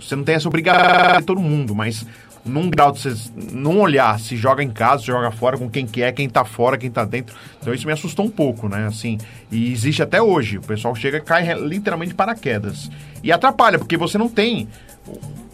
Você 0.00 0.16
não 0.16 0.24
tem 0.24 0.34
essa 0.34 0.48
obrigação 0.48 1.18
de 1.20 1.24
todo 1.24 1.40
mundo, 1.40 1.74
mas 1.74 2.04
num 2.44 2.68
grau 2.68 2.92
de 2.92 3.00
você 3.00 3.14
não 3.52 3.78
olhar 3.80 4.18
se 4.20 4.36
joga 4.36 4.62
em 4.62 4.70
casa, 4.70 5.00
se 5.00 5.06
joga 5.06 5.30
fora, 5.30 5.56
com 5.56 5.68
quem 5.68 5.86
que 5.86 6.02
é, 6.02 6.12
quem 6.12 6.28
tá 6.28 6.44
fora, 6.44 6.76
quem 6.76 6.90
tá 6.90 7.04
dentro. 7.04 7.34
Então 7.60 7.72
isso 7.72 7.86
me 7.86 7.92
assustou 7.92 8.26
um 8.26 8.30
pouco, 8.30 8.68
né? 8.68 8.86
Assim, 8.86 9.18
e 9.50 9.72
existe 9.72 10.02
até 10.02 10.20
hoje. 10.20 10.58
O 10.58 10.62
pessoal 10.62 10.94
chega 10.94 11.18
e 11.18 11.20
cai 11.20 11.54
literalmente 11.54 12.10
de 12.10 12.14
paraquedas. 12.14 12.90
E 13.22 13.32
atrapalha, 13.32 13.78
porque 13.78 13.96
você 13.96 14.18
não 14.18 14.28
tem. 14.28 14.68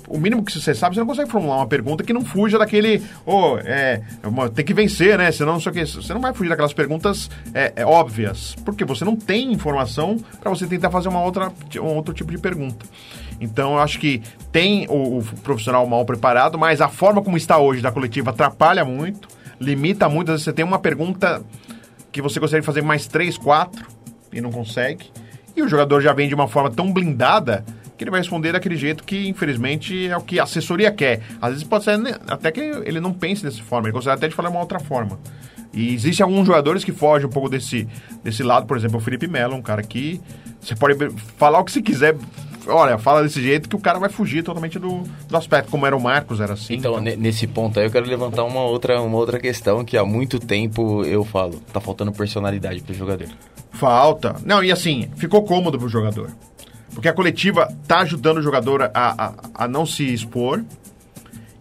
O 0.09 0.19
mínimo 0.19 0.45
que 0.45 0.51
você 0.51 0.75
sabe, 0.75 0.97
você 0.97 1.01
não 1.01 1.07
consegue 1.07 1.31
formular 1.31 1.59
uma 1.59 1.69
pergunta 1.69 2.03
que 2.03 2.13
não 2.13 2.25
fuja 2.25 2.59
daquele. 2.59 3.01
Ô, 3.25 3.57
é. 3.59 4.03
uma- 4.25 4.49
tem 4.49 4.65
que 4.65 4.75
vencer, 4.75 5.17
né? 5.17 5.31
Senão 5.31 5.53
não 5.53 5.61
sei 5.61 5.71
o 5.71 5.75
que. 5.75 5.87
Você 5.87 6.13
não 6.13 6.21
vai 6.21 6.35
fugir 6.35 6.49
daquelas 6.49 6.73
perguntas 6.73 7.31
é, 7.55 7.73
é, 7.77 7.87
óbvias. 7.87 8.57
Porque 8.65 8.85
você 8.85 9.05
não 9.05 9.15
tem 9.15 9.53
informação 9.53 10.17
para 10.41 10.51
você 10.51 10.67
tentar 10.67 10.91
fazer 10.91 11.09
uma 11.09 11.23
outra, 11.23 11.53
um 11.77 11.95
outro 11.95 12.13
tipo 12.13 12.33
de 12.33 12.39
pergunta. 12.39 12.85
Então 13.41 13.73
eu 13.73 13.79
acho 13.79 13.99
que 13.99 14.23
tem 14.53 14.87
o, 14.89 15.19
o 15.19 15.25
profissional 15.43 15.87
mal 15.87 16.05
preparado, 16.05 16.59
mas 16.59 16.81
a 16.81 16.89
forma 16.89 17.23
como 17.23 17.37
está 17.37 17.59
hoje 17.59 17.81
da 17.81 17.91
coletiva 17.91 18.31
atrapalha 18.31 18.85
muito, 18.85 19.29
limita 19.59 20.09
muito. 20.09 20.31
Às 20.31 20.35
vezes 20.35 20.45
você 20.45 20.53
tem 20.53 20.65
uma 20.65 20.79
pergunta 20.79 21.43
que 22.13 22.21
você 22.21 22.41
de 22.41 22.63
fazer 22.63 22.83
mais 22.83 23.07
três, 23.07 23.39
quatro 23.39 23.87
e 24.33 24.41
não 24.41 24.51
consegue. 24.51 25.11
E 25.57 25.63
o 25.63 25.69
jogador 25.69 26.01
já 26.01 26.13
vem 26.13 26.29
de 26.29 26.35
uma 26.35 26.49
forma 26.49 26.71
tão 26.71 26.93
blindada 26.93 27.65
que 27.97 28.05
ele 28.05 28.11
vai 28.11 28.21
responder 28.21 28.53
daquele 28.53 28.77
jeito 28.77 29.05
que, 29.05 29.29
infelizmente, 29.29 30.09
é 30.09 30.17
o 30.17 30.23
que 30.23 30.41
a 30.41 30.45
assessoria 30.45 30.91
quer. 30.91 31.21
Às 31.41 31.51
vezes 31.51 31.65
pode 31.65 31.85
ser 31.85 31.99
até 32.29 32.51
que 32.51 32.61
ele 32.61 32.99
não 32.99 33.13
pense 33.13 33.43
dessa 33.43 33.63
forma, 33.63 33.89
ele 33.89 33.93
gostaria 33.93 34.17
até 34.17 34.27
de 34.27 34.35
falar 34.35 34.49
uma 34.49 34.61
outra 34.61 34.81
forma. 34.81 35.19
E 35.73 35.95
existem 35.95 36.25
alguns 36.25 36.47
jogadores 36.47 36.83
que 36.83 36.93
fogem 36.93 37.27
um 37.29 37.31
pouco 37.31 37.49
desse, 37.49 37.87
desse 38.25 38.43
lado, 38.43 38.67
por 38.67 38.77
exemplo, 38.77 38.97
o 38.97 39.01
Felipe 39.01 39.29
Melo, 39.29 39.55
um 39.55 39.63
cara 39.63 39.83
que 39.83 40.21
você 40.61 40.75
pode 40.75 40.97
falar 41.37 41.61
o 41.61 41.65
que 41.65 41.73
você 41.73 41.83
quiser. 41.83 42.17
Olha, 42.71 42.97
fala 42.99 43.23
desse 43.23 43.43
jeito 43.43 43.69
que 43.69 43.77
o 43.77 43.81
cara 43.81 43.99
vai 43.99 44.09
fugir 44.09 44.43
totalmente 44.43 44.79
do, 44.79 45.03
do 45.29 45.37
aspecto, 45.37 45.71
como 45.71 45.87
era 45.87 45.97
o 45.97 46.01
Marcos, 46.01 46.41
era 46.41 46.55
assim. 46.55 46.75
Então, 46.75 47.01
ne- 47.01 47.17
nesse 47.17 47.47
ponto 47.47 47.79
aí, 47.79 47.87
eu 47.87 47.91
quero 47.91 48.07
levantar 48.07 48.45
uma 48.45 48.63
outra, 48.63 49.01
uma 49.01 49.17
outra 49.17 49.39
questão 49.39 49.85
que 49.85 49.97
há 49.97 50.05
muito 50.05 50.39
tempo 50.39 51.05
eu 51.05 51.25
falo. 51.25 51.61
Tá 51.73 51.81
faltando 51.81 52.13
personalidade 52.13 52.83
pro 52.83 52.95
jogador. 52.95 53.29
Falta. 53.73 54.37
Não, 54.45 54.63
e 54.63 54.71
assim, 54.73 55.11
ficou 55.17 55.43
cômodo 55.43 55.79
pro 55.79 55.89
jogador. 55.89 56.31
Porque 56.95 57.09
a 57.09 57.13
coletiva 57.13 57.73
tá 57.87 58.01
ajudando 58.01 58.39
o 58.39 58.43
jogador 58.43 58.83
a, 58.83 58.91
a, 58.95 59.33
a 59.65 59.69
não 59.69 59.87
se 59.87 60.13
expor. 60.13 60.63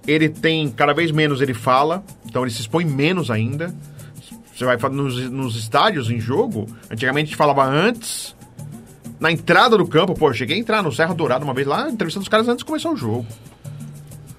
Ele 0.08 0.28
tem, 0.30 0.70
cada 0.70 0.94
vez 0.94 1.12
menos 1.12 1.40
ele 1.42 1.54
fala, 1.54 2.04
então 2.26 2.42
ele 2.42 2.52
se 2.52 2.62
expõe 2.62 2.84
menos 2.86 3.30
ainda. 3.30 3.74
Você 4.54 4.66
vai 4.66 4.76
nos, 4.90 5.30
nos 5.30 5.56
estádios 5.56 6.10
em 6.10 6.20
jogo, 6.20 6.68
antigamente 6.92 7.28
a 7.28 7.30
gente 7.30 7.38
falava 7.38 7.64
antes, 7.64 8.36
na 9.20 9.32
entrada 9.32 9.78
do 9.78 9.86
campo, 9.88 10.14
pô, 10.14 10.32
cheguei 10.34 10.56
a 10.56 10.60
entrar 10.60 10.82
no 10.82 10.92
Serra 10.92 11.14
Dourado 11.14 11.44
uma 11.44 11.54
vez 11.54 11.68
lá, 11.68 11.90
entrevistando 11.90 12.24
os 12.24 12.30
caras 12.30 12.48
antes 12.48 12.60
de 12.60 12.66
começar 12.66 12.90
o 12.90 12.96
jogo. 12.96 13.26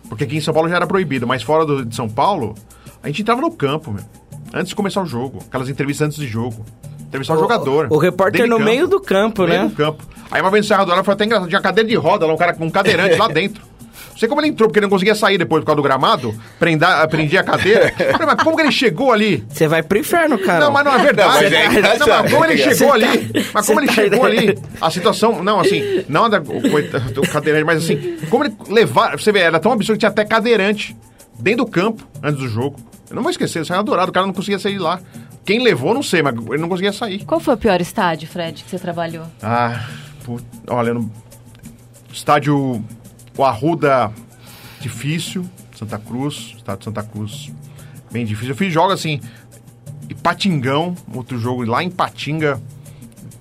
Porque 0.08 0.24
aqui 0.24 0.36
em 0.36 0.40
São 0.40 0.52
Paulo 0.54 0.68
já 0.68 0.76
era 0.76 0.86
proibido, 0.86 1.26
mas 1.26 1.42
fora 1.42 1.64
do- 1.64 1.84
de 1.84 1.94
São 1.94 2.08
Paulo, 2.08 2.54
a 3.02 3.06
gente 3.06 3.22
entrava 3.22 3.40
no 3.40 3.50
campo, 3.52 3.92
meu. 3.92 4.04
Antes 4.52 4.70
de 4.70 4.74
começar 4.74 5.00
o 5.02 5.06
jogo. 5.06 5.38
Aquelas 5.46 5.68
entrevistas 5.68 6.06
antes 6.08 6.18
de 6.18 6.26
jogo. 6.26 6.64
Entrevistar 7.00 7.34
o, 7.34 7.38
jogador. 7.38 7.86
O 7.90 7.98
repórter 7.98 8.48
no 8.48 8.58
meio 8.58 8.88
do 8.88 9.00
campo, 9.00 9.42
no 9.42 9.48
meio 9.48 9.62
né? 9.62 9.68
do 9.68 9.74
campo. 9.74 10.02
Aí 10.30 10.40
uma 10.40 10.50
vez 10.50 10.64
no 10.64 10.68
Serra 10.68 10.84
Dourada 10.84 11.04
foi 11.04 11.14
até 11.14 11.24
engraçado. 11.24 11.48
Tinha 11.48 11.60
cadeira 11.60 11.88
de 11.88 11.94
roda 11.94 12.26
lá, 12.26 12.32
um 12.32 12.36
cara 12.36 12.54
com 12.54 12.66
um 12.66 12.70
cadeirante 12.70 13.16
lá 13.16 13.28
dentro. 13.28 13.62
Sei 14.20 14.28
como 14.28 14.42
ele 14.42 14.48
entrou, 14.48 14.68
porque 14.68 14.78
ele 14.78 14.84
não 14.84 14.90
conseguia 14.90 15.14
sair 15.14 15.38
depois 15.38 15.62
por 15.62 15.68
causa 15.68 15.76
do 15.78 15.82
gramado. 15.82 16.34
Prenda, 16.58 17.08
prendia 17.08 17.40
a 17.40 17.42
cadeira. 17.42 17.90
Mas 18.20 18.42
como 18.44 18.54
que 18.54 18.60
ele 18.60 18.70
chegou 18.70 19.12
ali? 19.12 19.42
Você 19.48 19.66
vai 19.66 19.82
pro 19.82 19.96
inferno, 19.96 20.38
cara. 20.38 20.66
Não, 20.66 20.70
mas 20.70 20.84
não 20.84 20.94
é 20.94 20.98
verdade. 20.98 21.26
Não, 21.26 21.40
mas 21.40 21.52
é 21.94 21.98
Não, 21.98 22.06
mas 22.06 22.30
como 22.30 22.44
ele 22.44 22.62
Você 22.62 22.74
chegou 22.74 22.88
tá- 22.88 22.94
ali? 22.94 23.46
Mas 23.54 23.66
como 23.66 23.80
ele 23.80 23.86
tá 23.86 23.92
chegou 23.94 24.26
ali? 24.26 24.58
A 24.78 24.90
situação, 24.90 25.42
não, 25.42 25.58
assim, 25.58 26.04
não 26.06 26.28
da 26.28 26.38
do 26.38 27.22
cadeirante, 27.32 27.64
mas 27.64 27.82
assim, 27.82 28.18
como 28.28 28.44
ele 28.44 28.54
levar. 28.68 29.18
Você 29.18 29.32
vê, 29.32 29.38
era 29.38 29.58
tão 29.58 29.72
absurdo 29.72 29.96
que 29.96 30.00
tinha 30.00 30.10
até 30.10 30.22
cadeirante 30.22 30.94
dentro 31.38 31.64
do 31.64 31.70
campo 31.70 32.06
antes 32.22 32.40
do 32.40 32.46
jogo. 32.46 32.76
Eu 33.08 33.16
não 33.16 33.22
vou 33.22 33.30
esquecer, 33.30 33.62
isso 33.62 33.72
era 33.72 33.80
adorado, 33.80 34.10
o 34.10 34.12
cara 34.12 34.26
não 34.26 34.34
conseguia 34.34 34.58
sair 34.58 34.74
de 34.74 34.80
lá. 34.80 35.00
Quem 35.46 35.62
levou, 35.64 35.94
não 35.94 36.02
sei, 36.02 36.22
mas 36.22 36.34
ele 36.34 36.58
não 36.58 36.68
conseguia 36.68 36.92
sair. 36.92 37.24
Qual 37.24 37.40
foi 37.40 37.54
o 37.54 37.56
pior 37.56 37.80
estádio, 37.80 38.28
Fred, 38.28 38.62
que 38.64 38.68
você 38.68 38.78
trabalhou? 38.78 39.24
Ah, 39.42 39.86
put... 40.24 40.44
olha, 40.68 40.92
no 40.92 41.10
estádio 42.12 42.84
o 43.40 43.44
Arruda 43.44 44.12
difícil, 44.80 45.48
Santa 45.74 45.98
Cruz, 45.98 46.54
estádio 46.56 46.78
de 46.78 46.84
Santa 46.84 47.02
Cruz 47.02 47.50
bem 48.10 48.24
difícil. 48.24 48.50
Eu 48.52 48.56
fiz 48.56 48.72
jogos 48.72 48.92
assim, 48.94 49.20
Patingão, 50.22 50.94
outro 51.14 51.38
jogo 51.38 51.64
lá 51.64 51.82
em 51.82 51.90
Patinga, 51.90 52.60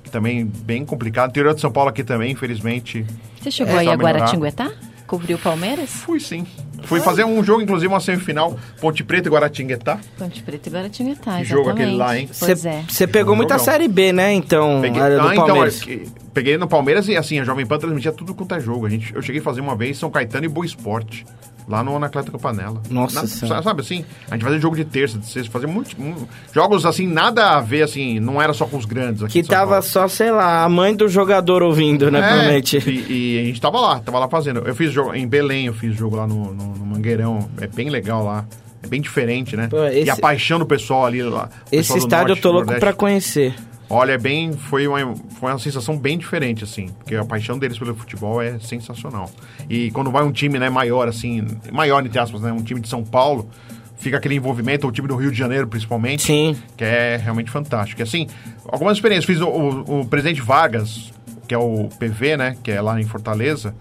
também 0.09 0.45
bem 0.45 0.85
complicado. 0.85 1.29
Interior 1.29 1.53
de 1.53 1.62
São 1.62 1.71
Paulo 1.71 1.89
aqui 1.89 2.03
também, 2.03 2.31
infelizmente. 2.31 3.05
Você 3.41 3.51
chegou 3.51 3.75
É, 3.75 3.79
aí 3.79 3.89
a. 3.89 3.95
Guaratinguetá? 3.95 4.71
Cobriu 5.05 5.38
Palmeiras? 5.38 5.89
Fui 5.89 6.19
sim. 6.19 6.45
Fui 6.83 6.99
fazer 7.01 7.23
um 7.25 7.43
jogo, 7.43 7.61
inclusive 7.61 7.87
uma 7.87 7.99
semifinal, 7.99 8.57
Ponte 8.81 9.03
Preta 9.03 9.27
e 9.27 9.31
Guaratinguetá. 9.31 9.99
Ponte 10.17 10.41
Preta 10.43 10.69
e 10.69 10.71
Guaratinguetá, 10.71 11.37
Que 11.39 11.43
jogo 11.45 11.61
exatamente. 11.69 11.83
aquele 11.85 11.97
lá, 11.97 12.17
hein? 12.17 12.29
Pois 12.39 12.65
é. 12.65 12.83
Você 12.87 13.05
pegou 13.07 13.33
Um 13.33 13.37
muita 13.37 13.55
jogão. 13.55 13.65
Série 13.65 13.87
B, 13.87 14.11
né, 14.13 14.33
então, 14.33 14.79
Peguei, 14.81 15.01
área 15.01 15.17
do 15.19 15.27
ah, 15.27 15.33
então, 15.33 15.45
Palmeiras. 15.47 15.81
que- 15.81 16.07
peguei 16.33 16.57
no 16.57 16.67
Palmeiras 16.67 17.07
e 17.07 17.15
assim, 17.17 17.39
a 17.39 17.43
Jovem 17.43 17.65
Pan 17.65 17.77
transmitia 17.77 18.11
tudo 18.11 18.33
quanto 18.33 18.55
é 18.55 18.59
jogo. 18.59 18.85
A 18.85 18.89
gente, 18.89 19.13
eu 19.13 19.21
cheguei 19.21 19.41
a 19.41 19.43
fazer 19.43 19.61
uma 19.61 19.75
vez 19.75 19.97
São 19.97 20.09
Caetano 20.09 20.45
e 20.45 20.49
Boa 20.49 20.65
Esporte. 20.65 21.25
Lá 21.69 21.84
no 21.84 21.95
Anacleto 21.95 22.32
Campanella. 22.32 22.82
Nossa 22.89 23.21
Na-. 23.47 23.62
Sabe 23.62 23.82
assim? 23.82 24.03
A 24.29 24.34
gente 24.34 24.43
fazia 24.43 24.60
jogo 24.60 24.75
de 24.75 24.84
terça, 24.84 25.19
de 25.19 25.27
sexta, 25.27 25.51
fazia 25.51 25.67
muitos. 25.67 25.93
mu- 25.93 26.27
jogos 26.51 26.84
assim, 26.84 27.05
nada 27.08 27.51
a 27.58 27.62
ver, 27.62 27.84
assim, 27.84 28.19
não 28.19 28.41
era 28.41 28.53
só 28.53 28.65
com 28.65 28.75
os 28.75 28.86
grandes 28.86 29.21
aqui 29.21 29.43
Que 29.43 29.47
tava 29.47 29.79
só, 29.84 30.08
sei 30.08 30.32
lá, 30.32 30.63
a 30.63 30.69
mãe 30.69 30.95
do 30.95 31.08
jogador 31.08 31.62
ouvindo, 31.62 32.10
né, 32.10 32.19
É, 32.19 32.21
provavelmente. 32.27 32.77
E, 32.89 33.36
e 33.38 33.39
a 33.39 33.43
gente 33.45 33.62
tava 33.62 33.79
lá, 33.79 33.99
tava 33.99 34.17
lá 34.17 34.27
fazendo. 34.27 34.62
Eu 34.65 34.73
fiz 34.75 34.91
jogo 34.91 35.13
em 35.13 35.27
Belém, 35.27 35.67
eu 35.67 35.73
fiz 35.73 35.95
jogo 35.95 36.15
lá 36.15 36.25
no, 36.25 36.53
no, 36.53 36.73
no 36.75 36.86
Mangueirão. 36.88 37.47
É 37.62 37.67
bem 37.67 37.89
legal 37.89 38.25
lá. 38.25 38.45
É 38.82 38.88
bem 38.88 38.99
diferente, 39.01 39.55
né? 39.55 39.67
Pô, 39.69 39.84
E 39.86 39.99
esse- 39.99 40.10
a 40.10 40.15
paixão 40.15 40.58
do 40.58 40.65
pessoal 40.65 41.05
ali 41.05 41.21
lá. 41.21 41.49
Esse 41.71 41.93
pessoal 41.93 41.99
estádio 41.99 42.23
eu 42.23 42.27
norte, 42.29 42.41
tô 42.41 42.49
louco 42.51 42.65
nordeste. 42.67 42.79
pra 42.79 42.93
conhecer. 42.93 43.53
Olha, 43.89 44.12
é 44.12 44.17
bem. 44.17 44.54
Foi 44.54 44.88
uma, 44.88 45.15
foi 45.15 45.52
uma 45.52 45.60
sensação 45.60 45.97
bem 45.97 46.17
diferente, 46.17 46.63
assim. 46.63 46.89
Porque 46.99 47.15
a 47.15 47.25
paixão 47.25 47.58
deles 47.58 47.78
pelo 47.78 47.95
futebol 47.95 48.41
é 48.41 48.60
sensacional. 48.60 49.30
E 49.67 49.89
quando 49.91 50.12
vai 50.12 50.23
um 50.23 50.32
time, 50.32 50.60
né, 50.60 50.69
maior, 50.69 51.08
assim. 51.08 51.45
Maior, 51.71 52.06
entre 52.06 52.19
aspas, 52.19 52.41
né? 52.41 52.52
Um 52.52 52.62
time 52.62 52.80
de 52.80 52.88
São 52.88 53.04
Paulo, 53.04 53.49
fica 53.97 54.17
aquele 54.17 54.36
envolvimento, 54.36 54.88
o 54.88 54.91
time 54.91 55.08
do 55.08 55.15
Rio 55.15 55.32
de 55.32 55.38
Janeiro, 55.38 55.67
principalmente. 55.67 56.23
Sim. 56.23 56.56
Que 56.78 56.84
é 56.84 57.17
realmente 57.17 57.49
fantástico. 57.49 58.02
E 58.02 58.04
assim, 58.04 58.28
algumas 58.65 58.97
experiências. 58.97 59.25
Fiz 59.25 59.41
o, 59.41 59.47
o, 59.47 60.02
o 60.02 60.06
Presidente 60.06 60.41
Vargas, 60.41 61.12
que 61.47 61.56
é 61.56 61.58
o 61.58 61.89
PV, 61.99 62.38
né? 62.38 62.58
Que 62.63 62.71
é 62.71 62.82
lá 62.82 62.99
em 63.02 63.06
Fortaleza. 63.06 63.73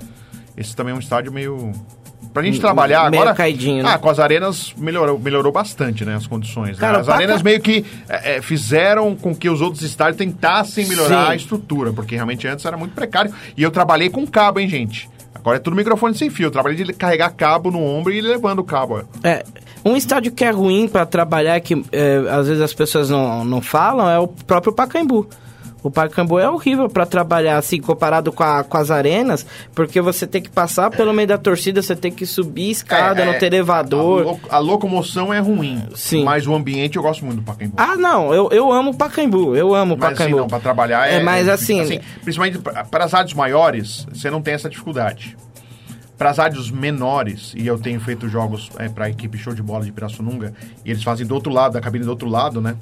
Esse 0.57 0.75
também 0.75 0.92
é 0.92 0.97
um 0.97 0.99
estádio 0.99 1.31
meio. 1.31 1.71
Pra 2.38 2.46
gente 2.46 2.61
trabalhar 2.61 3.11
meio 3.11 3.22
agora. 3.22 3.37
caidinho, 3.37 3.83
né? 3.83 3.90
Ah, 3.92 3.98
com 3.98 4.09
as 4.09 4.18
arenas 4.18 4.72
melhorou, 4.77 5.18
melhorou 5.18 5.53
bastante, 5.53 6.05
né? 6.05 6.14
As 6.14 6.27
condições. 6.27 6.77
né? 6.77 6.81
Cara, 6.81 6.98
As 6.98 7.07
pra 7.07 7.16
arenas 7.16 7.42
meio 7.42 7.61
que 7.61 7.85
é, 8.09 8.37
é, 8.37 8.42
fizeram 8.42 9.14
com 9.16 9.35
que 9.35 9.48
os 9.48 9.61
outros 9.61 9.83
estádios 9.83 10.16
tentassem 10.16 10.87
melhorar 10.87 11.27
Sim. 11.27 11.33
a 11.33 11.37
estrutura, 11.37 11.92
porque 11.92 12.14
realmente 12.14 12.46
antes 12.46 12.64
era 12.64 12.77
muito 12.77 12.92
precário. 12.94 13.33
E 13.57 13.62
eu 13.62 13.70
trabalhei 13.70 14.09
com 14.09 14.27
cabo, 14.27 14.61
hein, 14.61 14.68
gente? 14.68 15.09
Agora 15.35 15.57
é 15.57 15.61
tudo 15.61 15.77
microfone 15.77 16.14
sem 16.14 16.31
fio. 16.31 16.46
Eu 16.46 16.51
trabalhei 16.51 16.83
de 16.83 16.92
carregar 16.92 17.31
cabo 17.31 17.70
no 17.70 17.83
ombro 17.83 18.12
e 18.12 18.20
levando 18.20 18.59
o 18.61 18.64
cabo. 18.64 19.03
É, 19.22 19.44
um 19.85 19.96
estádio 19.96 20.33
que 20.33 20.44
é 20.44 20.51
ruim 20.51 20.88
pra 20.88 21.07
trabalhar, 21.07 21.59
que 21.61 21.83
é, 21.92 22.18
às 22.31 22.48
vezes 22.48 22.62
as 22.62 22.74
pessoas 22.74 23.09
não, 23.11 23.44
não 23.44 23.61
falam, 23.61 24.09
é 24.09 24.18
o 24.18 24.29
próprio 24.29 24.72
Pacaembu. 24.72 25.29
O 25.82 25.90
Pacaembu 25.92 26.40
é 26.40 26.50
horrível 26.50 26.88
pra 26.88 27.06
trabalhar, 27.06 27.56
assim, 27.56 27.80
comparado 27.80 28.32
com, 28.32 28.42
a- 28.42 28.64
com 28.64 28.76
as 28.76 28.90
arenas, 28.90 29.46
porque 29.74 30.00
você 30.00 30.26
tem 30.26 30.42
que 30.42 30.50
passar 30.50 30.90
pelo 30.90 31.12
meio 31.12 31.28
da 31.28 31.38
torcida, 31.38 31.80
você 31.80 31.94
tem 31.94 32.10
que 32.10 32.26
subir 32.26 32.70
escada, 32.70 33.22
É, 33.22 33.24
não 33.24 33.32
é, 33.32 33.38
ter 33.38 33.44
A, 33.46 33.48
elevador. 33.48 34.22
lo- 34.24 34.40
a 34.50 34.58
locomoção 34.58 35.32
é 35.32 35.38
ruim. 35.38 35.80
Sim. 35.94 36.24
Mas 36.24 36.46
o 36.48 36.54
ambiente 36.54 36.96
eu 36.96 37.02
gosto 37.02 37.24
muito 37.24 37.36
do 37.38 37.44
Pacaembu. 37.44 37.74
Ah, 37.76 37.96
não, 37.96 38.34
eu, 38.34 38.48
eu 38.50 38.72
amo 38.72 38.90
o 38.90 38.94
Pacaembu, 38.96 39.54
eu 39.54 39.72
amo 39.72 39.94
o 39.94 39.98
Mas 39.98 40.06
assim, 40.08 40.14
Pacaembu. 40.16 40.36
não, 40.38 40.46
pra 40.48 40.58
trabalhar 40.58 41.08
é... 41.08 41.18
É, 41.18 41.22
mas 41.22 41.48
assim- 41.48 41.82
difícil. 41.82 42.02
Principalmente 42.24 42.58
para 42.90 43.04
as 43.04 43.12
rádios 43.12 43.34
maiores, 43.34 44.04
você 44.12 44.28
não 44.30 44.42
tem 44.42 44.54
essa 44.54 44.68
dificuldade. 44.68 45.36
Para 46.18 46.30
as 46.30 46.38
rádios 46.38 46.68
menores, 46.72 47.52
e 47.56 47.64
eu 47.64 47.78
tenho 47.78 48.00
feito 48.00 48.28
jogos 48.28 48.68
é, 48.78 48.88
para 48.88 49.04
a 49.04 49.08
equipe 49.08 49.38
Show 49.38 49.54
de 49.54 49.62
Bola 49.62 49.84
de 49.84 49.92
Pirassununga, 49.92 50.52
e 50.84 50.90
eles 50.90 51.04
fazem 51.04 51.24
do 51.24 51.32
outro 51.32 51.52
lado, 51.52 51.74
da 51.74 51.80
cabine 51.80 52.04
do 52.04 52.10
outro 52.10 52.28
lado, 52.28 52.60
né? 52.60 52.74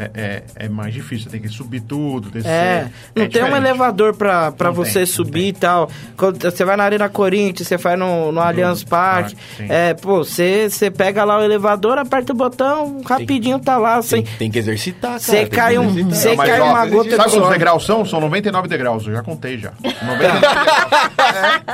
É, 0.00 0.10
é, 0.14 0.42
é 0.64 0.68
mais 0.70 0.94
difícil, 0.94 1.24
você 1.24 1.30
tem 1.30 1.40
que 1.42 1.48
subir 1.48 1.80
tudo, 1.80 2.30
descer. 2.30 2.48
É, 2.48 2.82
não 3.14 3.14
tem 3.14 3.24
um 3.24 3.28
diferente. 3.28 3.56
elevador 3.56 4.16
pra, 4.16 4.50
pra 4.50 4.68
Não 4.68 4.76
tem, 4.76 4.84
você 4.84 5.00
não 5.00 5.06
subir 5.06 5.40
tem. 5.40 5.48
e 5.48 5.52
tal. 5.52 5.90
Quando 6.16 6.40
você 6.42 6.64
vai 6.64 6.74
na 6.76 6.84
Arena 6.84 7.08
Corinthians, 7.10 7.68
você 7.68 7.76
vai 7.76 7.96
no, 7.96 8.32
no 8.32 8.40
Allianz 8.40 8.82
Parque. 8.82 9.36
É, 9.68 9.92
pô, 9.92 10.24
você, 10.24 10.70
você 10.70 10.90
pega 10.90 11.22
lá 11.24 11.38
o 11.38 11.42
elevador, 11.42 11.98
aperta 11.98 12.32
o 12.32 12.36
botão, 12.36 13.02
rapidinho 13.04 13.58
tá 13.58 13.76
lá. 13.76 13.94
Tem, 13.96 14.02
Sem, 14.02 14.22
tem 14.38 14.50
que 14.50 14.58
exercitar, 14.58 15.10
cara. 15.10 15.20
Você 15.20 15.36
tem 15.46 15.48
cai 15.50 15.76
um- 15.78 16.08
você 16.08 16.34
cai 16.34 16.60
ó, 16.60 16.70
uma 16.70 16.86
gota 16.86 17.16
Sabe 17.16 17.30
quantos 17.32 17.50
degraus 17.50 17.84
são? 17.84 18.04
São 18.06 18.20
99 18.20 18.68
degraus, 18.68 19.06
eu 19.06 19.12
já 19.12 19.22
contei 19.22 19.58
já. 19.58 19.72
99 19.84 20.40
degraus. 20.40 20.90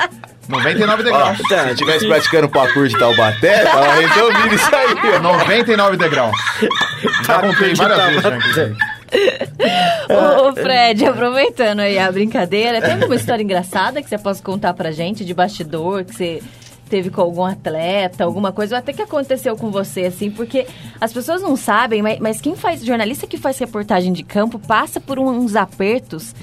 É, 0.03 0.36
99 0.49 1.01
Ó, 1.01 1.05
degraus. 1.05 1.39
se 1.39 1.75
tivesse 1.77 2.07
praticando 2.07 2.49
parkour 2.49 2.87
de 2.89 2.99
Taubaté, 2.99 3.65
tava 3.65 3.95
resolvido 3.95 4.55
isso 4.55 4.75
aí. 4.75 4.95
ó. 5.17 5.21
99 5.21 5.97
degraus. 5.97 6.37
Já 7.27 7.41
contei 7.41 7.75
várias 7.75 8.07
vezes 8.07 8.25
inclusive. 8.25 8.77
Ô, 10.09 10.49
ô, 10.49 10.53
Fred, 10.55 11.05
aproveitando 11.07 11.81
aí 11.81 11.99
a 11.99 12.11
brincadeira, 12.11 12.81
tem 12.81 12.95
alguma 12.95 13.15
história 13.15 13.43
engraçada 13.43 14.03
que 14.03 14.09
você 14.09 14.19
possa 14.19 14.43
contar 14.43 14.75
pra 14.75 14.91
gente, 14.91 15.25
de 15.25 15.33
bastidor, 15.35 16.05
que 16.05 16.15
você, 16.15 16.43
teve 16.89 17.11
com 17.11 17.21
algum 17.21 17.45
atleta, 17.45 18.25
alguma 18.25 18.53
coisa, 18.53 18.77
ou 18.77 18.79
até 18.79 18.93
que 18.93 19.03
aconteceu 19.03 19.57
com 19.57 19.71
você, 19.71 20.03
assim, 20.03 20.31
porque 20.31 20.67
as 21.01 21.13
pessoas 21.13 21.43
não 21.43 21.57
sabem, 21.57 22.03
mas, 22.03 22.19
mas 22.19 22.41
quem 22.41 22.55
faz, 22.55 22.85
jornalista 22.85 23.27
que 23.27 23.37
faz 23.37 23.59
reportagem 23.59 24.13
de 24.13 24.23
campo, 24.23 24.59
passa 24.59 25.01
por 25.01 25.19
uns 25.19 25.57
apertos 25.57 26.35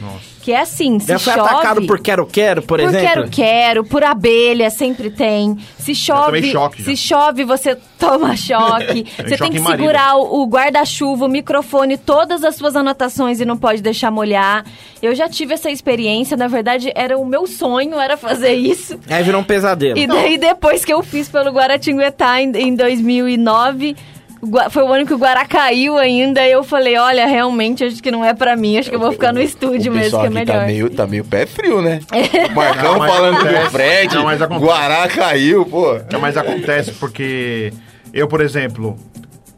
que 0.41 0.51
é 0.51 0.59
assim, 0.59 0.99
se 0.99 1.07
Já 1.07 1.19
foi 1.19 1.33
chove... 1.33 1.49
atacado 1.49 1.87
por 1.87 1.99
quero-quero, 1.99 2.61
por, 2.61 2.79
Por 2.79 2.89
exemplo? 2.89 3.07
quero, 3.07 3.29
quero, 3.29 3.83
por 3.85 4.03
abelha, 4.03 4.69
sempre 4.69 5.09
tem. 5.09 5.57
Se 5.77 5.95
chove, 5.95 6.51
choque 6.51 6.83
já. 6.83 6.85
se 6.85 6.97
chove, 6.97 7.43
você 7.45 7.77
toma 8.05 8.35
choque. 8.35 9.05
você 9.17 9.37
choque 9.37 9.51
tem 9.51 9.51
que 9.51 9.59
segurar 9.71 10.15
o, 10.17 10.41
o 10.41 10.47
guarda-chuva, 10.47 11.25
o 11.25 11.29
microfone, 11.29 11.97
todas 11.97 12.43
as 12.43 12.55
suas 12.55 12.75
anotações 12.75 13.39
e 13.39 13.45
não 13.45 13.57
pode 13.57 13.81
deixar 13.81 14.11
molhar. 14.11 14.65
Eu 15.01 15.13
já 15.15 15.27
tive 15.29 15.53
essa 15.53 15.69
experiência, 15.69 16.35
na 16.37 16.47
verdade, 16.47 16.91
era 16.95 17.17
o 17.17 17.25
meu 17.25 17.45
sonho, 17.47 17.99
era 17.99 18.17
fazer 18.17 18.53
isso. 18.53 18.99
Aí 19.09 19.23
virou 19.23 19.41
um 19.41 19.43
pesadelo. 19.43 19.97
E 19.97 20.07
daí, 20.07 20.37
depois 20.37 20.83
que 20.85 20.93
eu 20.93 21.01
fiz 21.03 21.29
pelo 21.29 21.51
Guaratinguetá 21.51 22.41
em, 22.41 22.51
em 22.55 22.75
2009, 22.75 23.95
o 24.41 24.47
Gua- 24.47 24.69
foi 24.69 24.83
o 24.83 24.91
ano 24.91 25.05
que 25.05 25.13
o 25.13 25.17
Guará 25.17 25.45
caiu 25.45 25.97
ainda, 25.97 26.45
eu 26.45 26.63
falei, 26.63 26.97
olha, 26.97 27.25
realmente, 27.25 27.83
acho 27.85 28.03
que 28.03 28.11
não 28.11 28.23
é 28.25 28.33
pra 28.33 28.55
mim, 28.57 28.77
acho 28.77 28.89
que 28.89 28.95
eu 28.95 28.99
vou 28.99 29.11
ficar 29.13 29.31
no 29.33 29.41
estúdio 29.41 29.91
o 29.91 29.95
mesmo, 29.95 30.19
que 30.19 30.25
é 30.25 30.27
aqui 30.27 30.33
melhor. 30.33 30.59
Tá 30.59 30.65
meio, 30.65 30.89
tá 30.89 31.07
meio 31.07 31.23
pé 31.23 31.45
frio, 31.45 31.81
né? 31.81 31.99
O 32.51 32.55
Marcão 32.55 32.97
Não, 32.99 33.07
falando 33.07 33.37
acontece. 33.37 33.63
do 33.63 33.71
Fred, 33.71 34.15
Não. 34.15 34.59
Guará 34.59 35.07
caiu, 35.07 35.65
pô. 35.65 35.97
Não, 36.11 36.19
mas 36.19 36.35
acontece 36.35 36.91
porque 36.93 37.71
eu, 38.13 38.27
por 38.27 38.41
exemplo, 38.41 38.97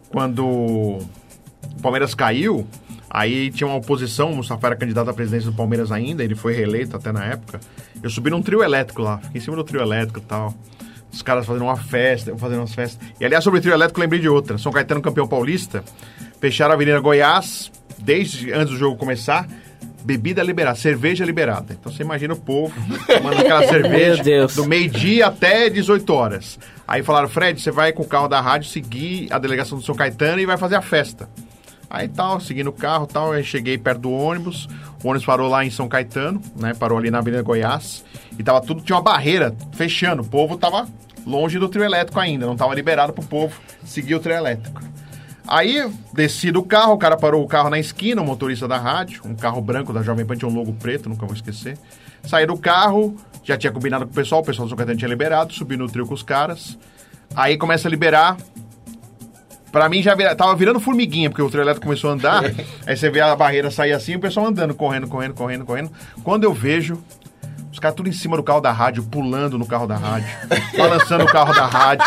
quando 0.10 0.46
o 0.46 1.02
Palmeiras 1.82 2.16
caiu, 2.16 2.66
aí 3.10 3.52
tinha 3.52 3.68
uma 3.68 3.76
oposição, 3.76 4.32
o 4.32 4.36
Mustafa 4.38 4.68
era 4.68 4.76
candidato 4.76 5.10
à 5.10 5.14
presidência 5.14 5.52
do 5.52 5.56
Palmeiras 5.58 5.92
ainda, 5.92 6.24
ele 6.24 6.36
foi 6.36 6.54
reeleito 6.54 6.96
até 6.96 7.12
na 7.12 7.26
época. 7.26 7.60
Eu 8.02 8.10
subi 8.10 8.30
num 8.30 8.42
trio 8.42 8.64
elétrico 8.64 9.02
lá, 9.02 9.18
fiquei 9.18 9.42
em 9.42 9.44
cima 9.44 9.58
do 9.58 9.64
trio 9.64 9.82
elétrico 9.82 10.20
e 10.20 10.24
tal. 10.24 10.54
Os 11.12 11.22
caras 11.22 11.46
fazendo 11.46 11.64
uma 11.64 11.78
festa, 11.78 12.30
eu 12.30 12.38
fazendo 12.38 12.60
umas 12.60 12.74
festas. 12.74 13.00
E 13.20 13.26
aliás, 13.26 13.44
sobre 13.44 13.60
o 13.60 13.62
trio 13.62 13.74
elétrico, 13.74 14.00
eu 14.00 14.04
lembrei 14.04 14.20
de 14.20 14.30
outra. 14.30 14.58
São 14.58 14.72
Caetano 14.72 15.02
campeão 15.02 15.28
paulista, 15.28 15.84
fecharam 16.40 16.72
a 16.72 16.76
Avenida 16.76 17.00
Goiás, 17.00 17.72
desde 18.00 18.52
antes 18.54 18.72
do 18.72 18.78
jogo 18.78 18.98
começar, 18.98 19.48
bebida 20.04 20.44
liberada, 20.44 20.78
cerveja 20.78 21.26
liberada. 21.26 21.76
Então 21.78 21.92
você 21.92 22.04
imagina 22.04 22.34
o 22.34 22.38
povo 22.38 22.74
tomando 23.08 23.40
aquela 23.40 23.68
cerveja 23.68 24.24
do 24.56 24.66
meio-dia 24.66 25.28
até 25.28 25.70
18 25.70 26.14
horas. 26.14 26.60
Aí 26.88 27.02
falaram, 27.02 27.28
Fred, 27.28 27.60
você 27.60 27.72
vai 27.72 27.92
com 27.92 28.04
o 28.04 28.08
carro 28.08 28.28
da 28.28 28.40
rádio 28.40 28.70
seguir 28.70 29.28
a 29.32 29.40
delegação 29.40 29.78
do 29.78 29.84
São 29.84 29.96
Caetano 29.96 30.40
e 30.40 30.46
vai 30.46 30.58
fazer 30.58 30.76
a 30.76 30.82
festa. 30.82 31.28
Aí 31.90 32.08
tal, 32.08 32.40
seguindo 32.40 32.68
o 32.68 32.74
carro 32.74 33.08
tal, 33.08 33.32
aí 33.32 33.44
cheguei 33.44 33.78
perto 33.78 34.02
do 34.02 34.12
ônibus, 34.12 34.68
o 35.04 35.08
ônibus 35.08 35.26
parou 35.26 35.50
lá 35.50 35.64
em 35.64 35.70
São 35.70 35.88
Caetano, 35.88 36.42
né? 36.56 36.74
Parou 36.74 36.98
ali 36.98 37.10
na 37.10 37.20
Avenida 37.20 37.42
Goiás. 37.42 38.04
E 38.38 38.44
tava 38.44 38.62
tudo, 38.62 38.82
tinha 38.82 38.96
uma 38.96 39.02
barreira 39.02 39.56
fechando. 39.74 40.22
O 40.22 40.26
povo 40.26 40.58
tava 40.58 40.88
longe 41.26 41.58
do 41.58 41.70
trio 41.70 41.84
elétrico 41.84 42.20
ainda, 42.20 42.46
não 42.46 42.56
tava 42.56 42.76
liberado 42.76 43.14
pro 43.14 43.24
povo 43.24 43.60
seguir 43.84 44.16
o 44.16 44.20
trio 44.20 44.36
elétrico. 44.36 44.82
Aí 45.48 45.88
desci 46.12 46.52
do 46.52 46.64
carro, 46.64 46.94
o 46.94 46.98
cara 46.98 47.16
parou 47.16 47.44
o 47.44 47.48
carro 47.48 47.70
na 47.70 47.80
esquina, 47.80 48.22
o 48.22 48.26
motorista 48.26 48.68
da 48.68 48.78
rádio, 48.78 49.22
um 49.26 49.36
carro 49.36 49.62
branco 49.62 49.94
da 49.94 50.02
Jovem 50.02 50.26
Pan, 50.26 50.36
tinha 50.36 50.50
um 50.50 50.56
logo 50.56 50.74
preto, 50.74 51.08
nunca 51.08 51.26
vou 51.26 51.36
esquecer. 51.36 51.78
Saí 52.24 52.48
do 52.48 52.58
carro, 52.58 53.16
já 53.46 53.56
tinha 53.56 53.72
combinado 53.72 54.06
com 54.06 54.12
o 54.12 54.16
pessoal, 54.16 54.42
o 54.42 54.44
pessoal 54.44 54.66
do 54.66 54.70
São 54.70 54.78
Caetano 54.78 54.98
tinha 54.98 55.08
liberado, 55.08 55.54
subi 55.54 55.78
no 55.78 55.88
trio 55.88 56.06
com 56.08 56.16
os 56.16 56.24
caras. 56.24 56.78
Aí 57.36 57.58
começa 57.58 57.88
a 57.88 57.92
liberar. 57.92 58.36
Pra 59.72 59.88
mim 59.88 60.02
já 60.02 60.16
vira, 60.16 60.34
tava 60.36 60.56
virando 60.56 60.80
formiguinha, 60.80 61.30
porque 61.30 61.42
o 61.42 61.50
trio 61.50 61.62
elétrico 61.62 61.86
começou 61.86 62.10
a 62.10 62.14
andar. 62.14 62.44
aí 62.88 62.98
você 62.98 63.10
vê 63.10 63.22
a 63.22 63.36
barreira 63.36 63.70
sair 63.70 63.94
assim, 63.94 64.16
o 64.16 64.20
pessoal 64.20 64.48
andando, 64.48 64.74
correndo, 64.74 65.08
correndo, 65.08 65.36
correndo, 65.36 65.66
correndo. 65.66 65.92
Quando 66.24 66.44
eu 66.44 66.54
vejo, 66.54 66.98
os 67.72 67.78
caras 67.78 67.96
tudo 67.96 68.10
em 68.10 68.14
cima 68.14 68.36
do 68.36 68.44
carro 68.44 68.62
da 68.62 68.72
rádio, 68.72 69.04
pulando 69.04 69.60
no 69.60 69.68
carro 69.68 69.86
da 69.86 69.98
rádio, 69.98 70.28
balançando 70.76 71.26
o 71.26 71.28
carro 71.28 71.54
da 71.54 71.68
rádio. 71.68 72.06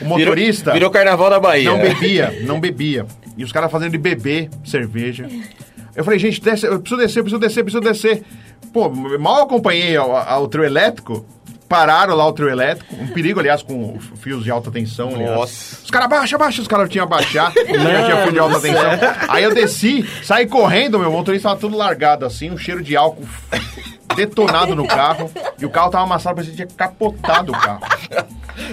O 0.00 0.06
motorista. 0.06 0.72
Virou, 0.72 0.74
virou 0.74 0.90
carnaval 0.90 1.30
da 1.30 1.38
Bahia. 1.38 1.70
Não 1.70 1.78
bebia, 1.78 2.42
não 2.46 2.58
bebia. 2.58 3.06
E 3.36 3.44
os 3.44 3.52
caras 3.52 3.70
fazendo 3.70 3.92
de 3.92 3.98
beber 3.98 4.50
cerveja. 4.64 5.28
Eu 5.94 6.02
falei, 6.02 6.18
gente, 6.18 6.40
desce, 6.40 6.66
eu 6.66 6.80
preciso 6.80 7.00
descer, 7.00 7.18
eu 7.20 7.24
preciso 7.24 7.40
descer, 7.40 7.60
eu 7.60 7.64
preciso 7.64 7.82
descer. 7.82 8.24
Pô, 8.72 8.90
mal 8.90 9.42
acompanhei 9.42 9.96
ao, 9.96 10.14
ao 10.16 10.48
trio 10.48 10.64
elétrico, 10.64 11.24
pararam 11.68 12.14
lá 12.14 12.26
o 12.26 12.32
trio 12.32 12.50
elétrico. 12.50 12.94
Um 12.94 13.08
perigo, 13.08 13.40
aliás, 13.40 13.62
com 13.62 13.98
fios 14.16 14.44
de 14.44 14.50
alta 14.50 14.70
tensão. 14.70 15.08
aliás. 15.08 15.34
Nossa. 15.34 15.84
Os 15.84 15.90
caras 15.90 16.08
baixa, 16.08 16.36
baixa, 16.36 16.62
os 16.62 16.68
caras 16.68 16.88
tinham 16.88 17.06
baixar. 17.06 17.52
já 17.54 17.62
tinha 18.04 18.22
fio 18.24 18.32
de 18.32 18.38
alta 18.38 18.60
tensão. 18.60 18.90
Aí 19.28 19.42
eu 19.42 19.54
desci, 19.54 20.06
saí 20.22 20.46
correndo, 20.46 20.98
meu 20.98 21.10
motorista 21.10 21.48
tava 21.48 21.60
tudo 21.60 21.76
largado 21.76 22.26
assim, 22.26 22.50
um 22.50 22.58
cheiro 22.58 22.82
de 22.82 22.94
álcool 22.96 23.26
detonado 24.14 24.74
no 24.74 24.86
carro. 24.86 25.30
E 25.58 25.64
o 25.66 25.70
carro 25.70 25.90
tava 25.90 26.04
amassado, 26.04 26.36
parecia 26.36 26.54
que 26.54 26.66
tinha 26.66 26.76
capotado 26.88 27.52
o 27.52 27.58
carro. 27.58 27.80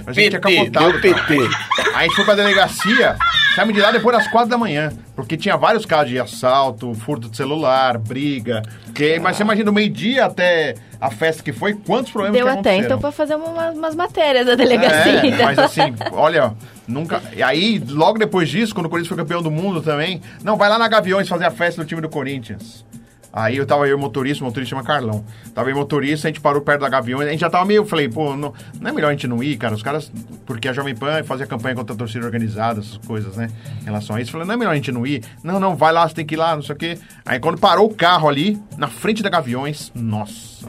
Que 0.05 0.13
tinha 0.29 0.39
PT, 0.39 0.39
capotado. 0.39 0.69
deu 1.01 1.13
o 1.13 1.15
carro. 1.15 1.27
PT. 1.27 1.89
Aí 1.93 1.95
a 1.95 2.01
gente 2.03 2.15
foi 2.15 2.25
pra 2.25 2.35
delegacia, 2.35 3.15
saímos 3.55 3.73
de 3.73 3.79
lá 3.81 3.91
depois 3.91 4.17
das 4.17 4.27
quatro 4.27 4.49
da 4.49 4.57
manhã. 4.57 4.91
Porque 5.15 5.35
tinha 5.37 5.55
vários 5.57 5.85
casos 5.85 6.09
de 6.09 6.19
assalto, 6.19 6.93
furto 6.93 7.29
de 7.29 7.35
celular, 7.37 7.97
briga. 7.97 8.61
Que, 8.93 9.19
mas 9.19 9.35
você 9.37 9.43
imagina, 9.43 9.65
do 9.65 9.73
meio-dia 9.73 10.25
até 10.25 10.75
a 10.99 11.09
festa 11.11 11.41
que 11.43 11.51
foi, 11.53 11.73
quantos 11.75 12.11
problemas 12.11 12.37
Deu 12.37 12.45
que 12.53 12.59
até 12.59 12.75
então 12.75 12.99
pra 12.99 13.11
fazer 13.11 13.35
uma- 13.35 13.71
umas 13.71 13.95
matérias 13.95 14.45
da 14.45 14.55
delegacia. 14.55 15.25
É, 15.25 15.43
mas 15.45 15.59
assim, 15.59 15.93
olha, 16.11 16.53
nunca. 16.87 17.21
E 17.35 17.41
aí, 17.43 17.81
logo 17.89 18.17
depois 18.17 18.49
disso, 18.49 18.73
quando 18.73 18.87
o 18.87 18.89
Corinthians 18.89 19.09
foi 19.09 19.17
campeão 19.17 19.41
do 19.41 19.51
mundo 19.51 19.81
também, 19.81 20.21
não, 20.43 20.57
vai 20.57 20.69
lá 20.69 20.77
na 20.77 20.87
Gaviões 20.87 21.27
fazer 21.27 21.45
a 21.45 21.51
festa 21.51 21.81
do 21.81 21.87
time 21.87 22.01
do 22.01 22.09
Corinthians. 22.09 22.85
Aí 23.31 23.57
eu 23.57 23.65
tava 23.65 23.87
e 23.87 23.93
o 23.93 23.99
motorista, 23.99 24.43
o 24.43 24.47
motorista 24.47 24.71
chama 24.71 24.83
Carlão. 24.83 25.23
Tava 25.53 25.69
e 25.69 25.73
o 25.73 25.75
motorista, 25.75 26.27
a 26.27 26.31
gente 26.31 26.41
parou 26.41 26.61
perto 26.61 26.81
da 26.81 26.89
Gaviões, 26.89 27.27
a 27.27 27.31
gente 27.31 27.41
já 27.41 27.49
tava 27.49 27.65
meio, 27.65 27.85
falei, 27.85 28.09
pô, 28.09 28.35
não, 28.35 28.53
não 28.79 28.89
é 28.89 28.93
melhor 28.93 29.09
a 29.09 29.11
gente 29.11 29.27
não 29.27 29.43
ir, 29.43 29.55
cara? 29.57 29.75
Os 29.75 29.83
caras, 29.83 30.11
porque 30.45 30.67
a 30.67 30.73
Jovem 30.73 30.95
Pan 30.95 31.23
fazia 31.23 31.45
campanha 31.45 31.75
contra 31.75 31.93
a 31.93 31.97
torcida 31.97 32.25
organizada, 32.25 32.79
essas 32.79 32.97
coisas, 32.97 33.35
né? 33.35 33.49
Em 33.81 33.85
relação 33.85 34.15
a 34.15 34.21
isso. 34.21 34.31
Falei, 34.31 34.47
não 34.47 34.55
é 34.55 34.57
melhor 34.57 34.71
a 34.71 34.75
gente 34.75 34.91
não 34.91 35.05
ir? 35.05 35.23
Não, 35.43 35.59
não, 35.59 35.75
vai 35.75 35.93
lá, 35.93 36.07
você 36.07 36.15
tem 36.15 36.25
que 36.25 36.35
ir 36.35 36.37
lá, 36.37 36.55
não 36.55 36.63
sei 36.63 36.75
o 36.75 36.77
quê. 36.77 36.97
Aí 37.25 37.39
quando 37.39 37.59
parou 37.59 37.87
o 37.87 37.93
carro 37.93 38.27
ali, 38.27 38.59
na 38.77 38.87
frente 38.87 39.21
da 39.21 39.29
Gaviões, 39.29 39.91
nossa. 39.93 40.67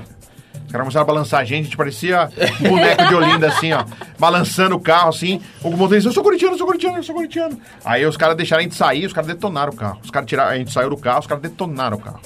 Os 0.71 0.73
caras 0.73 0.85
começaram 0.85 1.03
a 1.03 1.07
balançar 1.07 1.41
a 1.41 1.45
gente, 1.45 1.63
a 1.63 1.65
gente 1.65 1.77
parecia 1.77 2.31
um 2.61 2.69
boneco 2.69 3.09
de 3.09 3.15
Olinda, 3.15 3.49
assim, 3.49 3.73
ó. 3.73 3.85
Balançando 4.19 4.77
o 4.77 4.81
carro, 4.81 5.09
assim. 5.09 5.41
O 5.65 5.71
motorista, 5.71 6.11
eu 6.11 6.13
sou 6.13 6.23
corintiano, 6.23 6.55
eu 6.55 6.59
sou 6.59 6.67
corintiano, 6.67 6.97
eu 6.99 7.03
sou 7.03 7.15
corintiano. 7.15 7.61
Aí 7.85 8.07
os 8.07 8.17
caras 8.17 8.37
deixaram 8.37 8.61
a 8.61 8.63
gente 8.63 8.77
sair, 8.77 9.05
os 9.05 9.13
caras 9.13 9.27
detonaram 9.27 9.73
o 9.73 9.75
carro. 9.75 9.99
Os 10.05 10.11
caras 10.13 10.29
tiraram, 10.29 10.51
a 10.53 10.57
gente 10.57 10.71
saiu 10.71 10.91
do 10.91 10.97
carro, 10.97 11.19
os 11.19 11.27
caras 11.27 11.43
detonaram 11.43 11.97
o 11.97 12.01
carro. 12.01 12.21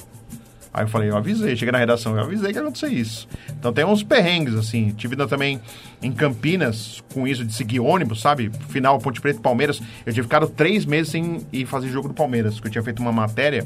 Aí 0.75 0.83
eu 0.83 0.89
falei, 0.89 1.09
eu 1.09 1.15
avisei, 1.15 1.55
cheguei 1.55 1.71
na 1.71 1.77
redação, 1.77 2.17
eu 2.17 2.23
avisei 2.25 2.51
que 2.51 2.57
ia 2.57 2.61
acontecer 2.61 2.89
isso. 2.89 3.29
Então 3.57 3.71
tem 3.71 3.85
uns 3.85 4.03
perrengues, 4.03 4.55
assim. 4.55 4.89
Tive 4.89 5.15
também 5.15 5.57
em 6.01 6.11
Campinas, 6.11 7.01
com 7.13 7.25
isso 7.25 7.45
de 7.45 7.53
seguir 7.53 7.79
ônibus, 7.79 8.19
sabe? 8.19 8.51
Final 8.67 8.99
Ponte 8.99 9.21
Preta 9.21 9.39
e 9.39 9.41
Palmeiras. 9.41 9.81
Eu 10.05 10.11
tinha 10.11 10.23
ficado 10.23 10.49
três 10.49 10.85
meses 10.85 11.13
sem 11.13 11.39
ir 11.53 11.65
fazer 11.65 11.87
jogo 11.87 12.09
do 12.09 12.13
Palmeiras, 12.13 12.55
porque 12.55 12.67
eu 12.67 12.71
tinha 12.73 12.83
feito 12.83 13.01
uma 13.01 13.13
matéria 13.13 13.65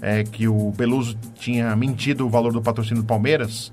é, 0.00 0.24
que 0.24 0.48
o 0.48 0.72
Beluso 0.74 1.18
tinha 1.38 1.76
mentido 1.76 2.24
o 2.24 2.30
valor 2.30 2.50
do 2.50 2.62
patrocínio 2.62 3.02
do 3.02 3.06
Palmeiras. 3.06 3.70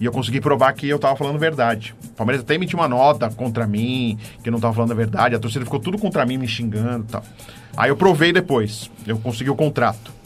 E 0.00 0.04
eu 0.04 0.12
consegui 0.12 0.40
provar 0.40 0.72
que 0.74 0.88
eu 0.88 1.00
tava 1.00 1.16
falando 1.16 1.40
verdade. 1.40 1.92
O 2.04 2.10
Palmeiras 2.10 2.44
até 2.44 2.54
emitiu 2.54 2.78
uma 2.78 2.86
nota 2.86 3.30
contra 3.30 3.66
mim, 3.66 4.16
que 4.44 4.48
eu 4.48 4.52
não 4.52 4.60
tava 4.60 4.74
falando 4.74 4.92
a 4.92 4.94
verdade. 4.94 5.34
A 5.34 5.40
torcida 5.40 5.64
ficou 5.64 5.80
tudo 5.80 5.98
contra 5.98 6.24
mim, 6.24 6.38
me 6.38 6.46
xingando 6.46 7.04
e 7.04 7.10
tal. 7.10 7.24
Aí 7.76 7.90
eu 7.90 7.96
provei 7.96 8.32
depois. 8.32 8.88
Eu 9.04 9.18
consegui 9.18 9.50
o 9.50 9.56
contrato. 9.56 10.21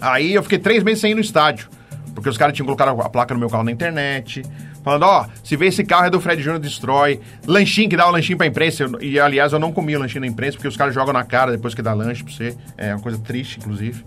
Aí 0.00 0.34
eu 0.34 0.42
fiquei 0.42 0.58
três 0.58 0.82
meses 0.82 1.00
sem 1.00 1.12
ir 1.12 1.14
no 1.14 1.20
estádio. 1.20 1.68
Porque 2.14 2.28
os 2.28 2.38
caras 2.38 2.54
tinham 2.54 2.66
colocado 2.66 3.00
a 3.00 3.08
placa 3.08 3.34
no 3.34 3.40
meu 3.40 3.50
carro 3.50 3.64
na 3.64 3.72
internet. 3.72 4.42
Falando, 4.84 5.04
ó, 5.04 5.26
se 5.42 5.56
vê 5.56 5.66
esse 5.66 5.82
carro 5.82 6.06
é 6.06 6.10
do 6.10 6.20
Fred 6.20 6.40
Júnior, 6.42 6.60
destrói. 6.60 7.20
Lanchinho, 7.46 7.88
que 7.88 7.96
dá 7.96 8.06
o 8.06 8.10
lanchinho 8.10 8.36
pra 8.36 8.46
imprensa. 8.46 8.84
E, 9.00 9.18
aliás, 9.18 9.52
eu 9.52 9.58
não 9.58 9.72
comi 9.72 9.96
o 9.96 9.98
lanchinho 9.98 10.20
na 10.20 10.26
imprensa, 10.26 10.56
porque 10.56 10.68
os 10.68 10.76
caras 10.76 10.94
jogam 10.94 11.12
na 11.12 11.24
cara 11.24 11.50
depois 11.50 11.74
que 11.74 11.82
dá 11.82 11.92
lanche 11.94 12.22
pra 12.22 12.32
você. 12.32 12.54
É 12.76 12.94
uma 12.94 13.00
coisa 13.00 13.18
triste, 13.18 13.58
inclusive. 13.58 14.04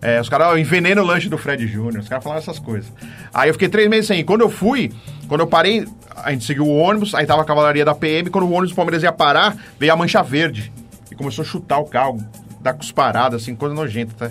É, 0.00 0.20
os 0.20 0.28
caras 0.28 0.46
ó, 0.48 0.56
envenenam 0.56 1.02
o 1.02 1.06
lanche 1.06 1.28
do 1.28 1.36
Fred 1.36 1.66
Júnior. 1.66 1.98
Os 1.98 2.08
caras 2.08 2.24
falaram 2.24 2.40
essas 2.40 2.58
coisas. 2.58 2.90
Aí 3.34 3.50
eu 3.50 3.54
fiquei 3.54 3.68
três 3.68 3.88
meses 3.90 4.06
sem 4.06 4.20
ir. 4.20 4.24
Quando 4.24 4.40
eu 4.42 4.48
fui, 4.48 4.92
quando 5.28 5.40
eu 5.40 5.46
parei, 5.46 5.86
a 6.16 6.30
gente 6.30 6.44
seguiu 6.44 6.64
o 6.64 6.74
ônibus, 6.78 7.14
aí 7.14 7.26
tava 7.26 7.42
a 7.42 7.44
cavalaria 7.44 7.84
da 7.84 7.94
PM. 7.94 8.30
Quando 8.30 8.44
o 8.44 8.52
ônibus 8.52 8.70
do 8.70 8.76
Palmeiras 8.76 9.02
ia 9.02 9.12
parar, 9.12 9.56
veio 9.78 9.92
a 9.92 9.96
mancha 9.96 10.22
verde. 10.22 10.72
E 11.10 11.14
começou 11.14 11.42
a 11.42 11.46
chutar 11.46 11.78
o 11.78 11.84
carro, 11.84 12.18
dar 12.60 12.72
cusparadas, 12.72 13.42
assim, 13.42 13.54
coisa 13.54 13.74
nojenta, 13.74 14.14
tá? 14.16 14.30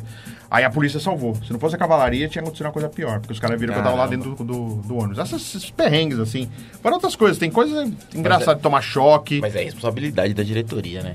Aí 0.51 0.63
a 0.63 0.69
polícia 0.69 0.99
salvou. 0.99 1.35
Se 1.45 1.53
não 1.53 1.59
fosse 1.59 1.75
a 1.75 1.77
cavalaria, 1.77 2.27
tinha 2.27 2.41
acontecido 2.41 2.65
uma 2.65 2.71
coisa 2.71 2.89
pior. 2.89 3.19
Porque 3.19 3.33
os 3.33 3.39
caras 3.39 3.59
viram 3.59 3.73
que 3.73 3.79
eu 3.79 3.83
tava 3.83 3.95
lá 3.95 4.07
dentro 4.07 4.33
do, 4.33 4.43
do, 4.43 4.75
do 4.75 4.97
ônibus. 4.97 5.19
Essas, 5.19 5.41
esses 5.41 5.69
perrengues, 5.69 6.19
assim. 6.19 6.49
Fora 6.81 6.95
outras 6.95 7.15
coisas. 7.15 7.37
Tem 7.37 7.51
coisas 7.51 7.91
engraçadas 8.15 8.55
de 8.55 8.61
tomar 8.61 8.81
choque. 8.81 9.39
Mas 9.39 9.55
é 9.55 9.63
responsabilidade 9.63 10.33
da 10.33 10.41
diretoria, 10.41 11.03
né? 11.03 11.13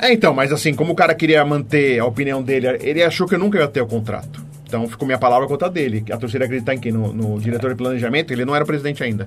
É, 0.00 0.12
então, 0.12 0.32
mas 0.34 0.50
assim, 0.50 0.74
como 0.74 0.92
o 0.92 0.96
cara 0.96 1.14
queria 1.14 1.44
manter 1.44 1.98
a 1.98 2.06
opinião 2.06 2.42
dele, 2.42 2.66
ele 2.80 3.02
achou 3.02 3.28
que 3.28 3.34
eu 3.34 3.38
nunca 3.38 3.58
ia 3.58 3.68
ter 3.68 3.80
o 3.80 3.86
contrato. 3.86 4.44
Então 4.66 4.88
ficou 4.88 5.06
minha 5.06 5.18
palavra 5.18 5.46
contra 5.46 5.70
dele. 5.70 6.04
A 6.10 6.16
torcida 6.16 6.46
acreditar 6.46 6.74
em 6.74 6.80
quem? 6.80 6.90
No, 6.90 7.12
no 7.12 7.40
diretor 7.40 7.70
de 7.70 7.76
planejamento, 7.76 8.32
ele 8.32 8.44
não 8.44 8.56
era 8.56 8.64
presidente 8.64 9.04
ainda. 9.04 9.26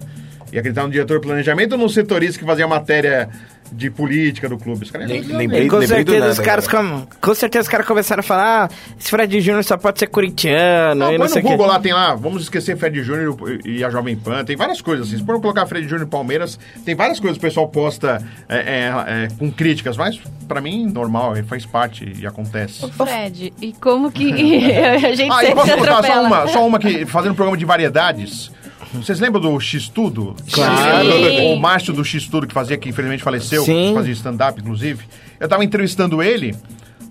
E 0.52 0.58
acreditar 0.58 0.84
no 0.84 0.90
diretor 0.92 1.20
de 1.20 1.28
planejamento 1.28 1.74
ou 1.74 1.78
no 1.78 1.90
setorista 1.90 2.40
que 2.40 2.46
fazia 2.46 2.68
matéria 2.68 3.30
de 3.70 3.90
política 3.90 4.48
do 4.48 4.58
clube. 4.58 4.86
Os 4.86 4.92
caras 4.92 5.10
Nem- 5.10 5.22
iam- 5.22 5.38
lembrei- 5.38 5.66
E 5.66 5.68
com 5.68 5.76
lembrei 5.76 6.02
do 6.06 6.12
certeza 6.14 6.20
nada 6.22 6.32
os 6.32 6.40
caras 6.40 6.68
com, 6.70 7.06
com 7.20 7.36
certeza 7.36 7.64
os 7.64 7.68
caras 7.68 7.86
começaram 7.86 8.22
a 8.22 8.24
falar, 8.24 8.70
ah, 8.72 8.76
esse 8.98 9.10
Fred 9.10 9.42
Júnior 9.42 9.62
só 9.66 9.76
pode 9.76 10.00
ser 10.00 10.08
corintiano 10.08 10.96
Não, 11.02 11.08
e 11.08 11.10
põe 11.10 11.18
não 11.18 11.28
sei 11.28 11.42
no 11.42 11.50
o 11.50 11.52
Google 11.52 11.66
quê. 11.68 11.72
lá, 11.74 11.80
tem 11.82 11.92
lá, 11.92 12.16
vamos 12.16 12.44
esquecer 12.44 12.78
Fred 12.78 13.04
Júnior 13.04 13.36
e 13.66 13.84
a 13.84 13.90
Jovem 13.90 14.16
Pan, 14.16 14.46
tem 14.46 14.56
várias 14.56 14.80
coisas 14.80 15.08
assim. 15.08 15.18
Se 15.18 15.26
for 15.26 15.42
colocar 15.42 15.66
Fred 15.66 15.86
Júnior 15.86 16.08
e 16.08 16.10
Palmeiras, 16.10 16.58
tem 16.86 16.96
várias 16.96 17.20
coisas 17.20 17.38
que 17.38 17.46
o 17.46 17.50
pessoal 17.50 17.68
posta 17.68 18.26
é, 18.48 18.56
é, 18.58 19.26
é, 19.26 19.28
com 19.38 19.52
críticas, 19.52 19.98
mas 19.98 20.18
pra 20.48 20.62
mim, 20.62 20.86
normal, 20.86 21.36
ele 21.36 21.46
faz 21.46 21.66
parte 21.66 22.10
e 22.18 22.26
acontece. 22.26 22.86
Ô, 22.86 22.88
Fred, 22.88 23.52
e 23.62 23.74
como 23.74 24.10
que 24.10 24.32
a 24.72 25.14
gente 25.14 25.30
Ah, 25.30 25.44
e 25.44 25.48
sempre 25.48 25.56
posso 25.56 25.72
se 25.72 25.78
contar 25.78 26.04
só 26.04 26.24
uma, 26.24 26.48
só 26.48 26.66
uma 26.66 26.80
que, 26.80 27.06
fazendo 27.06 27.34
um 27.34 27.36
programa 27.36 27.58
de 27.58 27.66
variedades. 27.66 28.50
Vocês 28.94 29.20
lembram 29.20 29.42
do 29.42 29.60
X-Tudo? 29.60 30.36
Claro. 30.52 31.08
O 31.54 31.60
Márcio 31.60 31.94
do 31.94 32.04
X-Tudo, 32.04 32.48
que 32.48 32.54
fazia, 32.54 32.78
que 32.78 32.90
infelizmente 32.90 33.24
faleceu, 33.24 33.64
Sim. 33.64 33.94
fazia 33.94 34.14
stand-up, 34.14 34.60
inclusive. 34.60 35.06
Eu 35.40 35.48
tava 35.48 35.64
entrevistando 35.64 36.22
ele, 36.24 36.56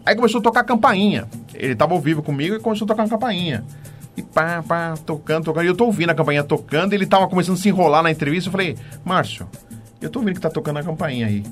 aí 0.04 0.14
começou 0.16 0.40
a 0.40 0.42
tocar 0.42 0.64
campainha. 0.64 1.26
Ele 1.54 1.74
tava 1.74 1.94
ao 1.94 2.00
vivo 2.00 2.22
comigo 2.22 2.56
e 2.56 2.60
começou 2.60 2.84
a 2.84 2.88
tocar 2.88 3.02
uma 3.04 3.08
campainha. 3.08 3.64
E 4.16 4.22
pá, 4.22 4.62
pá, 4.66 4.94
tocando, 5.04 5.44
tocando. 5.44 5.64
E 5.64 5.68
eu 5.68 5.74
tô 5.76 5.84
ouvindo 5.84 6.10
a 6.10 6.14
campainha 6.14 6.42
tocando, 6.42 6.92
ele 6.94 7.04
tava 7.06 7.28
começando 7.28 7.56
a 7.56 7.58
se 7.60 7.68
enrolar 7.68 8.02
na 8.02 8.10
entrevista. 8.10 8.48
Eu 8.48 8.52
falei, 8.52 8.76
Márcio, 9.04 9.46
eu 10.00 10.08
tô 10.08 10.18
ouvindo 10.20 10.34
que 10.36 10.40
tá 10.40 10.48
tocando 10.50 10.78
a 10.78 10.82
campainha 10.82 11.26
aí. 11.26 11.42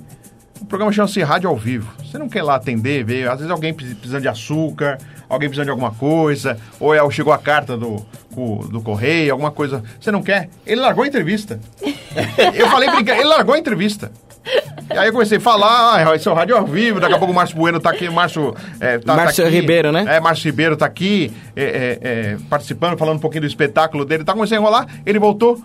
O 0.61 0.65
programa 0.67 0.91
chama-se 0.93 1.21
Rádio 1.23 1.51
ao 1.51 1.57
Vivo. 1.57 1.93
Você 2.03 2.17
não 2.17 2.29
quer 2.29 2.43
lá 2.43 2.55
atender, 2.55 3.05
ver? 3.05 3.29
Às 3.29 3.37
vezes 3.39 3.51
alguém 3.51 3.75
pre- 3.75 3.95
precisando 3.95 4.23
de 4.23 4.29
açúcar, 4.29 4.99
alguém 5.29 5.49
precisando 5.49 5.67
de 5.67 5.71
alguma 5.73 5.91
coisa, 5.91 6.57
ou 6.81 6.95
é, 6.95 7.11
chegou 7.11 7.33
a 7.35 7.39
carta 7.39 7.77
do, 7.77 7.97
do 8.35 8.81
correio, 8.81 9.33
alguma 9.33 9.51
coisa. 9.51 9.83
Você 10.01 10.11
não 10.11 10.23
quer? 10.23 10.49
Ele 10.67 10.81
largou 10.81 11.05
a 11.05 11.07
entrevista. 11.07 11.61
eu 12.55 12.69
falei 12.69 12.91
brincando, 12.91 13.21
ele 13.21 13.29
largou 13.29 13.55
a 13.55 13.59
entrevista. 13.59 14.11
E 14.93 14.99
aí 14.99 15.09
eu 15.09 15.13
comecei 15.13 15.39
a 15.39 15.41
falar, 15.41 15.97
ah, 15.97 16.15
esse 16.15 16.29
é 16.29 16.31
o 16.31 16.35
Rádio 16.35 16.57
ao 16.57 16.67
Vivo, 16.67 17.01
daqui 17.01 17.15
a 17.15 17.19
pouco 17.19 17.33
o 17.33 17.35
Márcio 17.35 17.57
Bueno 17.57 17.81
tá 17.81 17.91
aqui, 17.91 18.09
Márcio... 18.11 18.55
É, 18.79 18.99
tá, 18.99 19.17
tá 19.17 19.17
Márcio 19.17 19.47
aqui. 19.47 19.57
Ribeiro, 19.57 19.91
né? 19.91 20.05
É, 20.07 20.21
Márcio 20.21 20.45
Ribeiro 20.45 20.77
tá 20.77 20.85
aqui, 20.85 21.33
é, 21.57 21.65
é, 21.65 21.99
é, 22.03 22.37
participando, 22.51 22.99
falando 22.99 23.17
um 23.17 23.21
pouquinho 23.21 23.43
do 23.43 23.47
espetáculo 23.47 24.05
dele. 24.05 24.25
Tá 24.25 24.35
começando 24.35 24.59
a 24.59 24.61
enrolar, 24.61 24.87
ele 25.07 25.19
voltou... 25.19 25.63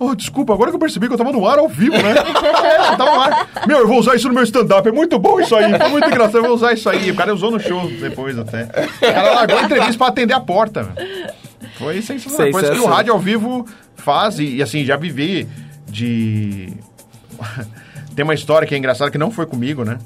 Oh, 0.00 0.14
desculpa, 0.14 0.54
agora 0.54 0.70
que 0.70 0.76
eu 0.76 0.80
percebi 0.80 1.08
que 1.08 1.14
eu 1.14 1.18
tava 1.18 1.32
no 1.32 1.46
ar 1.46 1.58
ao 1.58 1.68
vivo, 1.68 1.96
né? 1.96 2.14
É, 2.14 2.92
eu 2.92 2.96
tava 2.96 3.16
no 3.16 3.20
ar. 3.20 3.48
Meu, 3.66 3.78
eu 3.78 3.88
vou 3.88 3.98
usar 3.98 4.14
isso 4.14 4.28
no 4.28 4.34
meu 4.34 4.44
stand-up. 4.44 4.88
É 4.88 4.92
muito 4.92 5.18
bom 5.18 5.40
isso 5.40 5.56
aí. 5.56 5.76
Foi 5.76 5.88
muito 5.88 6.06
engraçado. 6.08 6.36
Eu 6.36 6.44
vou 6.44 6.54
usar 6.54 6.72
isso 6.72 6.88
aí. 6.88 7.10
O 7.10 7.16
cara 7.16 7.34
usou 7.34 7.50
no 7.50 7.58
show 7.58 7.88
depois 8.00 8.38
até. 8.38 8.64
O 8.64 9.00
cara 9.00 9.34
largou 9.34 9.58
a 9.58 9.62
entrevista 9.64 9.98
pra 9.98 10.06
atender 10.06 10.34
a 10.34 10.40
porta. 10.40 10.84
velho. 10.84 11.32
Foi 11.78 12.00
sensacional. 12.00 12.52
Coisa 12.52 12.72
que 12.72 12.78
o 12.78 12.86
rádio 12.86 13.12
ao 13.12 13.18
vivo 13.18 13.66
faz. 13.96 14.38
E, 14.38 14.56
e, 14.56 14.62
assim, 14.62 14.84
já 14.84 14.96
vivi 14.96 15.48
de. 15.86 16.72
Tem 18.14 18.24
uma 18.24 18.34
história 18.34 18.66
que 18.66 18.74
é 18.74 18.78
engraçada 18.78 19.10
que 19.10 19.18
não 19.18 19.30
foi 19.30 19.46
comigo, 19.46 19.84
né? 19.84 19.98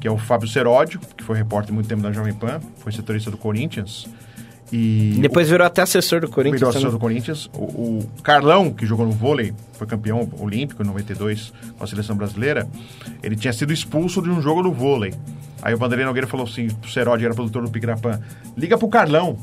Que 0.00 0.08
é 0.08 0.10
o 0.10 0.18
Fábio 0.18 0.48
Seródio, 0.48 1.00
que 1.16 1.24
foi 1.24 1.36
repórter 1.36 1.72
muito 1.74 1.88
tempo 1.88 2.02
da 2.02 2.12
Jovem 2.12 2.34
Pan, 2.34 2.60
foi 2.78 2.92
setorista 2.92 3.30
do 3.30 3.38
Corinthians. 3.38 4.06
E 4.72 5.18
Depois 5.20 5.48
virou 5.48 5.66
até 5.66 5.82
assessor 5.82 6.20
do 6.20 6.28
Corinthians. 6.28 6.60
virou 6.60 6.72
também. 6.72 6.86
assessor 6.86 6.98
do 6.98 7.00
Corinthians. 7.00 7.50
O, 7.54 7.98
o 7.98 8.22
Carlão, 8.22 8.70
que 8.70 8.86
jogou 8.86 9.06
no 9.06 9.12
vôlei, 9.12 9.52
foi 9.74 9.86
campeão 9.86 10.28
olímpico 10.38 10.82
em 10.82 10.86
92 10.86 11.52
com 11.78 11.84
a 11.84 11.86
seleção 11.86 12.16
brasileira, 12.16 12.66
ele 13.22 13.36
tinha 13.36 13.52
sido 13.52 13.72
expulso 13.72 14.22
de 14.22 14.30
um 14.30 14.40
jogo 14.40 14.62
do 14.62 14.72
vôlei. 14.72 15.14
Aí 15.62 15.74
o 15.74 15.78
Vanderlei 15.78 16.06
Nogueira 16.06 16.26
falou 16.26 16.46
assim, 16.46 16.68
pro 16.68 16.90
Serodi, 16.90 17.24
era 17.24 17.34
produtor 17.34 17.62
do 17.62 17.70
Pigrapan, 17.70 18.20
liga 18.56 18.76
pro 18.76 18.88
Carlão, 18.88 19.38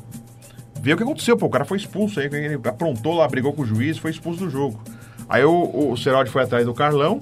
vê 0.80 0.94
o 0.94 0.98
que 0.98 1.04
aconteceu, 1.04 1.36
pô, 1.38 1.48
o 1.48 1.50
cara 1.50 1.66
foi 1.66 1.78
expulso 1.78 2.20
aí, 2.20 2.28
ele 2.28 2.60
aprontou 2.64 3.16
lá, 3.16 3.28
brigou 3.28 3.54
com 3.54 3.64
o 3.64 3.66
juiz, 3.66 3.98
foi 3.98 4.12
expulso 4.12 4.42
do 4.42 4.50
jogo. 4.50 4.80
Aí 5.28 5.44
o, 5.44 5.92
o 5.92 5.98
Serodi 5.98 6.30
foi 6.30 6.44
atrás 6.44 6.66
do 6.66 6.74
Carlão, 6.74 7.22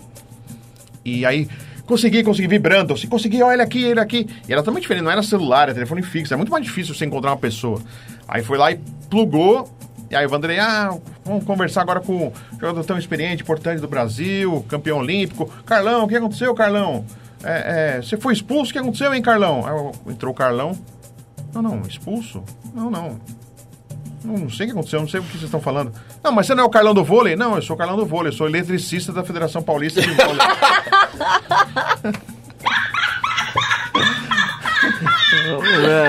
e 1.06 1.26
aí, 1.26 1.48
consegui, 1.90 2.24
consegui, 2.24 2.48
vibrando, 2.48 2.94
assim, 2.94 3.08
consegui, 3.08 3.42
olha 3.42 3.64
aqui, 3.64 3.84
ele 3.84 4.00
aqui. 4.00 4.28
E 4.48 4.54
era 4.54 4.62
totalmente 4.62 4.84
diferente, 4.84 5.04
não 5.04 5.12
era 5.12 5.24
celular, 5.24 5.64
era 5.64 5.74
telefone 5.74 6.04
fixo, 6.04 6.32
é 6.32 6.38
muito 6.38 6.52
mais 6.52 6.64
difícil 6.64 6.94
você 6.94 7.04
encontrar 7.04 7.32
uma 7.32 7.38
pessoa. 7.38 7.82
Aí 8.28 8.44
foi 8.44 8.60
lá 8.60 8.72
e 8.72 8.80
plugou, 9.10 9.68
e 10.08 10.16
aí 10.16 10.24
o 10.24 10.30
Vanderlei, 10.30 10.60
ah, 10.60 10.96
vamos 11.26 11.44
conversar 11.44 11.82
agora 11.82 12.00
com 12.00 12.28
o 12.28 12.34
jogador 12.60 12.84
tão 12.86 12.98
experiente, 12.98 13.42
importante 13.42 13.82
do 13.82 13.88
Brasil, 13.88 14.64
campeão 14.70 15.00
olímpico. 15.00 15.52
Carlão, 15.66 16.04
o 16.04 16.08
que 16.08 16.16
aconteceu, 16.16 16.54
Carlão? 16.54 17.04
É, 17.44 17.98
é, 17.98 18.02
você 18.04 18.18
foi 18.18 18.34
expulso, 18.34 18.70
o 18.70 18.74
que 18.74 18.80
aconteceu, 18.80 19.12
hein, 19.12 19.22
Carlão? 19.22 19.66
Aí 19.66 20.14
entrou 20.14 20.32
o 20.32 20.36
Carlão. 20.36 20.78
Não, 21.52 21.64
não, 21.64 21.82
expulso? 21.82 22.44
Não, 22.76 22.92
não. 22.92 23.20
Não, 24.24 24.50
sei 24.50 24.66
o 24.66 24.70
que 24.70 24.72
aconteceu, 24.74 25.00
não 25.00 25.08
sei 25.08 25.20
o 25.20 25.24
que 25.24 25.32
vocês 25.32 25.44
estão 25.44 25.62
falando. 25.62 25.94
Não, 26.24 26.32
mas 26.32 26.46
você 26.46 26.54
não 26.54 26.64
é 26.64 26.68
o 26.68 26.70
Carlão 26.70 26.94
do 26.94 27.04
vôlei? 27.04 27.36
Não, 27.36 27.56
eu 27.56 27.62
sou 27.62 27.76
o 27.76 27.80
Carlão 27.80 27.96
do 27.96 28.06
vôlei, 28.06 28.32
eu 28.32 28.36
sou 28.36 28.48
eletricista 28.48 29.12
da 29.14 29.24
Federação 29.24 29.62
Paulista 29.62 30.02
de 30.02 30.10
Vôlei. 30.12 30.38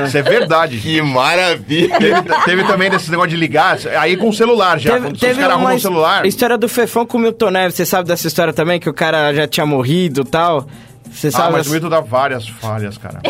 Isso 0.07 0.19
é 0.19 0.23
verdade. 0.23 0.79
Que 0.79 1.01
maravilha. 1.03 1.99
Teve, 1.99 2.23
teve 2.45 2.65
também 2.65 2.91
desse 2.91 3.11
negócio 3.11 3.31
de 3.31 3.37
ligar, 3.37 3.79
aí 3.99 4.17
com 4.17 4.29
o 4.29 4.33
celular 4.33 4.79
já. 4.79 4.93
Teve, 4.93 5.07
quando 5.07 5.15
os 5.15 5.21
teve 5.21 5.35
caras 5.41 5.49
uma 5.49 5.55
arrumam 5.63 5.77
o 5.77 5.81
celular. 5.81 6.27
história 6.27 6.59
do 6.59 6.69
Fefão 6.69 7.07
com 7.07 7.19
o 7.19 7.21
Milton 7.21 7.51
Neves. 7.51 7.75
Você 7.75 7.87
sabe 7.87 8.09
dessa 8.09 8.27
história 8.27 8.53
também? 8.53 8.81
Que 8.81 8.89
o 8.89 8.95
cara 8.95 9.33
já 9.35 9.47
tinha 9.47 9.67
morrido 9.67 10.23
e 10.23 10.25
tal? 10.25 10.67
Você 11.11 11.29
Ah, 11.29 11.33
sabe? 11.33 11.53
mas 11.53 11.61
essa- 11.63 11.71
o 11.71 11.73
Milton 11.73 11.89
dá 11.89 12.01
várias 12.01 12.49
falhas, 12.49 12.97
cara. 12.99 13.21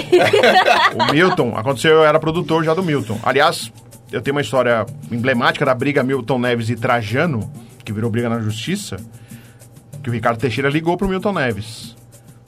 o 0.95 1.13
Milton, 1.13 1.55
aconteceu, 1.57 1.93
eu 1.93 2.05
era 2.05 2.19
produtor 2.21 2.63
já 2.65 2.75
do 2.75 2.83
Milton. 2.83 3.19
Aliás, 3.23 3.73
eu 4.13 4.21
tenho 4.21 4.35
uma 4.35 4.41
história 4.41 4.85
emblemática 5.11 5.65
da 5.65 5.75
briga 5.75 6.03
Milton 6.03 6.39
Neves 6.39 6.69
e 6.69 6.77
Trajano, 6.77 7.51
que 7.85 7.93
virou 7.93 8.11
briga 8.11 8.29
na 8.29 8.41
justiça, 8.41 8.97
que 10.03 10.11
o 10.11 10.13
Ricardo 10.13 10.39
Teixeira 10.39 10.69
ligou 10.69 10.97
pro 10.97 11.09
Milton 11.09 11.33
Neves. 11.33 11.97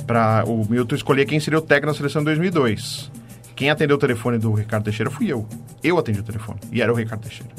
Pra 0.07 0.45
o 0.47 0.67
Milton 0.69 0.95
escolher 0.95 1.27
quem 1.27 1.39
seria 1.39 1.59
o 1.59 1.63
técnico 1.63 1.89
na 1.89 1.95
seleção 1.95 2.23
em 2.23 2.25
2002. 2.25 3.11
Quem 3.55 3.71
atendeu 3.71 3.97
o 3.97 4.01
telefone 4.01 4.39
do 4.39 4.53
Ricardo 4.53 4.85
Teixeira 4.85 5.11
fui 5.11 5.31
eu. 5.31 5.47
Eu 5.83 5.99
atendi 5.99 6.19
o 6.21 6.23
telefone. 6.23 6.59
E 6.73 6.83
era 6.83 6.93
o 6.93 6.97
Ricardo 6.97 7.23
Teixeira. 7.23 7.53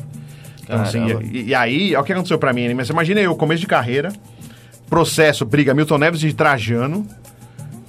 Então, 0.63 0.81
assim, 0.81 1.05
e, 1.31 1.49
e 1.49 1.55
aí, 1.55 1.93
olha 1.93 2.01
o 2.01 2.03
que 2.03 2.13
aconteceu 2.13 2.37
pra 2.37 2.53
mim? 2.53 2.73
Mas 2.73 2.89
imagina 2.89 3.19
eu, 3.21 3.35
começo 3.35 3.61
de 3.61 3.67
carreira, 3.67 4.11
processo, 4.89 5.45
briga 5.45 5.73
Milton 5.73 5.97
Neves 5.97 6.23
e 6.23 6.33
Trajano. 6.33 7.07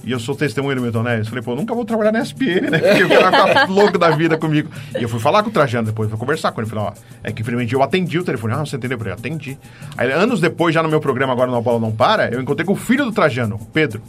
E 0.07 0.13
eu 0.13 0.21
sou 0.21 0.35
testemunha 0.35 0.77
do 0.77 0.83
Milton 0.83 1.03
Neves. 1.03 1.29
Falei, 1.29 1.43
pô, 1.43 1.55
nunca 1.55 1.75
vou 1.75 1.85
trabalhar 1.85 2.13
na 2.13 2.21
SPN, 2.21 2.71
né? 2.71 2.79
Porque 2.79 3.05
o 3.05 3.09
cara 3.09 3.49
ficar 3.49 3.69
louco 3.73 3.99
da 3.99 4.11
vida 4.11 4.37
comigo. 4.37 4.71
E 4.99 5.03
eu 5.03 5.09
fui 5.09 5.19
falar 5.19 5.43
com 5.43 5.49
o 5.49 5.53
Trajano 5.53 5.87
depois, 5.87 6.11
fui 6.11 6.19
conversar 6.19 6.53
com 6.53 6.61
ele. 6.61 6.69
Falei, 6.69 6.85
ó, 6.85 6.93
é 7.23 7.33
que 7.33 7.43
infelizmente 7.43 7.73
eu 7.73 7.83
atendi 7.83 8.19
o 8.19 8.25
telefone. 8.25 8.55
Ah, 8.55 8.59
você 8.59 8.77
entendeu? 8.77 8.97
Eu 8.97 9.01
falei, 9.01 9.15
atendi. 9.15 9.59
Aí, 9.97 10.13
anos 10.13 10.41
depois, 10.41 10.75
já 10.75 10.83
no 10.83 10.89
meu 10.89 11.01
programa 11.01 11.33
agora 11.33 11.51
no 11.51 11.61
Bola 11.63 11.81
Não 11.81 11.93
Para, 11.93 12.29
eu 12.29 12.41
encontrei 12.41 12.67
com 12.67 12.73
o 12.73 12.77
filho 12.77 13.05
do 13.05 13.13
Trajano, 13.13 13.59
Pedro. 13.73 14.03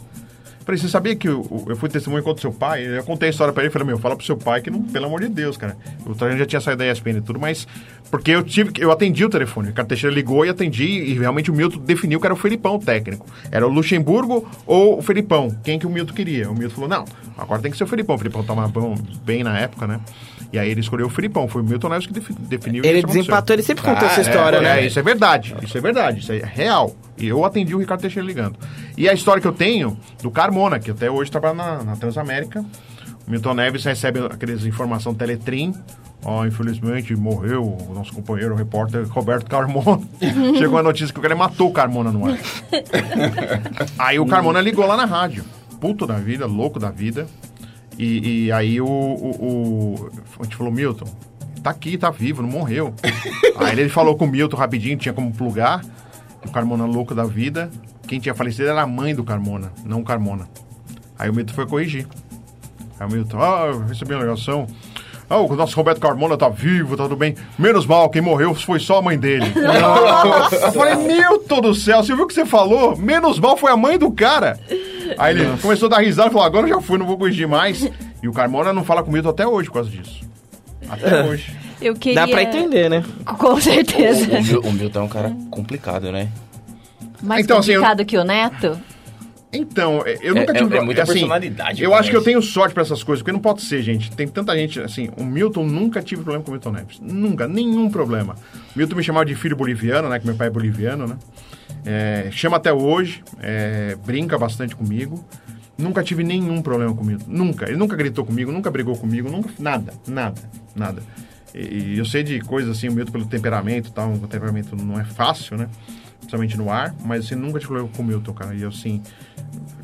Falei, 0.66 0.80
você 0.80 0.88
sabia 0.88 1.14
que 1.14 1.28
eu, 1.28 1.64
eu 1.68 1.76
fui 1.76 1.88
testemunha 1.88 2.24
contra 2.24 2.40
seu 2.40 2.52
pai? 2.52 2.84
Eu 2.84 3.04
contei 3.04 3.28
a 3.28 3.30
história 3.30 3.52
pra 3.52 3.62
ele, 3.62 3.70
falei, 3.70 3.86
meu, 3.86 3.98
fala 3.98 4.16
pro 4.16 4.26
seu 4.26 4.36
pai 4.36 4.60
que 4.60 4.68
não, 4.68 4.82
pelo 4.82 5.06
amor 5.06 5.20
de 5.20 5.28
Deus, 5.28 5.56
cara. 5.56 5.76
O 6.04 6.12
Trajano 6.12 6.40
já 6.40 6.44
tinha 6.44 6.60
saído 6.60 6.78
da 6.78 6.90
ESPN 6.90 7.18
e 7.18 7.20
tudo, 7.20 7.38
mas 7.38 7.68
porque 8.10 8.32
eu 8.32 8.42
tive, 8.42 8.72
eu 8.80 8.90
atendi 8.90 9.24
o 9.24 9.30
telefone. 9.30 9.68
O 9.68 9.70
Ricardo 9.70 9.86
Teixeira 9.86 10.12
ligou 10.12 10.44
e 10.44 10.48
atendi, 10.48 10.84
e 10.84 11.14
realmente 11.14 11.52
o 11.52 11.54
Milton 11.54 11.78
definiu 11.78 12.18
que 12.18 12.26
era 12.26 12.34
o 12.34 12.36
Felipão 12.36 12.74
o 12.74 12.78
técnico. 12.80 13.24
Era 13.52 13.64
o 13.64 13.70
Luxemburgo 13.70 14.44
ou 14.66 14.98
o 14.98 15.02
Felipão, 15.02 15.56
quem 15.62 15.78
que 15.78 15.86
o 15.86 15.90
Milton 15.90 16.12
queria. 16.12 16.50
O 16.50 16.54
Milton 16.58 16.74
falou, 16.74 16.90
não, 16.90 17.04
agora 17.38 17.62
tem 17.62 17.70
que 17.70 17.76
ser 17.76 17.84
o 17.84 17.86
Felipão. 17.86 18.16
O 18.16 18.18
Felipão 18.18 18.42
tava 18.42 18.66
bom, 18.66 18.96
bem 19.24 19.44
na 19.44 19.56
época, 19.56 19.86
né? 19.86 20.00
E 20.52 20.58
aí 20.58 20.70
ele 20.70 20.80
escolheu 20.80 21.06
o 21.06 21.10
Felipão, 21.10 21.48
foi 21.48 21.60
o 21.60 21.64
Milton 21.64 21.88
Neves 21.88 22.06
que 22.06 22.12
defi- 22.12 22.32
definiu 22.32 22.84
Ele 22.84 22.98
aconteceu. 23.00 23.20
desempatou, 23.22 23.54
ele 23.54 23.62
sempre 23.62 23.82
contou 23.84 24.06
Ah, 24.08 24.10
essa 24.12 24.20
história, 24.20 24.56
é, 24.58 24.60
né? 24.62 24.80
É, 24.82 24.86
isso 24.86 24.98
é 24.98 25.02
verdade. 25.02 25.54
Isso 25.62 25.76
é 25.76 25.80
verdade. 25.80 26.20
Isso 26.20 26.32
é 26.32 26.38
real. 26.44 26.94
E 27.18 27.26
eu 27.26 27.44
atendi 27.44 27.74
o 27.74 27.78
Ricardo 27.78 28.00
Teixeira 28.00 28.26
ligando. 28.26 28.56
E 28.96 29.08
a 29.08 29.12
história 29.12 29.40
que 29.40 29.48
eu 29.48 29.52
tenho 29.52 29.98
do 30.22 30.30
Carmona, 30.30 30.78
que 30.78 30.90
até 30.90 31.10
hoje 31.10 31.30
trabalha 31.30 31.54
na, 31.54 31.82
na 31.84 31.96
Transamérica. 31.96 32.64
O 33.26 33.30
Milton 33.30 33.54
Neves 33.54 33.84
recebe 33.84 34.20
aqueles 34.20 34.64
informação 34.64 35.12
Teletrim. 35.12 35.74
Ó, 36.24 36.44
infelizmente 36.46 37.14
morreu 37.14 37.62
o 37.62 37.92
nosso 37.94 38.12
companheiro, 38.12 38.54
o 38.54 38.56
repórter 38.56 39.06
Roberto 39.08 39.48
Carmona. 39.48 40.02
Chegou 40.58 40.78
a 40.78 40.82
notícia 40.82 41.12
que 41.12 41.18
o 41.18 41.22
cara 41.22 41.34
matou 41.36 41.68
o 41.68 41.72
Carmona 41.72 42.10
no 42.10 42.24
ar. 42.26 42.38
aí 43.98 44.18
o 44.18 44.26
Carmona 44.26 44.60
ligou 44.60 44.86
lá 44.86 44.96
na 44.96 45.04
rádio. 45.04 45.44
Puto 45.80 46.06
da 46.06 46.14
vida, 46.14 46.46
louco 46.46 46.78
da 46.78 46.90
vida. 46.90 47.26
E, 47.98 48.44
e 48.46 48.52
aí 48.52 48.80
o, 48.80 48.86
o, 48.86 49.30
o- 49.98 50.10
A 50.40 50.44
gente 50.44 50.56
falou, 50.56 50.72
Milton, 50.72 51.06
tá 51.62 51.70
aqui, 51.70 51.96
tá 51.96 52.10
vivo, 52.10 52.42
não 52.42 52.48
morreu. 52.48 52.94
aí 53.58 53.78
ele 53.78 53.88
falou 53.88 54.16
com 54.16 54.24
o 54.24 54.28
Milton 54.28 54.56
rapidinho, 54.56 54.96
tinha 54.96 55.12
como 55.14 55.32
plugar. 55.32 55.82
O 56.46 56.50
Carmona 56.50 56.84
louco 56.84 57.14
da 57.14 57.24
vida. 57.24 57.70
Quem 58.06 58.20
tinha 58.20 58.34
falecido 58.34 58.68
era 58.68 58.82
a 58.82 58.86
mãe 58.86 59.14
do 59.14 59.24
Carmona, 59.24 59.72
não 59.84 60.00
o 60.00 60.04
Carmona. 60.04 60.46
Aí 61.18 61.28
o 61.28 61.34
Milton 61.34 61.54
foi 61.54 61.66
corrigir. 61.66 62.06
Aí 63.00 63.06
o 63.06 63.10
Milton, 63.10 63.40
ah, 63.40 63.70
eu 63.72 63.80
recebi 63.86 64.14
uma 64.14 64.22
ligação. 64.22 64.66
Ah, 65.28 65.38
o 65.38 65.56
nosso 65.56 65.74
Roberto 65.74 66.00
Carmona 66.00 66.36
tá 66.36 66.48
vivo, 66.48 66.96
tá 66.96 67.02
tudo 67.02 67.16
bem. 67.16 67.34
Menos 67.58 67.84
mal, 67.84 68.08
quem 68.10 68.22
morreu 68.22 68.54
foi 68.54 68.78
só 68.78 68.98
a 68.98 69.02
mãe 69.02 69.18
dele. 69.18 69.46
eu 69.56 70.72
falei, 70.72 70.94
Milton 70.94 71.60
do 71.62 71.74
céu, 71.74 72.00
você 72.02 72.14
viu 72.14 72.24
o 72.24 72.28
que 72.28 72.34
você 72.34 72.46
falou? 72.46 72.96
Menos 72.96 73.40
mal 73.40 73.56
foi 73.56 73.72
a 73.72 73.76
mãe 73.76 73.98
do 73.98 74.12
cara. 74.12 74.56
Aí 75.18 75.34
ele 75.38 75.56
começou 75.58 75.86
a 75.86 75.90
dar 75.90 75.98
risada 75.98 76.28
e 76.28 76.32
falou, 76.32 76.46
agora 76.46 76.66
eu 76.68 76.74
já 76.74 76.80
fui, 76.80 76.98
não 76.98 77.06
vou 77.06 77.16
corrigir 77.18 77.46
mais. 77.48 77.88
E 78.22 78.28
o 78.28 78.32
Carmona 78.32 78.72
não 78.72 78.84
fala 78.84 79.02
com 79.02 79.10
o 79.10 79.12
Milton 79.12 79.28
até 79.30 79.46
hoje 79.46 79.68
por 79.68 79.74
causa 79.74 79.90
disso. 79.90 80.24
Até 80.88 81.24
hoje. 81.24 81.54
Eu 81.80 81.94
queria... 81.94 82.20
Dá 82.20 82.28
pra 82.28 82.42
entender, 82.42 82.88
né? 82.88 83.04
Com 83.24 83.60
certeza. 83.60 84.38
O, 84.38 84.42
Mil- 84.42 84.60
o 84.60 84.72
Milton 84.72 85.00
é 85.00 85.02
um 85.02 85.08
cara 85.08 85.36
complicado, 85.50 86.10
né? 86.12 86.28
Mais 87.22 87.44
Então, 87.44 87.58
assim, 87.58 87.72
eu- 87.72 87.80
complicado 87.80 88.04
que 88.06 88.16
o 88.16 88.24
Neto? 88.24 88.78
Então, 89.52 90.02
é, 90.04 90.18
eu 90.20 90.36
É- 90.36 90.40
nunca 90.40 90.52
é- 90.52 90.58
tive... 90.58 90.76
é 90.76 90.80
muita 90.80 91.02
assim, 91.02 91.12
personalidade, 91.14 91.82
Eu 91.82 91.94
acho 91.94 92.10
que 92.10 92.16
eu 92.16 92.22
tenho 92.22 92.42
sorte 92.42 92.74
pra 92.74 92.82
essas 92.82 93.02
coisas, 93.02 93.22
porque 93.22 93.32
não 93.32 93.40
pode 93.40 93.62
ser, 93.62 93.80
gente. 93.82 94.10
Tem 94.10 94.28
tanta 94.28 94.54
gente, 94.56 94.80
assim, 94.80 95.08
o 95.16 95.24
Milton 95.24 95.64
nunca 95.64 96.02
tive 96.02 96.22
problema 96.22 96.44
com 96.44 96.50
o 96.50 96.52
Milton 96.54 96.72
Neves. 96.72 96.98
Nunca, 97.00 97.48
nenhum 97.48 97.88
problema. 97.88 98.34
O 98.74 98.78
Milton 98.78 98.96
me 98.96 99.02
chamava 99.02 99.24
de 99.24 99.34
filho 99.34 99.56
boliviano, 99.56 100.08
né, 100.08 100.18
que 100.18 100.26
meu 100.26 100.34
pai 100.34 100.48
é 100.48 100.50
boliviano, 100.50 101.06
né. 101.06 101.16
É, 101.86 102.28
chama 102.32 102.56
até 102.56 102.72
hoje, 102.72 103.22
é, 103.40 103.96
brinca 104.04 104.36
bastante 104.36 104.74
comigo. 104.74 105.24
Nunca 105.78 106.02
tive 106.02 106.24
nenhum 106.24 106.60
problema 106.60 106.92
com 106.92 107.02
o 107.02 107.06
Milton. 107.06 107.26
Nunca. 107.28 107.68
Ele 107.68 107.76
nunca 107.76 107.94
gritou 107.94 108.26
comigo, 108.26 108.50
nunca 108.50 108.70
brigou 108.70 108.96
comigo, 108.96 109.30
nunca... 109.30 109.50
Nada, 109.58 109.92
nada, 110.08 110.42
nada. 110.74 111.02
E, 111.54 111.94
e 111.94 111.98
eu 111.98 112.04
sei 112.04 112.24
de 112.24 112.40
coisas 112.40 112.76
assim, 112.76 112.88
o 112.88 112.92
Milton 112.92 113.12
pelo 113.12 113.26
temperamento 113.26 113.92
tal, 113.92 114.12
o 114.12 114.26
temperamento 114.26 114.74
não 114.74 114.98
é 114.98 115.04
fácil, 115.04 115.56
né? 115.56 115.68
Principalmente 116.18 116.56
no 116.56 116.70
ar, 116.70 116.92
mas 117.04 117.26
assim, 117.26 117.36
nunca 117.36 117.60
tive 117.60 117.72
problema 117.72 117.88
com 117.94 118.02
o 118.02 118.04
Milton, 118.04 118.32
cara. 118.32 118.54
E 118.54 118.62
eu, 118.62 118.70
assim, 118.70 119.00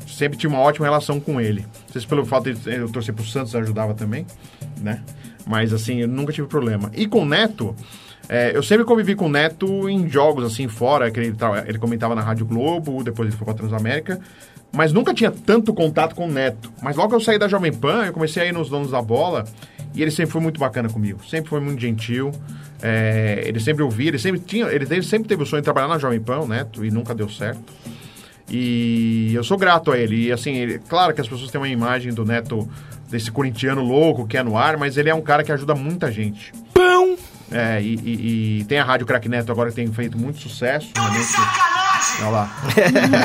sempre 0.07 0.37
tive 0.37 0.53
uma 0.53 0.61
ótima 0.61 0.85
relação 0.85 1.19
com 1.19 1.39
ele. 1.39 1.61
Não 1.61 1.93
sei 1.93 2.01
se 2.01 2.07
pelo 2.07 2.25
fato 2.25 2.51
de 2.51 2.69
eu 2.69 2.89
torcer 2.89 3.13
pro 3.13 3.23
Santos 3.23 3.55
ajudava 3.55 3.93
também, 3.93 4.25
né? 4.81 5.01
Mas 5.45 5.71
assim, 5.71 6.01
eu 6.01 6.07
nunca 6.07 6.33
tive 6.33 6.47
problema. 6.47 6.91
E 6.93 7.07
com 7.07 7.21
o 7.21 7.25
Neto, 7.25 7.75
é, 8.29 8.55
eu 8.55 8.63
sempre 8.63 8.85
convivi 8.85 9.15
com 9.15 9.25
o 9.25 9.29
Neto 9.29 9.87
em 9.89 10.07
jogos 10.09 10.43
assim 10.45 10.67
fora, 10.67 11.11
que 11.11 11.19
ele, 11.19 11.35
ele 11.67 11.77
comentava 11.77 12.15
na 12.15 12.21
Rádio 12.21 12.45
Globo, 12.45 13.03
depois 13.03 13.27
ele 13.27 13.37
foi 13.37 13.45
pra 13.45 13.53
Transamérica. 13.53 14.19
Mas 14.75 14.91
nunca 14.91 15.13
tinha 15.13 15.29
tanto 15.29 15.71
contato 15.73 16.15
com 16.15 16.25
o 16.27 16.31
Neto. 16.31 16.71
Mas 16.81 16.95
logo 16.95 17.13
eu 17.13 17.19
saí 17.19 17.37
da 17.37 17.47
Jovem 17.47 17.71
Pan, 17.71 18.05
eu 18.05 18.13
comecei 18.13 18.41
a 18.43 18.45
ir 18.47 18.53
nos 18.53 18.69
donos 18.69 18.89
da 18.91 19.01
bola. 19.01 19.45
E 19.93 20.01
ele 20.01 20.09
sempre 20.09 20.31
foi 20.31 20.41
muito 20.41 20.59
bacana 20.59 20.89
comigo. 20.89 21.19
Sempre 21.29 21.49
foi 21.51 21.59
muito 21.59 21.79
gentil. 21.79 22.31
É, 22.81 23.43
ele 23.45 23.59
sempre 23.59 23.83
ouvia, 23.83 24.07
ele 24.07 24.17
sempre 24.17 24.39
tinha. 24.41 24.65
Ele 24.65 24.83
teve- 24.85 25.03
sempre 25.03 25.27
teve 25.27 25.43
o 25.43 25.45
sonho 25.45 25.61
de 25.61 25.65
trabalhar 25.65 25.87
na 25.87 25.99
Jovem 25.99 26.19
Pan, 26.19 26.39
o 26.39 26.47
Neto, 26.47 26.83
e 26.83 26.89
nunca 26.89 27.13
deu 27.13 27.29
certo. 27.29 27.61
E 28.49 29.31
eu 29.35 29.43
sou 29.43 29.57
grato 29.57 29.91
a 29.91 29.97
ele. 29.97 30.27
E 30.27 30.31
assim, 30.31 30.55
ele- 30.55 30.79
claro 30.79 31.13
que 31.13 31.21
as 31.21 31.27
pessoas 31.27 31.51
têm 31.51 31.61
uma 31.61 31.69
imagem 31.69 32.11
do 32.11 32.25
Neto, 32.25 32.67
desse 33.09 33.29
corintiano 33.31 33.83
louco 33.83 34.25
que 34.27 34.35
é 34.37 34.43
no 34.43 34.57
ar, 34.57 34.75
mas 34.77 34.97
ele 34.97 35.09
é 35.09 35.13
um 35.13 35.21
cara 35.21 35.43
que 35.43 35.51
ajuda 35.51 35.75
muita 35.75 36.11
gente. 36.11 36.51
Pão! 36.73 37.15
É, 37.53 37.81
e, 37.81 37.95
e- 37.95 38.59
e 38.59 38.63
tem 38.65 38.79
a 38.79 38.83
Rádio 38.83 39.05
Crack 39.05 39.29
Neto 39.29 39.51
agora 39.51 39.69
que 39.69 39.75
tem 39.75 39.91
feito 39.93 40.17
muito 40.17 40.39
sucesso. 40.39 40.89
realmente. 40.95 41.27
Olha 42.21 42.29
lá. 42.29 42.51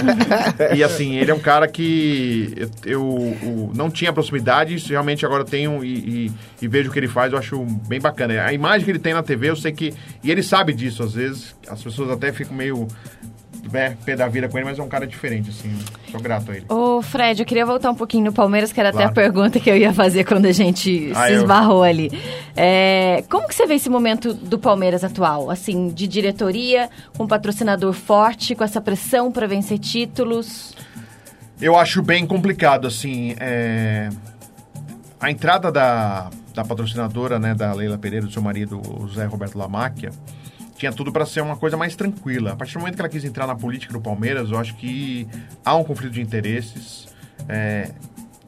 e 0.76 0.84
assim, 0.84 1.16
ele 1.16 1.30
é 1.30 1.34
um 1.34 1.38
cara 1.40 1.66
que 1.66 2.54
eu, 2.84 3.36
eu- 3.42 3.72
não 3.74 3.90
tinha 3.90 4.12
proximidade, 4.12 4.74
isso 4.74 4.88
realmente 4.90 5.24
agora 5.26 5.44
tenho 5.44 5.82
e, 5.84 6.26
e- 6.26 6.32
e 6.62 6.68
vejo 6.68 6.90
o 6.90 6.92
que 6.92 6.98
ele 6.98 7.08
faz, 7.08 7.32
eu 7.32 7.38
acho 7.38 7.58
bem 7.88 8.00
bacana. 8.00 8.44
A 8.44 8.52
imagem 8.52 8.84
que 8.84 8.90
ele 8.90 8.98
tem 8.98 9.14
na 9.14 9.22
TV, 9.22 9.50
eu 9.50 9.56
sei 9.56 9.72
que. 9.72 9.92
E 10.22 10.30
ele 10.30 10.42
sabe 10.42 10.72
disso, 10.72 11.02
às 11.02 11.14
vezes. 11.14 11.56
As 11.68 11.82
pessoas 11.82 12.10
até 12.10 12.30
ficam 12.32 12.54
meio. 12.56 12.86
Né, 13.72 13.96
pé 14.04 14.16
da 14.16 14.26
vida 14.28 14.48
com 14.48 14.56
ele, 14.56 14.64
mas 14.64 14.78
é 14.78 14.82
um 14.82 14.88
cara 14.88 15.06
diferente, 15.06 15.50
assim. 15.50 15.76
Sou 16.10 16.20
grato 16.20 16.50
a 16.50 16.56
ele. 16.56 16.64
Ô, 16.68 17.02
Fred, 17.02 17.40
eu 17.42 17.46
queria 17.46 17.66
voltar 17.66 17.90
um 17.90 17.94
pouquinho 17.94 18.24
no 18.24 18.32
Palmeiras, 18.32 18.72
que 18.72 18.80
era 18.80 18.88
até 18.88 18.98
Claro. 18.98 19.10
a 19.10 19.14
pergunta 19.14 19.60
que 19.60 19.68
eu 19.70 19.76
ia 19.76 19.92
fazer 19.92 20.24
quando 20.24 20.46
a 20.46 20.52
gente 20.52 21.12
Ah, 21.14 21.26
se 21.26 21.32
eu- 21.32 21.38
esbarrou 21.38 21.82
ali. 21.82 22.10
É, 22.56 23.22
como 23.28 23.46
que 23.46 23.54
você 23.54 23.66
vê 23.66 23.74
esse 23.74 23.90
momento 23.90 24.32
do 24.32 24.58
Palmeiras 24.58 25.04
atual? 25.04 25.50
Assim, 25.50 25.88
de 25.88 26.06
diretoria, 26.06 26.88
com 27.16 27.24
um 27.24 27.26
patrocinador 27.26 27.92
forte, 27.92 28.54
com 28.54 28.64
essa 28.64 28.80
pressão 28.80 29.30
para 29.30 29.46
vencer 29.46 29.78
títulos? 29.78 30.74
Eu 31.60 31.76
acho 31.76 32.00
bem 32.02 32.26
complicado, 32.26 32.86
assim. 32.86 33.34
é, 33.40 34.08
A 35.20 35.30
entrada 35.32 35.72
da, 35.72 36.30
da 36.54 36.64
patrocinadora, 36.64 37.38
né, 37.40 37.52
da 37.54 37.72
Leila 37.74 37.98
Pereira, 37.98 38.24
do 38.24 38.32
seu 38.32 38.40
marido, 38.40 38.80
o 38.80 39.08
Zé 39.08 39.24
Roberto 39.26 39.58
Lamáquia, 39.58 40.10
tinha 40.78 40.92
tudo 40.92 41.10
para 41.12 41.26
ser 41.26 41.40
uma 41.42 41.56
coisa 41.56 41.76
mais 41.76 41.96
tranquila. 41.96 42.52
A 42.52 42.56
partir 42.56 42.74
do 42.74 42.80
momento 42.80 42.94
que 42.94 43.00
ela 43.02 43.08
quis 43.08 43.24
entrar 43.24 43.46
na 43.46 43.54
política 43.56 43.92
do 43.92 44.00
Palmeiras, 44.00 44.50
eu 44.50 44.58
acho 44.58 44.74
que 44.76 45.26
há 45.64 45.74
um 45.74 45.82
conflito 45.82 46.12
de 46.12 46.20
interesses. 46.22 47.08
É, 47.48 47.90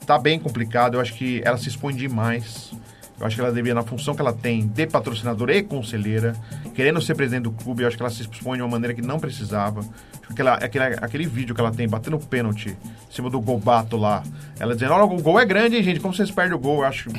tá 0.06 0.16
bem 0.18 0.38
complicado, 0.38 0.94
eu 0.94 1.00
acho 1.00 1.12
que 1.14 1.42
ela 1.44 1.58
se 1.58 1.68
expõe 1.68 1.94
demais. 1.94 2.72
Eu 3.18 3.26
acho 3.26 3.34
que 3.36 3.42
ela 3.42 3.52
devia, 3.52 3.74
na 3.74 3.82
função 3.82 4.14
que 4.14 4.20
ela 4.22 4.32
tem 4.32 4.66
de 4.66 4.86
patrocinadora 4.86 5.54
e 5.54 5.62
conselheira, 5.62 6.34
querendo 6.74 7.02
ser 7.02 7.14
presidente 7.14 7.42
do 7.42 7.52
clube, 7.52 7.82
eu 7.82 7.88
acho 7.88 7.96
que 7.96 8.02
ela 8.02 8.10
se 8.10 8.22
expõe 8.22 8.56
de 8.56 8.62
uma 8.62 8.70
maneira 8.70 8.94
que 8.94 9.02
não 9.02 9.18
precisava. 9.18 9.84
Aquela, 10.30 10.54
aquele, 10.54 10.84
aquele 10.84 11.26
vídeo 11.26 11.54
que 11.54 11.60
ela 11.60 11.72
tem 11.72 11.86
batendo 11.88 12.16
pênalti 12.18 12.68
em 12.70 13.12
cima 13.14 13.28
do 13.28 13.40
Golbato 13.40 13.96
lá, 13.96 14.22
ela 14.58 14.72
dizendo: 14.74 14.94
Olha, 14.94 15.04
o 15.04 15.20
gol 15.20 15.38
é 15.38 15.44
grande, 15.44 15.76
hein, 15.76 15.82
gente? 15.82 16.00
Como 16.00 16.14
vocês 16.14 16.30
perdem 16.30 16.54
o 16.56 16.58
gol? 16.58 16.78
Eu 16.78 16.84
acho. 16.84 17.10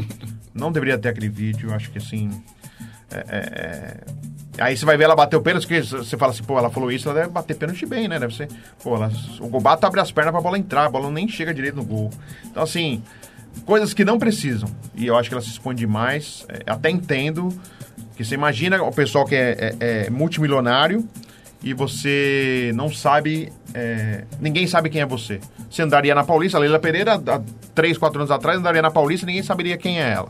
não 0.54 0.70
deveria 0.70 0.98
ter 0.98 1.08
aquele 1.08 1.28
vídeo, 1.28 1.70
eu 1.70 1.74
acho 1.74 1.90
que 1.90 1.98
assim. 1.98 2.30
é- 3.10 3.24
é- 3.28 3.38
é- 3.38 4.00
Aí 4.60 4.76
você 4.76 4.84
vai 4.84 4.96
ver 4.96 5.04
ela 5.04 5.14
bater 5.16 5.36
o 5.36 5.40
pênalti, 5.42 5.66
que 5.66 5.80
você 5.82 6.16
fala 6.16 6.32
assim, 6.32 6.42
pô, 6.42 6.58
ela 6.58 6.70
falou 6.70 6.90
isso, 6.90 7.08
ela 7.08 7.20
deve 7.20 7.32
bater 7.32 7.56
pênalti 7.56 7.86
bem, 7.86 8.08
né? 8.08 8.18
Deve 8.18 8.34
ser. 8.34 8.48
Pô, 8.82 8.96
ela, 8.96 9.10
o 9.40 9.48
Golbato 9.48 9.86
abre 9.86 10.00
as 10.00 10.10
pernas 10.10 10.32
pra 10.32 10.40
bola 10.40 10.58
entrar, 10.58 10.86
a 10.86 10.90
bola 10.90 11.10
nem 11.10 11.28
chega 11.28 11.54
direito 11.54 11.76
no 11.76 11.84
gol. 11.84 12.10
Então, 12.46 12.62
assim, 12.62 13.02
coisas 13.64 13.94
que 13.94 14.04
não 14.04 14.18
precisam. 14.18 14.68
E 14.94 15.06
eu 15.06 15.16
acho 15.16 15.28
que 15.28 15.34
ela 15.34 15.42
se 15.42 15.50
expõe 15.50 15.74
demais. 15.74 16.44
é, 16.48 16.70
até 16.70 16.90
entendo 16.90 17.48
que 18.16 18.24
você 18.24 18.34
imagina 18.34 18.82
o 18.82 18.92
pessoal 18.92 19.24
que 19.24 19.34
é, 19.36 19.74
é- 19.80 20.06
é 20.06 20.10
multimilionário 20.10 21.08
e 21.62 21.72
você 21.72 22.72
não 22.74 22.90
sabe. 22.92 23.52
é, 23.74 24.24
ninguém 24.40 24.66
sabe 24.66 24.88
quem 24.90 25.00
é 25.02 25.06
você. 25.06 25.40
Você 25.70 25.82
andaria 25.82 26.14
na 26.14 26.24
Paulista, 26.24 26.56
a 26.56 26.60
Leila 26.60 26.78
Pereira, 26.78 27.14
há 27.14 27.40
3, 27.74 27.96
4 27.98 28.18
anos 28.20 28.30
atrás, 28.30 28.58
andaria 28.58 28.80
na 28.82 28.90
Paulista 28.90 29.24
e 29.24 29.28
ninguém 29.28 29.42
saberia 29.42 29.76
quem 29.76 30.00
é 30.00 30.10
ela. 30.12 30.28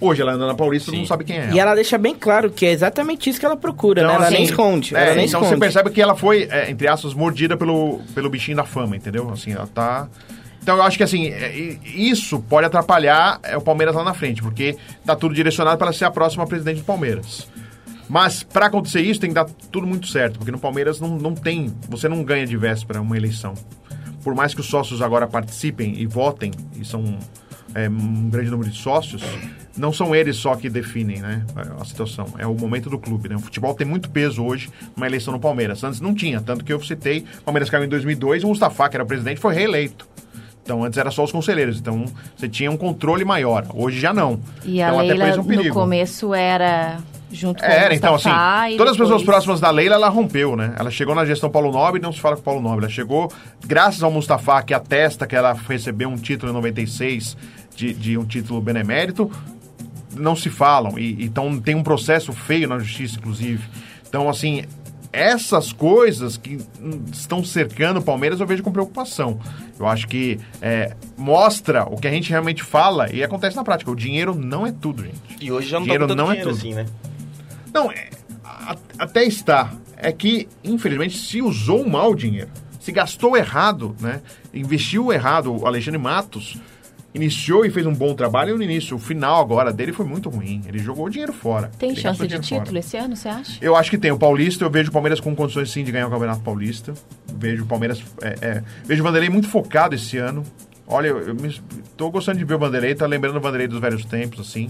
Hoje 0.00 0.22
ela 0.22 0.32
anda 0.32 0.46
na 0.46 0.54
Paulista 0.54 0.88
e 0.88 0.92
todo 0.92 0.98
mundo 0.98 1.08
sabe 1.08 1.24
quem 1.24 1.36
é 1.36 1.42
ela. 1.44 1.54
E 1.54 1.58
ela 1.58 1.74
deixa 1.74 1.98
bem 1.98 2.14
claro 2.14 2.50
que 2.50 2.64
é 2.64 2.72
exatamente 2.72 3.28
isso 3.28 3.38
que 3.38 3.44
ela 3.44 3.56
procura, 3.56 4.06
né? 4.06 4.14
Ela 4.14 4.24
assim, 4.24 4.34
nem 4.34 4.44
esconde. 4.44 4.96
é, 4.96 4.98
ela 4.98 5.14
nem 5.14 5.26
então 5.26 5.40
esconde. 5.40 5.60
você 5.60 5.60
percebe 5.60 5.90
que 5.90 6.00
ela 6.00 6.16
foi, 6.16 6.48
é, 6.50 6.70
entre 6.70 6.88
aspas, 6.88 7.12
mordida 7.12 7.56
pelo, 7.56 8.00
pelo 8.14 8.30
bichinho 8.30 8.56
da 8.56 8.64
fama, 8.64 8.96
entendeu? 8.96 9.28
Assim, 9.30 9.52
ela 9.52 9.66
tá. 9.66 10.08
Então 10.62 10.76
eu 10.76 10.82
acho 10.82 10.96
que 10.96 11.02
assim, 11.02 11.28
é, 11.28 11.76
isso 11.84 12.40
pode 12.40 12.66
atrapalhar 12.66 13.40
é, 13.42 13.56
o 13.56 13.60
Palmeiras 13.60 13.94
lá 13.94 14.02
na 14.02 14.14
frente, 14.14 14.42
porque 14.42 14.76
tá 15.04 15.14
tudo 15.14 15.34
direcionado 15.34 15.76
para 15.76 15.88
ela 15.88 15.94
ser 15.94 16.06
a 16.06 16.10
próxima 16.10 16.46
presidente 16.46 16.78
do 16.78 16.84
Palmeiras. 16.84 17.46
Mas 18.08 18.42
para 18.42 18.66
acontecer 18.66 19.02
isso 19.02 19.20
tem 19.20 19.30
que 19.30 19.34
dar 19.34 19.46
tudo 19.70 19.86
muito 19.86 20.08
certo, 20.08 20.38
porque 20.38 20.50
no 20.50 20.58
Palmeiras 20.58 20.98
não, 20.98 21.16
não 21.16 21.34
tem, 21.34 21.72
você 21.88 22.08
não 22.08 22.24
ganha 22.24 22.46
de 22.46 22.56
véspera 22.56 23.00
uma 23.00 23.16
eleição. 23.16 23.54
Por 24.24 24.34
mais 24.34 24.52
que 24.52 24.60
os 24.60 24.66
sócios 24.66 25.00
agora 25.00 25.26
participem 25.26 25.94
e 25.96 26.06
votem, 26.06 26.50
e 26.78 26.84
são 26.84 27.18
é, 27.74 27.88
um 27.88 28.28
grande 28.28 28.50
número 28.50 28.68
de 28.68 28.78
sócios, 28.78 29.22
não 29.80 29.92
são 29.92 30.14
eles 30.14 30.36
só 30.36 30.54
que 30.54 30.68
definem 30.68 31.20
né, 31.20 31.44
a 31.80 31.84
situação. 31.84 32.26
É 32.38 32.46
o 32.46 32.54
momento 32.54 32.90
do 32.90 32.98
clube. 32.98 33.28
Né? 33.28 33.36
O 33.36 33.40
futebol 33.40 33.74
tem 33.74 33.86
muito 33.86 34.10
peso 34.10 34.44
hoje 34.44 34.68
numa 34.94 35.06
eleição 35.06 35.32
no 35.32 35.40
Palmeiras. 35.40 35.82
Antes 35.82 36.00
não 36.00 36.14
tinha, 36.14 36.40
tanto 36.40 36.64
que 36.64 36.72
eu 36.72 36.82
citei, 36.82 37.24
o 37.40 37.42
Palmeiras 37.44 37.70
caiu 37.70 37.84
em 37.84 37.88
2002 37.88 38.42
e 38.42 38.44
o 38.44 38.48
Mustafa, 38.48 38.88
que 38.88 38.96
era 38.96 39.04
presidente, 39.04 39.40
foi 39.40 39.54
reeleito. 39.54 40.06
Então 40.62 40.84
antes 40.84 40.98
era 40.98 41.10
só 41.10 41.24
os 41.24 41.32
conselheiros, 41.32 41.78
então 41.80 42.04
você 42.36 42.48
tinha 42.48 42.70
um 42.70 42.76
controle 42.76 43.24
maior. 43.24 43.66
Hoje 43.74 43.98
já 43.98 44.12
não. 44.12 44.38
E 44.64 44.80
a 44.80 44.88
então, 44.88 45.00
Leila, 45.00 45.18
parece 45.18 45.40
um 45.40 45.64
no 45.64 45.72
começo, 45.72 46.34
era 46.34 46.98
junto 47.32 47.62
com 47.62 47.68
Era, 47.68 47.92
o 47.92 47.96
então, 47.96 48.14
assim, 48.14 48.28
todas 48.76 48.92
as 48.92 48.96
pessoas 48.96 49.20
depois- 49.20 49.24
próximas 49.24 49.60
da 49.60 49.70
Leila, 49.70 49.94
ela 49.94 50.08
rompeu, 50.08 50.56
né? 50.56 50.74
Ela 50.78 50.90
chegou 50.90 51.14
na 51.14 51.24
gestão 51.24 51.48
Paulo 51.50 51.72
Nobre, 51.72 52.00
não 52.00 52.12
se 52.12 52.20
fala 52.20 52.36
com 52.36 52.42
Paulo 52.42 52.60
Nobre. 52.60 52.84
Ela 52.84 52.92
chegou, 52.92 53.32
graças 53.66 54.02
ao 54.02 54.10
Mustafa, 54.10 54.62
que 54.62 54.74
atesta 54.74 55.26
que 55.26 55.34
ela 55.34 55.56
recebeu 55.68 56.08
um 56.08 56.16
título 56.16 56.52
em 56.52 56.54
96, 56.54 57.36
de, 57.74 57.94
de 57.94 58.18
um 58.18 58.24
título 58.24 58.60
benemérito, 58.60 59.30
não 60.16 60.34
se 60.36 60.50
falam. 60.50 60.98
E, 60.98 61.24
então 61.24 61.58
tem 61.60 61.74
um 61.74 61.82
processo 61.82 62.32
feio 62.32 62.68
na 62.68 62.78
justiça, 62.78 63.18
inclusive. 63.18 63.62
Então, 64.08 64.28
assim, 64.28 64.64
essas 65.12 65.72
coisas 65.72 66.36
que 66.36 66.58
estão 67.12 67.44
cercando 67.44 67.98
o 67.98 68.02
Palmeiras 68.02 68.40
eu 68.40 68.46
vejo 68.46 68.62
com 68.62 68.70
preocupação. 68.72 69.40
Eu 69.78 69.86
acho 69.86 70.06
que 70.06 70.38
é, 70.60 70.94
mostra 71.16 71.84
o 71.84 71.96
que 71.96 72.06
a 72.06 72.10
gente 72.10 72.30
realmente 72.30 72.62
fala 72.62 73.10
e 73.12 73.22
acontece 73.22 73.56
na 73.56 73.64
prática. 73.64 73.90
O 73.90 73.96
dinheiro 73.96 74.34
não 74.34 74.66
é 74.66 74.72
tudo, 74.72 75.02
gente. 75.04 75.18
E 75.40 75.50
hoje 75.50 75.68
já 75.68 75.78
não 75.78 75.84
Dinheiro 75.84 76.06
tá 76.06 76.14
com 76.14 76.16
tanto 76.16 76.26
não 76.26 76.32
é 76.32 76.36
dinheiro 76.36 76.50
tudo. 76.50 76.58
assim, 76.58 76.74
né? 76.74 76.86
Não, 77.72 77.90
é, 77.90 78.10
a- 78.44 78.76
até 78.98 79.24
está. 79.24 79.72
É 79.96 80.12
que, 80.12 80.48
infelizmente, 80.64 81.16
se 81.18 81.40
usou 81.42 81.86
mal 81.88 82.12
o 82.12 82.14
dinheiro. 82.14 82.48
Se 82.78 82.90
gastou 82.92 83.36
errado, 83.36 83.94
né? 84.00 84.20
Investiu 84.52 85.12
errado. 85.12 85.54
O 85.54 85.66
Alexandre 85.66 85.98
Matos 86.00 86.56
iniciou 87.14 87.64
e 87.66 87.70
fez 87.70 87.84
um 87.86 87.92
bom 87.94 88.14
trabalho 88.14 88.56
no 88.56 88.62
início. 88.62 88.96
O 88.96 88.98
final 88.98 89.40
agora 89.40 89.72
dele 89.72 89.92
foi 89.92 90.06
muito 90.06 90.28
ruim. 90.30 90.62
Ele 90.66 90.78
jogou 90.78 91.06
o 91.06 91.10
dinheiro 91.10 91.32
fora. 91.32 91.70
Tem 91.78 91.90
Ele 91.90 92.00
chance 92.00 92.20
de 92.20 92.26
dinheiro 92.26 92.46
fora. 92.46 92.60
título 92.62 92.78
esse 92.78 92.96
ano, 92.96 93.16
você 93.16 93.28
acha? 93.28 93.58
Eu 93.60 93.74
acho 93.76 93.90
que 93.90 93.98
tem. 93.98 94.10
O 94.10 94.18
Paulista, 94.18 94.64
eu 94.64 94.70
vejo 94.70 94.90
o 94.90 94.92
Palmeiras 94.92 95.20
com 95.20 95.34
condições 95.34 95.70
sim 95.70 95.82
de 95.84 95.90
ganhar 95.92 96.06
o 96.06 96.10
Campeonato 96.10 96.40
Paulista. 96.42 96.94
Vejo 97.36 97.64
o 97.64 97.66
Palmeiras. 97.66 98.02
é, 98.22 98.36
é, 98.40 98.62
vejo 98.84 99.02
o 99.02 99.04
Vanderlei 99.04 99.28
muito 99.30 99.48
focado 99.48 99.94
esse 99.94 100.16
ano. 100.18 100.44
Olha, 100.86 101.08
eu, 101.08 101.18
eu 101.28 101.34
me- 101.34 101.60
tô 101.96 102.10
gostando 102.10 102.38
de 102.38 102.44
ver 102.44 102.54
o 102.54 102.58
Vanderlei, 102.58 102.94
tá 102.94 103.06
lembrando 103.06 103.36
o 103.36 103.40
Vanderlei 103.40 103.68
dos 103.68 103.80
velhos 103.80 104.04
tempos, 104.04 104.40
assim. 104.40 104.68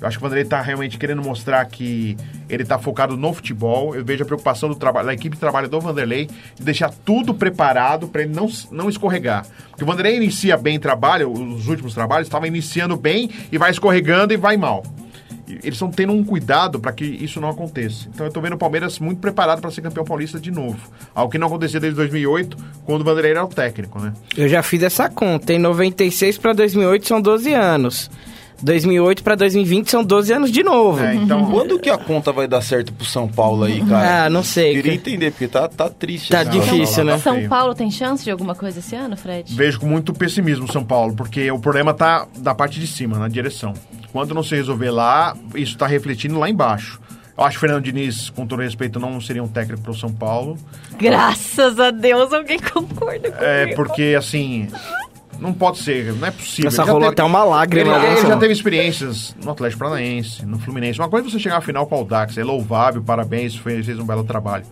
Eu 0.00 0.06
acho 0.06 0.18
que 0.18 0.24
o 0.24 0.28
Vanderlei 0.28 0.48
tá 0.48 0.60
realmente 0.60 0.96
querendo 0.96 1.22
mostrar 1.22 1.64
que 1.66 2.16
ele 2.48 2.64
tá 2.64 2.78
focado 2.78 3.16
no 3.16 3.32
futebol. 3.32 3.94
Eu 3.94 4.04
vejo 4.04 4.22
a 4.22 4.26
preocupação 4.26 4.68
do 4.68 4.76
trabalho, 4.76 5.06
da 5.06 5.14
equipe 5.14 5.34
de 5.34 5.40
trabalho 5.40 5.68
do 5.68 5.80
Vanderlei 5.80 6.28
de 6.54 6.64
deixar 6.64 6.92
tudo 7.04 7.34
preparado 7.34 8.06
para 8.08 8.22
ele 8.22 8.32
não, 8.32 8.48
não 8.70 8.88
escorregar. 8.88 9.44
Porque 9.70 9.82
o 9.82 9.86
Vanderlei 9.86 10.16
inicia 10.16 10.56
bem 10.56 10.78
trabalho, 10.78 11.30
os 11.30 11.66
últimos 11.66 11.94
trabalhos, 11.94 12.28
estava 12.28 12.46
iniciando 12.46 12.96
bem 12.96 13.30
e 13.50 13.58
vai 13.58 13.70
escorregando 13.70 14.32
e 14.32 14.36
vai 14.36 14.56
mal. 14.56 14.84
Eles 15.48 15.74
estão 15.74 15.90
tendo 15.90 16.12
um 16.12 16.22
cuidado 16.22 16.78
para 16.78 16.92
que 16.92 17.04
isso 17.04 17.40
não 17.40 17.48
aconteça. 17.48 18.06
Então 18.12 18.26
eu 18.26 18.32
tô 18.32 18.40
vendo 18.40 18.52
o 18.52 18.58
Palmeiras 18.58 18.98
muito 18.98 19.18
preparado 19.18 19.60
para 19.60 19.70
ser 19.70 19.80
campeão 19.80 20.04
paulista 20.04 20.38
de 20.38 20.50
novo. 20.50 20.78
Algo 21.14 21.32
que 21.32 21.38
não 21.38 21.46
acontecia 21.46 21.80
desde 21.80 21.96
2008, 21.96 22.56
quando 22.84 23.00
o 23.00 23.04
Vanderlei 23.04 23.30
era 23.30 23.44
o 23.44 23.48
técnico, 23.48 23.98
né? 23.98 24.12
Eu 24.36 24.48
já 24.48 24.62
fiz 24.62 24.82
essa 24.82 25.08
conta. 25.08 25.54
Em 25.54 25.58
96 25.58 26.36
pra 26.38 26.52
2008 26.52 27.08
são 27.08 27.20
12 27.20 27.52
anos. 27.54 28.10
2008 28.62 29.22
pra 29.22 29.34
2020 29.34 29.90
são 29.90 30.04
12 30.04 30.32
anos 30.32 30.50
de 30.50 30.62
novo. 30.62 31.02
É, 31.02 31.14
então, 31.14 31.50
Quando 31.50 31.78
que 31.78 31.88
a 31.88 31.96
conta 31.96 32.32
vai 32.32 32.48
dar 32.48 32.60
certo 32.60 32.92
pro 32.92 33.04
São 33.04 33.28
Paulo 33.28 33.64
aí, 33.64 33.84
cara? 33.84 34.24
Ah, 34.24 34.30
não 34.30 34.42
sei. 34.42 34.74
Queria 34.74 34.82
cara. 34.82 34.94
entender, 34.94 35.30
porque 35.30 35.48
tá, 35.48 35.68
tá 35.68 35.88
triste. 35.88 36.30
Tá 36.30 36.40
essa 36.40 36.50
difícil, 36.50 37.04
lá. 37.04 37.12
né? 37.12 37.18
São. 37.18 37.48
Paulo 37.48 37.74
tem 37.74 37.90
chance 37.90 38.24
de 38.24 38.30
alguma 38.30 38.54
coisa 38.54 38.80
esse 38.80 38.94
ano, 38.94 39.16
Fred? 39.16 39.54
vejo 39.54 39.80
com 39.80 39.86
muito 39.86 40.12
pessimismo 40.12 40.66
o 40.66 40.72
São 40.72 40.84
Paulo, 40.84 41.14
porque 41.14 41.50
o 41.50 41.58
problema 41.58 41.94
tá 41.94 42.26
da 42.38 42.54
parte 42.54 42.78
de 42.80 42.86
cima, 42.86 43.18
na 43.18 43.28
direção. 43.28 43.72
Quando 44.12 44.34
não 44.34 44.42
se 44.42 44.54
resolver 44.54 44.90
lá, 44.90 45.36
isso 45.54 45.76
tá 45.78 45.86
refletindo 45.86 46.38
lá 46.38 46.48
embaixo. 46.50 47.00
Eu 47.36 47.44
acho 47.44 47.52
que 47.52 47.58
o 47.58 47.68
Fernando 47.68 47.84
Diniz, 47.84 48.30
com 48.30 48.44
todo 48.44 48.60
respeito, 48.62 48.98
não 48.98 49.20
seria 49.20 49.42
um 49.42 49.46
técnico 49.46 49.80
para 49.82 49.92
o 49.92 49.96
São 49.96 50.12
Paulo. 50.12 50.58
Graças 50.98 51.78
a 51.78 51.92
Deus 51.92 52.32
alguém 52.32 52.58
concorda 52.72 53.30
comigo. 53.30 53.44
É, 53.44 53.74
porque, 53.74 54.16
assim, 54.18 54.66
não 55.40 55.52
pode 55.52 55.78
ser, 55.78 56.12
não 56.14 56.26
é 56.26 56.30
possível. 56.30 56.68
Essa 56.68 56.82
rolou 56.84 57.00
teve- 57.00 57.12
até 57.12 57.24
uma 57.24 57.44
lágrima. 57.44 57.96
Ele, 57.96 58.06
né, 58.06 58.18
ele 58.18 58.26
já 58.28 58.36
teve 58.36 58.52
experiências 58.52 59.34
no 59.42 59.50
Atlético 59.50 59.80
Paranaense, 59.80 60.44
no 60.44 60.58
Fluminense. 60.58 60.98
Uma 60.98 61.08
coisa 61.08 61.26
é 61.26 61.30
você 61.30 61.38
chegar 61.38 61.58
à 61.58 61.60
final 61.60 61.86
com 61.86 61.94
o 61.94 61.98
Audax, 61.98 62.36
é 62.38 62.44
louvável, 62.44 63.02
parabéns, 63.02 63.54
fez, 63.56 63.86
fez 63.86 63.98
um 63.98 64.04
belo 64.04 64.24
trabalho. 64.24 64.64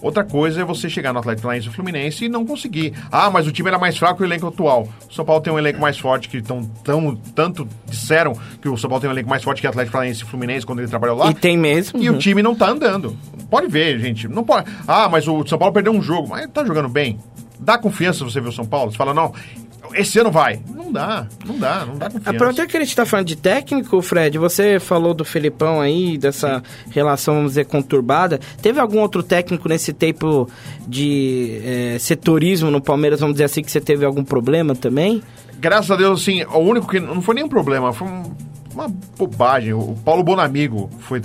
Outra 0.00 0.24
coisa 0.24 0.62
é 0.62 0.64
você 0.64 0.90
chegar 0.90 1.12
no 1.12 1.20
Atlético 1.20 1.42
Paranaense 1.42 1.68
e 1.68 1.70
Fluminense 1.72 2.24
e 2.24 2.28
não 2.28 2.44
conseguir. 2.44 2.92
Ah, 3.10 3.30
mas 3.30 3.46
o 3.46 3.52
time 3.52 3.68
era 3.68 3.78
mais 3.78 3.96
fraco 3.96 4.16
que 4.16 4.22
o 4.22 4.26
elenco 4.26 4.48
atual. 4.48 4.88
O 5.08 5.14
São 5.14 5.24
Paulo 5.24 5.40
tem 5.40 5.52
um 5.52 5.58
elenco 5.58 5.80
mais 5.80 5.96
forte 5.96 6.28
que 6.28 6.42
tão, 6.42 6.64
tão, 6.82 7.14
tanto 7.14 7.68
disseram 7.86 8.32
que 8.60 8.68
o 8.68 8.76
São 8.76 8.90
Paulo 8.90 9.00
tem 9.00 9.08
um 9.08 9.12
elenco 9.12 9.30
mais 9.30 9.44
forte 9.44 9.60
que 9.60 9.66
o 9.68 9.70
Atlético 9.70 9.92
Paranaense 9.92 10.22
e 10.24 10.26
Fluminense 10.26 10.66
quando 10.66 10.80
ele 10.80 10.88
trabalhou 10.88 11.16
lá. 11.18 11.30
E 11.30 11.34
tem 11.34 11.56
mesmo. 11.56 12.02
E 12.02 12.10
o 12.10 12.18
time 12.18 12.42
não 12.42 12.52
tá 12.52 12.68
andando. 12.70 13.16
Pode 13.48 13.68
ver, 13.68 14.00
gente. 14.00 14.26
Não 14.26 14.42
pode. 14.42 14.68
Ah, 14.88 15.08
mas 15.08 15.28
o 15.28 15.46
São 15.46 15.56
Paulo 15.56 15.72
perdeu 15.72 15.92
um 15.92 16.02
jogo. 16.02 16.26
Mas 16.30 16.50
tá 16.50 16.64
jogando 16.64 16.88
bem. 16.88 17.16
Dá 17.60 17.78
confiança 17.78 18.24
você 18.24 18.40
ver 18.40 18.48
o 18.48 18.52
São 18.52 18.64
Paulo. 18.66 18.90
Você 18.90 18.96
fala, 18.98 19.14
não, 19.14 19.32
esse 19.94 20.18
ano 20.18 20.30
vai. 20.30 20.60
Não 20.74 20.90
dá, 20.92 21.26
não 21.46 21.58
dá, 21.58 21.84
não 21.86 21.96
dá 21.96 22.06
confiança. 22.10 22.30
Aproveitando 22.30 22.68
que 22.68 22.76
a 22.76 22.80
gente 22.80 22.94
tá 22.96 23.04
falando 23.06 23.26
de 23.26 23.36
técnico, 23.36 24.00
Fred, 24.02 24.38
você 24.38 24.78
falou 24.80 25.12
do 25.14 25.24
Felipão 25.24 25.80
aí, 25.80 26.16
dessa 26.18 26.62
relação, 26.90 27.34
vamos 27.34 27.50
dizer, 27.52 27.66
conturbada. 27.66 28.38
Teve 28.60 28.78
algum 28.80 28.98
outro 29.00 29.22
técnico 29.22 29.68
nesse 29.68 29.92
tempo 29.92 30.48
de 30.86 31.60
eh, 31.64 31.96
setorismo 31.98 32.70
no 32.70 32.80
Palmeiras, 32.80 33.20
vamos 33.20 33.34
dizer 33.34 33.44
assim, 33.44 33.62
que 33.62 33.70
você 33.70 33.80
teve 33.80 34.04
algum 34.04 34.24
problema 34.24 34.74
também? 34.74 35.22
Graças 35.58 35.90
a 35.90 35.96
Deus, 35.96 36.22
assim, 36.22 36.42
o 36.44 36.58
único 36.58 36.88
que 36.88 36.98
não 37.00 37.22
foi 37.22 37.34
nenhum 37.34 37.48
problema, 37.48 37.92
foi 37.92 38.08
um- 38.08 38.34
uma 38.74 38.88
bobagem. 39.18 39.72
O 39.74 39.94
Paulo 40.04 40.22
Bonamigo 40.22 40.88
foi 41.00 41.20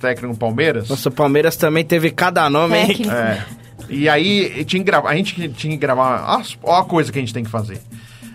técnico 0.00 0.32
no 0.32 0.36
Palmeiras. 0.38 0.88
Nossa, 0.88 1.08
o 1.08 1.12
Palmeiras 1.12 1.56
também 1.56 1.84
teve 1.84 2.10
cada 2.10 2.48
nome, 2.48 2.76
hein? 2.76 2.96
É. 3.10 3.42
E 3.88 4.08
aí 4.08 4.64
tinha 4.64 4.80
que 4.80 4.86
gravar, 4.86 5.10
a 5.10 5.16
gente 5.16 5.34
tinha 5.50 5.72
que 5.72 5.76
gravar. 5.76 6.40
Ó 6.62 6.76
a 6.78 6.84
coisa 6.84 7.12
que 7.12 7.18
a 7.18 7.20
gente 7.22 7.34
tem 7.34 7.44
que 7.44 7.50
fazer. 7.50 7.80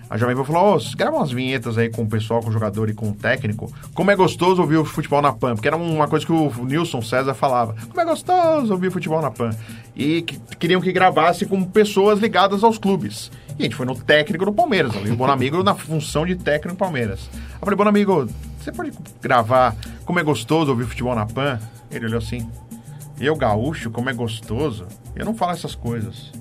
A 0.10 0.18
Jovem 0.18 0.36
Pan 0.36 0.44
falou: 0.46 0.78
Ô, 0.78 0.96
grava 0.96 1.18
umas 1.18 1.32
vinhetas 1.32 1.78
aí 1.78 1.90
com 1.90 2.04
o 2.04 2.08
pessoal, 2.08 2.42
com 2.42 2.50
o 2.50 2.52
jogador 2.52 2.90
e 2.90 2.94
com 2.94 3.10
o 3.10 3.14
técnico. 3.14 3.72
Como 3.94 4.10
é 4.10 4.16
gostoso 4.16 4.62
ouvir 4.62 4.78
o 4.78 4.86
futebol 4.86 5.22
na 5.22 5.34
Pan. 5.34 5.54
Porque 5.56 5.68
era 5.68 5.76
uma 5.76 6.08
coisa 6.08 6.26
que 6.26 6.32
o 6.32 6.50
Nilson 6.64 7.02
César 7.02 7.34
falava. 7.34 7.76
Como 7.90 8.00
é 8.00 8.06
gostoso 8.06 8.72
ouvir 8.72 8.90
futebol 8.92 9.22
na 9.22 9.30
Pan. 9.32 9.50
E 9.96 10.22
que- 10.22 10.40
queriam 10.58 10.80
que 10.80 10.92
gravasse 10.94 11.46
com 11.46 11.62
pessoas 11.64 12.20
ligadas 12.20 12.64
aos 12.64 12.78
clubes. 12.78 13.30
E 13.60 13.64
a 13.64 13.64
gente 13.64 13.76
foi 13.76 13.86
no 13.86 13.96
técnico 13.96 14.46
do 14.46 14.54
Palmeiras, 14.54 14.96
ali, 14.96 15.10
o 15.12 15.16
Bonamigo 15.16 15.64
na 15.64 15.74
função 15.74 16.26
de 16.26 16.36
técnico 16.36 16.76
do 16.76 16.80
Palmeiras. 16.80 17.28
Eu 17.54 17.60
falei, 17.60 17.76
Bonamigo, 17.76 18.28
você 18.60 18.72
pode 18.72 18.92
gravar 19.22 19.76
como 20.06 20.20
é 20.20 20.24
gostoso 20.24 20.72
ouvir 20.72 20.86
futebol 20.86 21.16
na 21.16 21.26
Pan? 21.26 21.60
Ele 21.92 22.06
olhou 22.06 22.20
assim. 22.20 22.48
Eu, 23.20 23.36
gaúcho, 23.36 23.90
como 23.90 24.10
é 24.10 24.14
gostoso, 24.14 24.86
eu 25.16 25.26
não 25.26 25.34
falo 25.34 25.54
essas 25.54 25.74
coisas. 25.74 26.32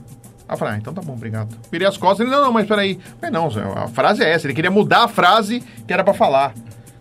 Eu 0.48 0.56
falei, 0.56 0.74
ah, 0.74 0.76
então 0.78 0.94
tá 0.94 1.02
bom, 1.02 1.14
obrigado. 1.14 1.56
Virei 1.70 1.88
as 1.88 1.96
costas, 1.96 2.20
ele, 2.26 2.30
não, 2.34 2.44
não, 2.44 2.52
mas 2.52 2.66
peraí. 2.66 2.98
Falei, 3.20 3.32
não, 3.32 3.48
a 3.76 3.88
frase 3.88 4.22
é 4.22 4.30
essa, 4.32 4.46
ele 4.46 4.54
queria 4.54 4.70
mudar 4.70 5.04
a 5.04 5.08
frase 5.08 5.62
que 5.86 5.92
era 5.92 6.04
pra 6.04 6.14
falar. 6.14 6.54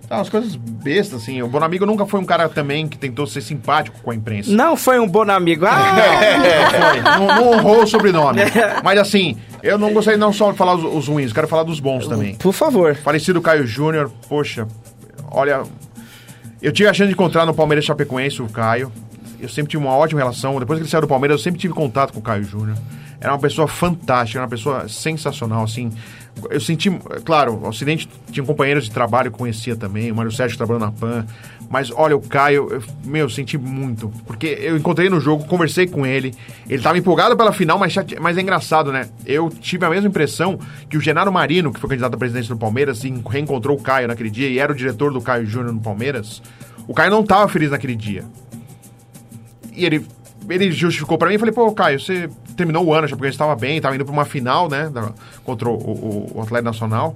Tá, 0.07 0.17
umas 0.17 0.29
coisas 0.29 0.55
bestas, 0.55 1.23
assim. 1.23 1.41
O 1.41 1.47
Bonamigo 1.47 1.83
nunca 1.85 2.05
foi 2.05 2.19
um 2.19 2.25
cara 2.25 2.47
também 2.47 2.87
que 2.87 2.95
tentou 2.95 3.25
ser 3.25 3.41
simpático 3.41 3.99
com 4.03 4.11
a 4.11 4.15
imprensa. 4.15 4.51
Não 4.51 4.75
foi 4.77 4.99
um 4.99 5.07
bom 5.07 5.23
amigo. 5.29 5.65
Ah, 5.65 5.95
Não, 7.17 7.27
não 7.27 7.51
honrou 7.53 7.83
o 7.83 7.87
sobrenome. 7.87 8.41
Mas 8.83 8.99
assim, 8.99 9.35
eu 9.63 9.79
não 9.79 9.91
gostaria 9.93 10.17
não 10.19 10.31
só 10.31 10.51
de 10.51 10.57
falar 10.57 10.75
os, 10.75 10.83
os 10.83 11.07
ruins, 11.07 11.33
quero 11.33 11.47
falar 11.47 11.63
dos 11.63 11.79
bons 11.79 12.07
também. 12.07 12.35
por 12.35 12.53
favor. 12.53 12.95
Falecido 12.95 13.41
Caio 13.41 13.65
Júnior, 13.65 14.11
poxa, 14.29 14.67
olha, 15.31 15.63
eu 16.61 16.71
tive 16.71 16.87
a 16.87 16.93
chance 16.93 17.07
de 17.07 17.13
encontrar 17.13 17.45
no 17.47 17.53
Palmeiras 17.53 17.83
Chapecoense 17.85 18.41
o 18.43 18.47
Caio. 18.47 18.91
Eu 19.39 19.49
sempre 19.49 19.71
tive 19.71 19.83
uma 19.83 19.95
ótima 19.95 20.19
relação. 20.21 20.59
Depois 20.59 20.77
que 20.77 20.83
ele 20.83 20.89
saiu 20.89 21.01
do 21.01 21.07
Palmeiras, 21.07 21.39
eu 21.39 21.43
sempre 21.43 21.59
tive 21.59 21.73
contato 21.73 22.13
com 22.13 22.19
o 22.19 22.21
Caio 22.21 22.43
Júnior. 22.43 22.77
Era 23.19 23.33
uma 23.33 23.39
pessoa 23.39 23.67
fantástica, 23.67 24.39
era 24.39 24.45
uma 24.45 24.49
pessoa 24.49 24.87
sensacional, 24.87 25.63
assim. 25.63 25.91
Eu 26.49 26.59
senti, 26.59 26.89
claro, 27.23 27.53
o 27.53 27.67
Ocidente 27.67 28.09
tinha 28.29 28.45
companheiros 28.45 28.83
de 28.83 28.91
trabalho 28.91 29.31
que 29.31 29.37
conhecia 29.37 29.75
também, 29.75 30.11
o 30.11 30.15
Mário 30.15 30.31
Sérgio 30.31 30.57
trabalhou 30.57 30.79
na 30.79 30.91
PAN. 30.91 31.25
Mas 31.69 31.91
olha, 31.91 32.15
o 32.15 32.21
Caio, 32.21 32.67
eu, 32.69 32.83
meu, 33.03 33.21
eu 33.21 33.29
senti 33.29 33.57
muito. 33.57 34.09
Porque 34.25 34.47
eu 34.47 34.77
encontrei 34.77 35.09
no 35.09 35.19
jogo, 35.19 35.45
conversei 35.45 35.87
com 35.87 36.05
ele. 36.05 36.33
Ele 36.69 36.81
tava 36.81 36.97
empolgado 36.97 37.35
pela 37.35 37.51
final, 37.51 37.79
mas, 37.79 37.95
mas 38.19 38.37
é 38.37 38.41
engraçado, 38.41 38.91
né? 38.91 39.09
Eu 39.25 39.49
tive 39.49 39.85
a 39.85 39.89
mesma 39.89 40.07
impressão 40.07 40.59
que 40.89 40.97
o 40.97 41.01
Genaro 41.01 41.31
Marino, 41.31 41.73
que 41.73 41.79
foi 41.79 41.89
candidato 41.89 42.13
à 42.13 42.17
presidência 42.17 42.53
do 42.53 42.59
Palmeiras, 42.59 43.03
e 43.03 43.13
reencontrou 43.27 43.77
o 43.77 43.81
Caio 43.81 44.07
naquele 44.07 44.29
dia 44.29 44.47
e 44.47 44.59
era 44.59 44.71
o 44.71 44.75
diretor 44.75 45.11
do 45.11 45.21
Caio 45.21 45.45
Júnior 45.45 45.73
no 45.73 45.81
Palmeiras. 45.81 46.41
O 46.87 46.93
Caio 46.93 47.09
não 47.09 47.23
tava 47.23 47.47
feliz 47.47 47.71
naquele 47.71 47.95
dia. 47.95 48.23
E 49.73 49.85
ele, 49.85 50.05
ele 50.49 50.71
justificou 50.71 51.17
pra 51.17 51.27
mim, 51.27 51.35
eu 51.35 51.39
falei, 51.39 51.53
pô, 51.53 51.71
Caio, 51.71 51.99
você 51.99 52.29
terminou 52.55 52.85
o 52.85 52.93
ano, 52.93 53.07
já 53.07 53.15
porque 53.15 53.29
estava 53.29 53.55
bem, 53.55 53.79
tava 53.81 53.95
indo 53.95 54.05
pra 54.05 54.13
uma 54.13 54.25
final, 54.25 54.69
né, 54.69 54.89
da- 54.93 55.11
contra 55.43 55.67
o, 55.69 55.73
o, 55.73 56.31
o 56.35 56.41
Atlético 56.41 56.65
Nacional. 56.65 57.15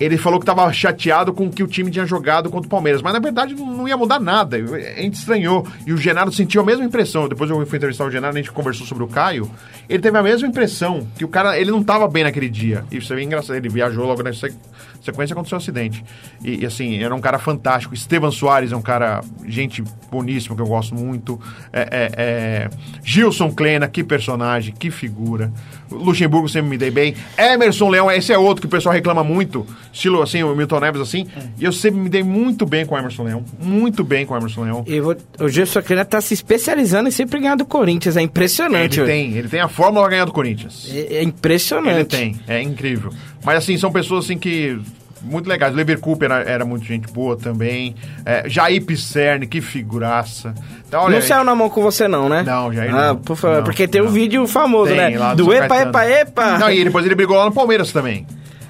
Ele 0.00 0.16
falou 0.16 0.40
que 0.40 0.46
tava 0.46 0.72
chateado 0.72 1.32
com 1.32 1.46
o 1.46 1.50
que 1.50 1.62
o 1.62 1.66
time 1.66 1.88
tinha 1.90 2.04
jogado 2.06 2.50
contra 2.50 2.66
o 2.66 2.70
Palmeiras, 2.70 3.02
mas 3.02 3.12
na 3.12 3.20
verdade 3.20 3.54
não, 3.54 3.66
não 3.76 3.86
ia 3.86 3.96
mudar 3.96 4.18
nada. 4.18 4.56
A 4.56 5.00
gente 5.02 5.14
estranhou. 5.14 5.64
E 5.86 5.92
o 5.92 5.96
Genaro 5.98 6.32
sentiu 6.32 6.60
a 6.62 6.64
mesma 6.64 6.84
impressão. 6.84 7.28
Depois 7.28 7.48
eu 7.50 7.64
fui 7.66 7.76
entrevistar 7.76 8.04
o 8.06 8.10
Genaro, 8.10 8.34
a 8.34 8.36
gente 8.38 8.50
conversou 8.50 8.84
sobre 8.86 9.04
o 9.04 9.06
Caio. 9.06 9.48
Ele 9.88 10.02
teve 10.02 10.16
a 10.18 10.22
mesma 10.22 10.48
impressão 10.48 11.06
que 11.16 11.24
o 11.24 11.28
cara, 11.28 11.56
ele 11.60 11.70
não 11.70 11.84
tava 11.84 12.08
bem 12.08 12.24
naquele 12.24 12.48
dia. 12.48 12.84
E 12.90 12.96
isso 12.96 13.12
é 13.12 13.16
bem 13.16 13.26
engraçado. 13.26 13.54
Ele 13.54 13.68
viajou 13.68 14.04
logo 14.06 14.22
na 14.24 14.32
sequ- 14.32 14.56
sequência 15.02 15.34
aconteceu 15.34 15.56
um 15.56 15.60
acidente. 15.60 16.04
E, 16.44 16.62
e, 16.62 16.66
assim, 16.66 17.02
era 17.02 17.14
um 17.14 17.20
cara 17.20 17.38
fantástico. 17.38 17.94
Esteban 17.94 18.30
Soares 18.30 18.72
é 18.72 18.76
um 18.76 18.82
cara, 18.82 19.20
gente 19.46 19.82
boníssimo, 20.10 20.54
que 20.54 20.62
eu 20.62 20.66
gosto 20.66 20.94
muito. 20.94 21.40
É, 21.72 21.80
é, 21.80 22.12
é, 22.16 22.70
Gilson 23.02 23.50
Klena, 23.52 23.88
que 23.88 24.04
personagem, 24.04 24.74
que 24.78 24.90
figura. 24.90 25.52
Luxemburgo 25.90 26.48
sempre 26.48 26.70
me 26.70 26.78
dei 26.78 26.90
bem. 26.90 27.14
Emerson 27.36 27.88
Leão, 27.88 28.10
esse 28.10 28.32
é 28.32 28.38
outro 28.38 28.62
que 28.62 28.66
o 28.66 28.70
pessoal 28.70 28.94
reclama 28.94 29.22
muito. 29.22 29.66
Estilo 29.92 30.22
assim, 30.22 30.42
o 30.42 30.54
Milton 30.54 30.80
Neves 30.80 31.00
assim. 31.00 31.26
E 31.58 31.64
eu 31.64 31.72
sempre 31.72 32.00
me 32.00 32.08
dei 32.08 32.22
muito 32.22 32.64
bem 32.64 32.86
com 32.86 32.94
o 32.94 32.98
Emerson 32.98 33.24
Leão. 33.24 33.44
Muito 33.60 34.02
bem 34.04 34.24
com 34.24 34.34
o 34.34 34.36
Emerson 34.36 34.64
Leão. 34.64 34.84
Eu 34.86 35.04
vou, 35.04 35.16
o 35.40 35.48
Gilson 35.48 35.82
Kleina 35.82 36.04
tá 36.04 36.20
se 36.20 36.34
especializando 36.34 37.08
em 37.08 37.12
sempre 37.12 37.38
ganhar 37.40 37.56
do 37.56 37.64
Corinthians. 37.64 38.16
É 38.16 38.22
impressionante. 38.22 39.00
Ele 39.00 39.06
tem, 39.06 39.32
ele 39.36 39.48
tem 39.48 39.60
a 39.60 39.68
fórmula 39.68 40.08
ganhar 40.08 40.24
do 40.24 40.32
Corinthians. 40.32 40.88
É, 40.90 41.16
é 41.16 41.22
impressionante. 41.22 41.96
Ele 41.96 42.04
tem, 42.04 42.40
é 42.46 42.62
incrível. 42.62 43.12
Mas 43.44 43.58
assim, 43.58 43.76
são 43.76 43.90
pessoas 43.90 44.24
assim 44.24 44.38
que. 44.38 44.78
Muito 45.24 45.48
legais. 45.48 45.74
Lever 45.74 45.98
Cooper 46.00 46.30
era, 46.30 46.42
era 46.50 46.64
muito 46.64 46.84
gente 46.84 47.06
boa 47.12 47.36
também. 47.36 47.94
É, 48.26 48.48
Jair 48.48 48.84
Pisserni, 48.84 49.46
que 49.46 49.60
figuraça. 49.60 50.52
Então, 50.86 51.04
olha, 51.04 51.14
não 51.14 51.22
saiu 51.26 51.44
na 51.44 51.54
mão 51.54 51.68
com 51.70 51.80
você, 51.82 52.06
não, 52.08 52.28
né? 52.28 52.42
Não, 52.42 52.72
Jair 52.72 52.94
Ah, 52.94 53.08
não. 53.08 53.16
por 53.16 53.36
favor, 53.36 53.56
Não, 53.58 53.64
porque 53.64 53.86
tem 53.86 54.00
um 54.00 54.06
não. 54.06 54.10
vídeo 54.12 54.46
famoso, 54.46 54.88
Tem, 54.94 54.96
né? 55.12 55.18
lá 55.18 55.34
Do 55.34 55.44
São 55.44 55.52
epa, 55.54 55.76
epa, 55.80 56.06
epa. 56.06 56.58
Não, 56.58 56.70
e 56.70 56.84
depois 56.84 57.06
ele 57.06 57.14
brigou 57.14 57.36
lá 57.36 57.44
no 57.46 57.52
Palmeiras 57.52 57.92
também. 57.92 58.26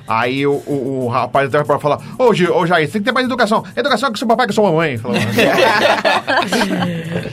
Aí 0.07 0.45
o, 0.47 0.53
o, 0.67 1.05
o 1.05 1.09
rapaz 1.09 1.47
até 1.49 1.63
pra 1.65 1.79
falar, 1.79 1.99
ô, 2.19 2.25
ô 2.31 2.35
Jair, 2.67 2.87
você 2.87 2.93
tem 2.95 3.01
que 3.03 3.07
ter 3.07 3.13
mais 3.13 3.25
educação. 3.25 3.65
Educação 3.75 4.09
é 4.09 4.13
com 4.13 4.19
seu 4.19 4.27
papai, 4.27 4.47
com 4.47 4.53
sua 4.53 4.65
mamãe. 4.71 4.99
Falou, 4.99 5.17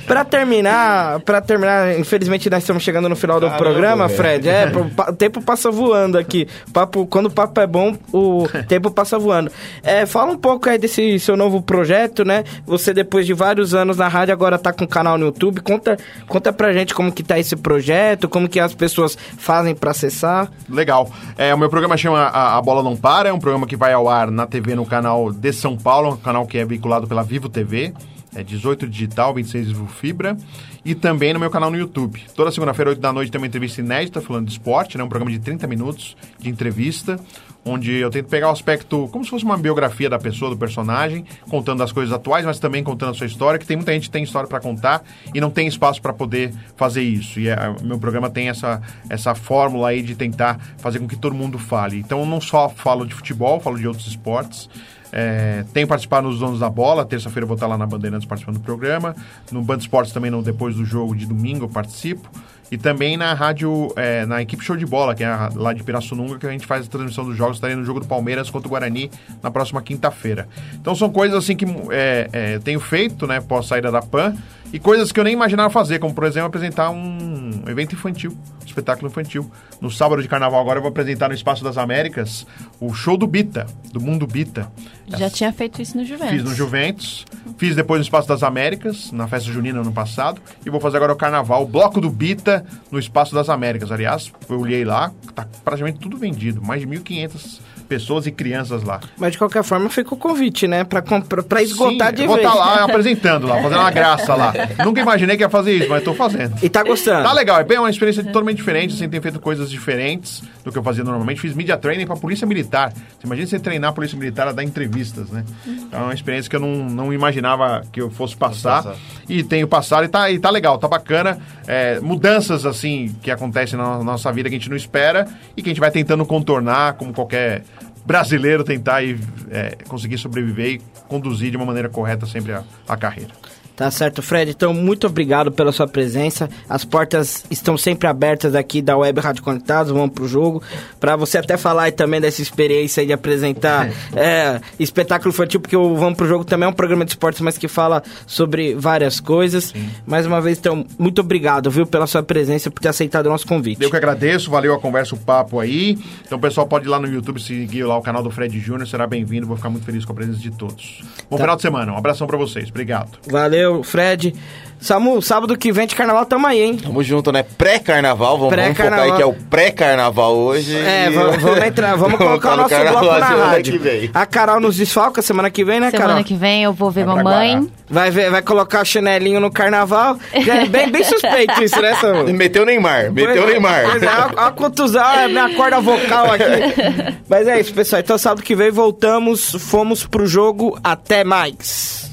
Pra 0.09 0.25
terminar, 0.25 1.19
pra 1.19 1.39
terminar, 1.39 1.99
infelizmente 1.99 2.49
nós 2.49 2.63
estamos 2.63 2.81
chegando 2.81 3.07
no 3.07 3.15
final 3.15 3.39
do 3.39 3.45
Caramba, 3.45 3.63
programa, 3.63 4.07
velho. 4.07 4.17
Fred. 4.17 4.49
É, 4.49 4.71
o 5.07 5.13
tempo 5.13 5.39
passa 5.39 5.69
voando 5.69 6.17
aqui. 6.17 6.47
Papo, 6.73 7.05
quando 7.05 7.27
o 7.27 7.29
papo 7.29 7.61
é 7.61 7.67
bom, 7.67 7.95
o 8.11 8.47
tempo 8.67 8.89
passa 8.89 9.19
voando. 9.19 9.51
É, 9.83 10.07
fala 10.07 10.31
um 10.31 10.37
pouco 10.37 10.67
aí 10.67 10.79
desse 10.79 11.19
seu 11.19 11.37
novo 11.37 11.61
projeto, 11.61 12.25
né? 12.25 12.43
Você 12.65 12.91
depois 12.91 13.27
de 13.27 13.35
vários 13.35 13.75
anos 13.75 13.97
na 13.97 14.07
rádio 14.07 14.33
agora 14.33 14.57
tá 14.57 14.73
com 14.73 14.85
um 14.85 14.87
canal 14.87 15.15
no 15.15 15.27
YouTube. 15.27 15.61
Conta, 15.61 15.95
conta 16.27 16.51
pra 16.51 16.73
gente 16.73 16.95
como 16.95 17.11
que 17.11 17.21
tá 17.21 17.37
esse 17.37 17.55
projeto, 17.55 18.27
como 18.27 18.49
que 18.49 18.59
as 18.59 18.73
pessoas 18.73 19.15
fazem 19.37 19.75
pra 19.75 19.91
acessar. 19.91 20.49
Legal. 20.67 21.07
É, 21.37 21.53
o 21.53 21.57
meu 21.59 21.69
programa 21.69 21.95
chama 21.95 22.17
a, 22.17 22.57
A 22.57 22.61
Bola 22.63 22.81
Não 22.81 22.97
Para, 22.97 23.29
é 23.29 23.31
um 23.31 23.39
programa 23.39 23.67
que 23.67 23.75
vai 23.75 23.93
ao 23.93 24.09
ar 24.09 24.31
na 24.31 24.47
TV 24.47 24.73
no 24.73 24.87
canal 24.87 25.31
de 25.31 25.53
São 25.53 25.77
Paulo, 25.77 26.13
um 26.13 26.17
canal 26.17 26.47
que 26.47 26.57
é 26.57 26.65
vinculado 26.65 27.05
pela 27.05 27.21
Vivo 27.21 27.47
TV. 27.47 27.93
É 28.35 28.43
18 28.43 28.87
digital, 28.87 29.33
26 29.33 29.67
Vivo 29.67 29.87
Fibra. 29.87 30.37
E 30.85 30.95
também 30.95 31.33
no 31.33 31.39
meu 31.39 31.49
canal 31.49 31.69
no 31.69 31.77
YouTube. 31.77 32.23
Toda 32.35 32.51
segunda-feira, 32.51 32.91
8 32.91 33.01
da 33.01 33.11
noite, 33.11 33.31
tem 33.31 33.39
uma 33.39 33.47
entrevista 33.47 33.81
inédita 33.81 34.21
falando 34.21 34.45
de 34.45 34.51
esporte, 34.51 34.97
né? 34.97 35.03
Um 35.03 35.09
programa 35.09 35.31
de 35.31 35.39
30 35.39 35.67
minutos 35.67 36.15
de 36.39 36.49
entrevista. 36.49 37.19
onde 37.65 37.91
eu 37.91 38.09
tento 38.09 38.27
pegar 38.27 38.47
o 38.47 38.51
aspecto 38.51 39.09
como 39.11 39.23
se 39.23 39.29
fosse 39.29 39.43
uma 39.43 39.57
biografia 39.57 40.09
da 40.09 40.17
pessoa, 40.17 40.49
do 40.49 40.57
personagem, 40.57 41.25
contando 41.49 41.83
as 41.83 41.91
coisas 41.91 42.13
atuais, 42.13 42.45
mas 42.45 42.57
também 42.57 42.83
contando 42.83 43.11
a 43.11 43.13
sua 43.13 43.27
história, 43.27 43.59
que 43.59 43.65
tem 43.65 43.75
muita 43.75 43.91
gente 43.91 44.03
que 44.03 44.11
tem 44.11 44.23
história 44.23 44.47
para 44.47 44.59
contar 44.59 45.03
e 45.35 45.41
não 45.41 45.51
tem 45.51 45.67
espaço 45.67 46.01
para 46.01 46.13
poder 46.13 46.53
fazer 46.77 47.01
isso. 47.01 47.39
E 47.39 47.47
o 47.81 47.85
meu 47.85 47.99
programa 47.99 48.29
tem 48.29 48.49
essa, 48.49 48.81
essa 49.09 49.35
fórmula 49.35 49.89
aí 49.89 50.01
de 50.01 50.15
tentar 50.15 50.59
fazer 50.77 50.99
com 50.99 51.07
que 51.07 51.17
todo 51.17 51.35
mundo 51.35 51.59
fale. 51.59 51.99
Então 51.99 52.21
eu 52.21 52.25
não 52.25 52.39
só 52.39 52.69
falo 52.69 53.05
de 53.05 53.13
futebol, 53.13 53.59
falo 53.59 53.77
de 53.77 53.87
outros 53.87 54.07
esportes. 54.07 54.69
É, 55.11 55.63
tenho 55.73 55.87
participado 55.87 56.27
nos 56.27 56.39
Donos 56.39 56.59
da 56.59 56.69
Bola, 56.69 57.03
terça-feira 57.05 57.45
vou 57.45 57.55
estar 57.55 57.67
lá 57.67 57.77
na 57.77 57.85
Bandeirantes 57.85 58.27
participando 58.27 58.57
do 58.57 58.63
programa. 58.63 59.15
No 59.51 59.61
Band 59.61 59.77
Esportes 59.77 60.13
também, 60.13 60.29
no, 60.29 60.41
depois 60.43 60.75
do 60.75 60.85
jogo 60.85 61.15
de 61.15 61.25
domingo, 61.25 61.65
eu 61.65 61.69
participo. 61.69 62.29
E 62.71 62.77
também 62.77 63.17
na 63.17 63.33
rádio, 63.33 63.91
é, 63.95 64.27
na 64.27 64.43
equipe 64.43 64.63
Show 64.63 64.77
de 64.77 64.85
Bola, 64.85 65.15
que 65.15 65.23
é 65.23 65.27
a- 65.27 65.49
lá 65.55 65.73
de 65.73 65.81
Pirassununga, 65.83 66.37
que 66.37 66.45
a 66.45 66.51
gente 66.51 66.67
faz 66.67 66.85
a 66.85 66.89
transmissão 66.89 67.25
dos 67.25 67.35
jogos. 67.35 67.57
Estarei 67.57 67.75
no 67.75 67.83
jogo 67.83 67.99
do 67.99 68.05
Palmeiras 68.05 68.51
contra 68.51 68.67
o 68.67 68.69
Guarani 68.69 69.09
na 69.41 69.49
próxima 69.49 69.81
quinta-feira. 69.81 70.47
Então 70.75 70.93
são 70.93 71.09
coisas 71.09 71.35
assim 71.35 71.55
que 71.55 71.65
é, 71.89 72.29
é, 72.31 72.59
tenho 72.59 72.79
feito, 72.79 73.25
né, 73.25 73.41
pós 73.41 73.65
saída 73.65 73.91
da 73.91 74.03
PAN. 74.03 74.35
E 74.71 74.77
coisas 74.77 75.11
que 75.11 75.19
eu 75.19 75.23
nem 75.23 75.33
imaginava 75.33 75.69
fazer, 75.69 75.97
como 75.97 76.13
por 76.13 76.25
exemplo 76.25 76.47
apresentar 76.47 76.91
um 76.91 77.63
evento 77.67 77.95
infantil, 77.95 78.31
um 78.31 78.65
espetáculo 78.65 79.07
infantil. 79.07 79.49
No 79.81 79.89
sábado 79.89 80.21
de 80.21 80.27
carnaval 80.27 80.61
agora 80.61 80.77
eu 80.77 80.83
vou 80.83 80.89
apresentar 80.89 81.27
no 81.27 81.33
Espaço 81.33 81.63
das 81.63 81.77
Américas 81.77 82.45
o 82.79 82.93
show 82.93 83.17
do 83.17 83.25
Bita, 83.25 83.65
do 83.91 83.99
Mundo 83.99 84.27
Bita. 84.27 84.71
Já 85.07 85.27
tinha 85.29 85.51
feito 85.51 85.81
isso 85.81 85.97
no 85.97 86.05
Juventus. 86.05 86.35
Fiz 86.35 86.43
no 86.43 86.53
Juventus, 86.53 87.25
fiz 87.57 87.75
depois 87.75 87.99
no 87.99 88.03
Espaço 88.03 88.27
das 88.27 88.43
Américas, 88.43 89.11
na 89.11 89.27
festa 89.27 89.51
junina 89.51 89.81
ano 89.81 89.91
passado, 89.91 90.39
e 90.63 90.69
vou 90.69 90.79
fazer 90.79 90.97
agora 90.97 91.13
o 91.13 91.15
carnaval, 91.15 91.63
o 91.63 91.67
Bloco 91.67 91.99
do 91.99 92.09
Bita 92.09 92.63
no 92.91 92.99
Espaço 92.99 93.33
das 93.33 93.49
Américas. 93.49 93.91
Aliás, 93.91 94.31
eu 94.47 94.59
olhei 94.59 94.85
lá, 94.85 95.11
tá 95.33 95.47
praticamente 95.65 95.97
tudo 95.97 96.15
vendido, 96.15 96.61
mais 96.61 96.81
de 96.81 96.87
1.500 96.87 97.59
pessoas 97.89 98.27
e 98.27 98.31
crianças 98.31 98.83
lá. 98.83 98.99
Mas 99.17 99.31
de 99.31 99.39
qualquer 99.39 99.63
forma 99.63 99.89
fica 99.89 100.13
o 100.13 100.17
convite, 100.17 100.67
né? 100.67 100.83
Pra, 100.83 101.01
comprar, 101.01 101.41
pra 101.41 101.61
esgotar 101.61 102.09
Sim, 102.09 102.15
de 102.15 102.21
eu 102.21 102.27
vou 102.27 102.37
vez. 102.37 102.47
estar 102.47 102.57
lá 102.57 102.83
apresentando 102.85 103.47
lá, 103.47 103.61
fazendo 103.61 103.79
uma 103.79 103.91
graça 103.91 104.35
lá. 104.35 104.53
Nunca 104.85 105.01
imaginei 105.01 105.35
que 105.35 105.43
ia 105.43 105.49
fazer 105.49 105.73
isso, 105.73 105.89
mas 105.89 106.03
tô 106.03 106.13
fazendo. 106.13 106.55
E 106.61 106.69
tá 106.69 106.83
gostando? 106.83 107.23
Tá 107.23 107.33
legal, 107.33 107.59
é 107.59 107.63
bem 107.63 107.79
uma 107.79 107.89
experiência 107.89 108.23
totalmente 108.23 108.57
diferente, 108.57 108.93
assim, 108.93 109.09
tem 109.09 109.19
feito 109.19 109.39
coisas 109.39 109.69
diferentes 109.71 110.43
do 110.63 110.71
que 110.71 110.77
eu 110.77 110.83
fazia 110.83 111.03
normalmente. 111.03 111.41
Fiz 111.41 111.55
media 111.55 111.75
training 111.75 112.05
pra 112.05 112.15
polícia 112.15 112.45
militar. 112.45 112.93
Você 112.93 113.25
imagina 113.25 113.47
você 113.47 113.59
treinar 113.59 113.89
a 113.89 113.93
polícia 113.93 114.17
militar 114.17 114.47
a 114.47 114.51
dar 114.51 114.63
entrevistas, 114.63 115.29
né? 115.31 115.43
Então 115.65 116.01
é 116.01 116.03
uma 116.03 116.13
experiência 116.13 116.49
que 116.49 116.55
eu 116.55 116.59
não, 116.59 116.85
não 116.89 117.11
imaginava 117.11 117.81
que 117.91 117.99
eu 117.99 118.11
fosse 118.11 118.37
passar. 118.37 118.83
passar. 118.83 118.95
E 119.27 119.43
tenho 119.43 119.67
passado 119.67 120.03
e 120.05 120.07
tá, 120.07 120.29
e 120.29 120.37
tá 120.37 120.49
legal, 120.51 120.77
tá 120.77 120.87
bacana. 120.87 121.39
É, 121.67 121.99
mudanças, 121.99 122.65
assim, 122.65 123.15
que 123.21 123.31
acontecem 123.31 123.77
na 123.77 124.03
nossa 124.03 124.31
vida 124.31 124.49
que 124.49 124.55
a 124.55 124.57
gente 124.57 124.69
não 124.69 124.77
espera 124.77 125.27
e 125.57 125.61
que 125.61 125.69
a 125.69 125.71
gente 125.71 125.79
vai 125.79 125.91
tentando 125.91 126.25
contornar, 126.25 126.93
como 126.93 127.13
qualquer 127.13 127.63
brasileiro 128.05 128.63
tentar 128.63 128.95
aí, 128.95 129.19
é, 129.49 129.77
conseguir 129.87 130.17
sobreviver 130.17 130.73
e 130.73 130.81
conduzir 131.07 131.51
de 131.51 131.57
uma 131.57 131.65
maneira 131.65 131.89
correta 131.89 132.25
sempre 132.25 132.53
a, 132.53 132.63
a 132.87 132.97
carreira. 132.97 133.31
Tá 133.79 133.89
certo, 133.89 134.21
Fred. 134.21 134.51
Então, 134.51 134.73
muito 134.73 135.07
obrigado 135.07 135.53
pela 135.53 135.71
sua 135.71 135.87
presença. 135.87 136.49
As 136.67 136.83
portas 136.83 137.45
estão 137.49 137.77
sempre 137.77 138.09
abertas 138.09 138.53
aqui 138.53 138.81
da 138.81 138.97
Web 138.97 139.21
Rádio 139.21 139.41
Conectados. 139.41 139.89
Vamos 139.93 140.09
pro 140.09 140.27
jogo. 140.27 140.61
Pra 140.99 141.15
você 141.15 141.37
até 141.37 141.55
falar 141.55 141.89
também 141.93 142.19
dessa 142.19 142.41
experiência 142.41 142.99
aí 142.99 143.07
de 143.07 143.13
apresentar 143.13 143.89
é, 144.13 144.59
espetáculo 144.77 145.29
infantil, 145.33 145.61
porque 145.61 145.77
o 145.77 145.95
Vamos 145.95 146.17
pro 146.17 146.27
Jogo 146.27 146.43
também 146.43 146.67
é 146.67 146.69
um 146.69 146.73
programa 146.73 147.05
de 147.05 147.11
esportes, 147.11 147.39
mas 147.39 147.57
que 147.57 147.69
fala 147.69 148.03
sobre 148.27 148.75
várias 148.75 149.21
coisas. 149.21 149.73
Mais 150.05 150.25
uma 150.25 150.41
vez, 150.41 150.57
então, 150.57 150.85
muito 150.97 151.21
obrigado, 151.21 151.71
viu, 151.71 151.87
pela 151.87 152.05
sua 152.05 152.21
presença, 152.21 152.69
por 152.69 152.81
ter 152.81 152.89
aceitado 152.89 153.27
o 153.27 153.29
nosso 153.29 153.47
convite. 153.47 153.81
Eu 153.81 153.89
que 153.89 153.95
agradeço, 153.95 154.51
valeu 154.51 154.73
a 154.73 154.79
conversa, 154.79 155.15
o 155.15 155.17
papo 155.17 155.57
aí. 155.57 155.97
Então 156.25 156.37
o 156.37 156.41
pessoal 156.41 156.67
pode 156.67 156.83
ir 156.85 156.89
lá 156.89 156.99
no 156.99 157.07
YouTube 157.07 157.41
seguir 157.41 157.83
lá 157.83 157.97
o 157.97 158.01
canal 158.01 158.21
do 158.21 158.29
Fred 158.29 158.59
Júnior, 158.59 158.85
será 158.89 159.07
bem-vindo, 159.07 159.47
vou 159.47 159.55
ficar 159.55 159.69
muito 159.69 159.85
feliz 159.85 160.03
com 160.03 160.11
a 160.11 160.15
presença 160.15 160.39
de 160.39 160.51
todos. 160.51 161.01
Bom 161.29 161.37
Tá. 161.37 161.43
final 161.43 161.55
de 161.55 161.61
semana, 161.61 161.93
um 161.93 161.97
abração 161.97 162.27
pra 162.27 162.35
vocês, 162.37 162.67
obrigado. 162.67 163.19
Valeu, 163.25 163.68
Fred. 163.83 164.33
Samu, 164.81 165.21
sábado 165.21 165.57
que 165.57 165.73
vem 165.73 165.85
de 165.85 165.93
carnaval 165.93 166.25
tamo 166.25 166.47
aí, 166.47 166.61
hein? 166.61 166.77
Tamo 166.77 167.03
junto, 167.03 167.33
né? 167.33 167.43
Pré-carnaval, 167.43 168.37
vamos, 168.37 168.55
vamos 168.55 168.77
focar 168.77 168.93
aí 168.93 169.11
que 169.11 169.21
é 169.21 169.25
o 169.25 169.33
pré-carnaval 169.33 170.33
hoje. 170.37 170.73
É, 170.73 171.07
e- 171.07 171.09
vamos, 171.09 171.35
vamos 171.43 171.63
entrar, 171.65 171.97
vamos 171.97 172.17
colocar 172.17 172.53
o 172.53 172.55
nosso 172.55 172.69
carnaval 172.69 173.01
bloco 173.01 173.19
na 173.19 173.27
semana 173.27 173.45
rádio. 173.47 173.81
A 174.13 174.25
Carol 174.25 174.61
nos 174.61 174.77
desfalca 174.77 175.21
semana 175.21 175.49
que 175.49 175.65
vem, 175.65 175.81
né, 175.81 175.91
Semana 175.91 176.07
Carol? 176.11 176.23
que 176.23 176.33
vem 176.33 176.63
eu 176.63 176.71
vou 176.71 176.89
ver 176.89 177.03
Vai 177.05 177.15
pra 177.15 177.23
mamãe. 177.25 177.69
Vai, 177.89 178.09
ver, 178.09 178.31
vai 178.31 178.41
colocar 178.41 178.85
chinelinho 178.85 179.41
no 179.41 179.51
carnaval. 179.51 180.17
É 180.31 180.65
bem, 180.65 180.89
bem 180.89 181.03
suspeito 181.03 181.61
isso, 181.61 181.81
né, 181.81 181.95
Samu? 181.95 182.23
Meteu 182.31 182.63
o 182.63 182.65
Neymar, 182.65 183.11
meteu 183.11 183.31
o 183.31 183.35
Pois 183.35 183.49
é, 183.49 183.51
Neymar. 183.51 183.83
Pois 183.83 184.03
é, 184.03 184.07
a, 184.07 184.23
a 184.47 184.51
contusão, 184.51 185.03
a 185.03 185.27
minha 185.27 185.53
corda 185.55 185.81
vocal 185.81 186.31
aqui. 186.31 186.45
Mas 187.27 187.49
é 187.49 187.59
isso, 187.59 187.73
pessoal. 187.73 187.99
Então, 187.99 188.17
sábado 188.17 188.43
que 188.43 188.55
vem 188.55 188.71
voltamos, 188.71 189.51
fomos 189.59 190.05
pro 190.07 190.25
jogo. 190.25 190.79
Até 190.81 191.25
mais. 191.25 192.08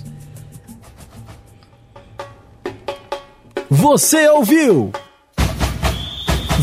Você 3.69 4.29
ouviu? 4.29 4.93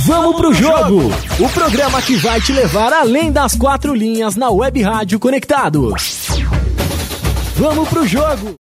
Vamos 0.06 0.36
pro 0.38 0.54
jogo! 0.54 1.12
O 1.40 1.50
programa 1.50 2.02
que 2.02 2.16
vai 2.16 2.40
te 2.40 2.52
levar 2.54 2.94
além 2.94 3.32
das 3.32 3.56
quatro 3.56 3.94
linhas 3.94 4.36
na 4.36 4.50
Web 4.50 4.82
Rádio 4.82 5.20
Conectados. 5.20 6.28
Vamos 7.56 7.90
pro 7.90 8.08
jogo! 8.08 8.52